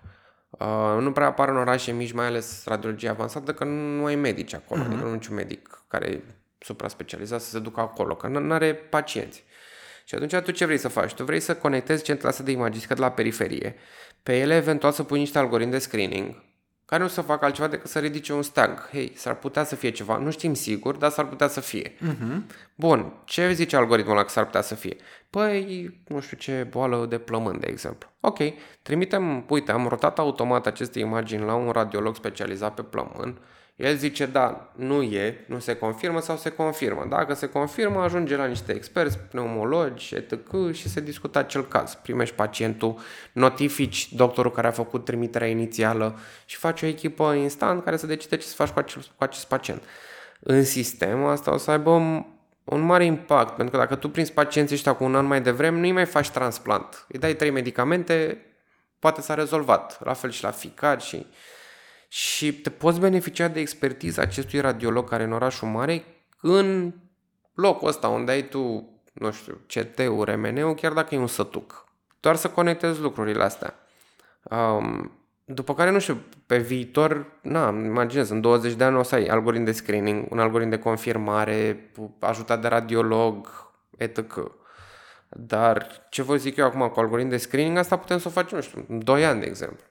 Uh, 0.59 1.01
nu 1.01 1.11
prea 1.11 1.27
apar 1.27 1.49
în 1.49 1.57
orașe 1.57 1.91
mici, 1.91 2.11
mai 2.11 2.25
ales 2.25 2.63
radiologie 2.65 3.09
avansată, 3.09 3.53
că 3.53 3.63
nu 3.63 4.05
ai 4.05 4.15
medici 4.15 4.53
acolo, 4.53 4.81
uh-huh. 4.81 4.85
adică 4.85 5.03
nu 5.03 5.13
niciun 5.13 5.35
medic 5.35 5.83
care 5.87 6.07
e 6.07 6.21
supra-specializat 6.59 7.41
să 7.41 7.49
se 7.49 7.59
ducă 7.59 7.79
acolo, 7.79 8.15
că 8.15 8.27
nu 8.27 8.53
are 8.53 8.73
pacienți. 8.73 9.43
Și 10.05 10.15
atunci 10.15 10.35
tu 10.35 10.51
ce 10.51 10.65
vrei 10.65 10.77
să 10.77 10.87
faci? 10.87 11.13
Tu 11.13 11.23
vrei 11.23 11.39
să 11.39 11.55
conectezi 11.55 12.03
centrele 12.03 12.29
astea 12.29 12.45
de 12.45 12.51
imagistică 12.51 12.93
de 12.93 12.99
la 12.99 13.11
periferie, 13.11 13.75
pe 14.23 14.37
ele 14.39 14.55
eventual 14.55 14.91
să 14.91 15.03
pui 15.03 15.19
niște 15.19 15.37
algoritmi 15.37 15.71
de 15.71 15.79
screening, 15.79 16.43
care 16.87 17.01
nu 17.01 17.07
să 17.07 17.21
facă 17.21 17.45
altceva 17.45 17.67
decât 17.67 17.89
să 17.89 17.99
ridice 17.99 18.33
un 18.33 18.41
steag. 18.41 18.89
Hei, 18.89 19.11
s-ar 19.15 19.35
putea 19.35 19.63
să 19.63 19.75
fie 19.75 19.89
ceva, 19.89 20.17
nu 20.17 20.31
știm 20.31 20.53
sigur, 20.53 20.95
dar 20.95 21.11
s-ar 21.11 21.27
putea 21.27 21.47
să 21.47 21.59
fie. 21.59 21.89
Uh-huh. 21.89 22.41
Bun, 22.75 23.13
ce 23.25 23.53
zice 23.53 23.75
algoritmul 23.75 24.13
ăla 24.13 24.23
că 24.23 24.29
s-ar 24.29 24.45
putea 24.45 24.61
să 24.61 24.75
fie? 24.75 24.95
Păi, 25.29 26.01
nu 26.07 26.19
știu 26.19 26.37
ce 26.37 26.67
boală 26.69 27.05
de 27.05 27.17
plămâni, 27.17 27.59
de 27.59 27.67
exemplu. 27.69 28.09
Ok, 28.19 28.37
trimitem, 28.81 29.45
uite, 29.49 29.71
am 29.71 29.87
rotat 29.87 30.19
automat 30.19 30.65
aceste 30.65 30.99
imagini 30.99 31.45
la 31.45 31.53
un 31.53 31.71
radiolog 31.71 32.15
specializat 32.15 32.73
pe 32.73 32.81
plămân, 32.81 33.39
el 33.77 33.97
zice 33.97 34.25
da, 34.25 34.71
nu 34.75 35.01
e, 35.01 35.45
nu 35.47 35.59
se 35.59 35.75
confirmă 35.75 36.19
sau 36.19 36.37
se 36.37 36.49
confirmă. 36.49 37.05
Dacă 37.09 37.33
se 37.33 37.49
confirmă, 37.49 38.01
ajunge 38.01 38.35
la 38.35 38.45
niște 38.45 38.73
experți, 38.73 39.17
pneumologi, 39.17 40.15
etc. 40.15 40.33
și 40.71 40.89
se 40.89 41.01
discută 41.01 41.37
acel 41.37 41.67
caz. 41.67 41.93
Primești 41.93 42.35
pacientul, 42.35 42.99
notifici 43.31 44.13
doctorul 44.13 44.51
care 44.51 44.67
a 44.67 44.71
făcut 44.71 45.05
trimiterea 45.05 45.47
inițială 45.47 46.19
și 46.45 46.55
faci 46.55 46.81
o 46.81 46.85
echipă 46.85 47.33
instant 47.33 47.83
care 47.83 47.97
să 47.97 48.07
decide 48.07 48.37
ce 48.37 48.45
să 48.45 48.55
faci 48.55 48.69
cu 48.69 48.79
acest, 48.79 49.07
cu 49.07 49.23
acest 49.23 49.47
pacient. 49.47 49.81
În 50.39 50.63
sistem 50.63 51.25
asta 51.25 51.53
o 51.53 51.57
să 51.57 51.71
aibă 51.71 51.91
un 52.63 52.81
mare 52.81 53.05
impact, 53.05 53.55
pentru 53.55 53.75
că 53.75 53.81
dacă 53.81 53.95
tu 53.95 54.09
prinzi 54.09 54.33
pacienții 54.33 54.75
ăștia 54.75 54.93
cu 54.93 55.03
un 55.03 55.15
an 55.15 55.25
mai 55.25 55.41
devreme, 55.41 55.79
nu-i 55.79 55.91
mai 55.91 56.05
faci 56.05 56.29
transplant. 56.29 57.05
Îi 57.07 57.19
dai 57.19 57.33
trei 57.33 57.49
medicamente, 57.49 58.45
poate 58.99 59.21
s-a 59.21 59.33
rezolvat. 59.33 60.03
La 60.03 60.13
fel 60.13 60.31
și 60.31 60.43
la 60.43 60.51
ficat 60.51 61.01
și 61.01 61.25
și 62.07 62.53
te 62.53 62.69
poți 62.69 62.99
beneficia 62.99 63.47
de 63.47 63.59
expertiza 63.59 64.21
acestui 64.21 64.59
radiolog 64.59 65.09
care 65.09 65.23
în 65.23 65.31
orașul 65.31 65.67
mare 65.67 66.03
în 66.41 66.93
locul 67.53 67.87
ăsta 67.87 68.07
unde 68.07 68.31
ai 68.31 68.47
tu, 68.47 68.89
nu 69.13 69.31
știu, 69.31 69.61
CT-ul, 69.67 70.23
RMN-ul, 70.23 70.75
chiar 70.75 70.93
dacă 70.93 71.15
e 71.15 71.17
un 71.17 71.27
sătuc. 71.27 71.85
Doar 72.19 72.35
să 72.35 72.49
conectezi 72.49 73.01
lucrurile 73.01 73.43
astea. 73.43 73.73
Um, 74.43 75.11
după 75.45 75.73
care, 75.73 75.91
nu 75.91 75.99
știu, 75.99 76.23
pe 76.45 76.57
viitor, 76.57 77.25
na, 77.41 77.69
imaginez, 77.69 78.29
în 78.29 78.41
20 78.41 78.73
de 78.73 78.83
ani 78.83 78.95
o 78.95 79.03
să 79.03 79.15
ai 79.15 79.25
algoritm 79.25 79.63
de 79.63 79.71
screening, 79.71 80.31
un 80.31 80.39
algoritm 80.39 80.69
de 80.69 80.79
confirmare, 80.79 81.91
ajutat 82.19 82.61
de 82.61 82.67
radiolog, 82.67 83.47
etc. 83.97 84.51
Dar 85.29 85.87
ce 86.09 86.21
vă 86.21 86.35
zic 86.35 86.55
eu 86.55 86.65
acum 86.65 86.87
cu 86.87 86.99
algoritm 86.99 87.29
de 87.29 87.37
screening, 87.37 87.77
asta 87.77 87.97
putem 87.97 88.17
să 88.17 88.27
o 88.27 88.31
facem, 88.31 88.57
nu 88.57 88.63
știu, 88.63 88.85
în 88.87 89.03
2 89.03 89.25
ani, 89.25 89.39
de 89.39 89.45
exemplu. 89.45 89.85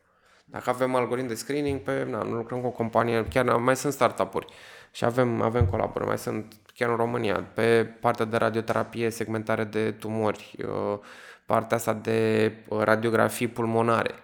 Dacă 0.48 0.70
avem 0.70 0.94
algoritm 0.94 1.26
de 1.26 1.34
screening, 1.34 1.80
pe, 1.80 2.04
na, 2.04 2.22
nu 2.22 2.34
lucrăm 2.34 2.60
cu 2.60 2.66
o 2.66 2.70
companie, 2.70 3.24
chiar 3.24 3.56
mai 3.56 3.76
sunt 3.76 3.92
startup-uri 3.92 4.46
și 4.90 5.04
avem, 5.04 5.40
avem 5.42 5.66
colaborări, 5.66 6.08
mai 6.08 6.18
sunt 6.18 6.54
chiar 6.74 6.90
în 6.90 6.96
România, 6.96 7.42
pe 7.54 7.84
partea 7.84 8.24
de 8.24 8.36
radioterapie, 8.36 9.10
segmentare 9.10 9.64
de 9.64 9.90
tumori, 9.90 10.56
uh, 10.58 10.98
partea 11.46 11.76
asta 11.76 11.92
de 11.92 12.52
uh, 12.68 12.82
radiografii 12.82 13.48
pulmonare. 13.48 14.14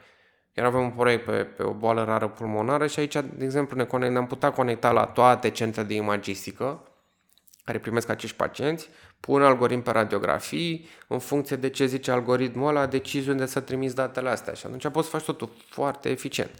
Chiar 0.55 0.67
avem 0.67 0.81
un 0.81 0.91
proiect 0.91 1.25
pe, 1.25 1.33
pe 1.33 1.63
o 1.63 1.73
boală 1.73 2.05
rară 2.05 2.29
pulmonară 2.29 2.87
și 2.87 2.99
aici, 2.99 3.13
de 3.13 3.45
exemplu, 3.45 3.77
ne, 3.77 3.85
conect, 3.85 4.13
ne-am 4.13 4.27
putea 4.27 4.53
conecta 4.53 4.91
la 4.91 5.05
toate 5.05 5.51
centrele 5.51 5.87
de 5.87 5.95
imagistică 5.95 6.87
care 7.65 7.79
primesc 7.79 8.09
acești 8.09 8.37
pacienți, 8.37 8.89
pun 9.27 9.43
algoritm 9.43 9.83
pe 9.83 9.91
radiografii, 9.91 10.89
în 11.07 11.19
funcție 11.19 11.57
de 11.57 11.71
ce 11.71 11.87
zice 11.87 12.11
algoritmul 12.11 12.69
ăla, 12.69 12.87
decizi 12.87 13.29
unde 13.29 13.47
să 13.47 13.61
trimiți 13.61 13.95
datele 13.95 14.29
astea 14.29 14.53
și 14.53 14.67
atunci 14.67 14.89
poți 14.89 15.09
să 15.09 15.17
faci 15.17 15.25
totul 15.25 15.53
foarte 15.69 16.09
eficient. 16.11 16.51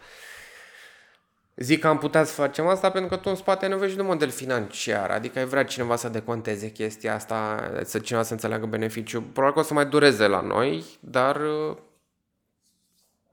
Zic 1.57 1.81
că 1.81 1.87
am 1.87 1.99
putea 1.99 2.25
să 2.25 2.33
facem 2.33 2.67
asta 2.67 2.91
pentru 2.91 3.11
că 3.11 3.17
tu 3.17 3.29
în 3.29 3.35
spate 3.35 3.67
nu 3.67 3.79
vezi 3.79 3.97
de 3.97 4.03
model 4.03 4.31
financiar, 4.31 5.11
adică 5.11 5.39
ai 5.39 5.45
vrea 5.45 5.65
cineva 5.65 5.97
să 5.97 6.09
deconteze 6.09 6.71
chestia 6.71 7.15
asta, 7.15 7.71
să 7.85 7.99
cineva 7.99 8.25
să 8.25 8.33
înțeleagă 8.33 8.67
beneficiu. 8.67 9.23
Probabil 9.23 9.55
că 9.55 9.61
o 9.61 9.63
să 9.63 9.75
mai 9.75 9.87
dureze 9.87 10.27
la 10.27 10.41
noi, 10.41 10.85
dar 11.01 11.37
uh, 11.37 11.77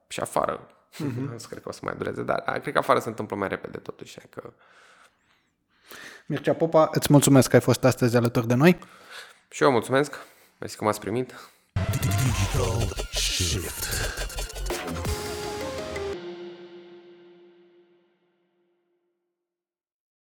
și 0.08 0.20
afară. 0.20 0.68
Mm-hmm. 0.94 1.30
nu 1.32 1.36
cred 1.50 1.62
că 1.62 1.70
o 1.70 1.72
să 1.72 1.80
mai 1.84 1.94
dureze, 1.98 2.24
dar 2.24 2.60
cred 2.62 2.74
că 2.74 2.80
afară 2.80 3.00
se 3.00 3.10
întâmplă 3.10 3.36
mai 3.36 3.48
repede 3.48 3.78
totuși. 3.78 4.20
Că... 4.30 4.54
Mircea 6.26 6.54
Popa, 6.54 6.90
îți 6.94 7.08
mulțumesc 7.12 7.50
că 7.50 7.56
ai 7.56 7.62
fost 7.62 7.84
astăzi 7.84 8.16
alături 8.16 8.48
de 8.48 8.54
noi. 8.54 8.80
Și 9.50 9.64
eu 9.64 9.72
mulțumesc. 9.72 10.16
Mersi 10.58 10.78
că 10.78 10.84
m-ați 10.84 11.00
primit. 11.00 11.34
Digital 11.92 13.06
Shift. 13.12 13.88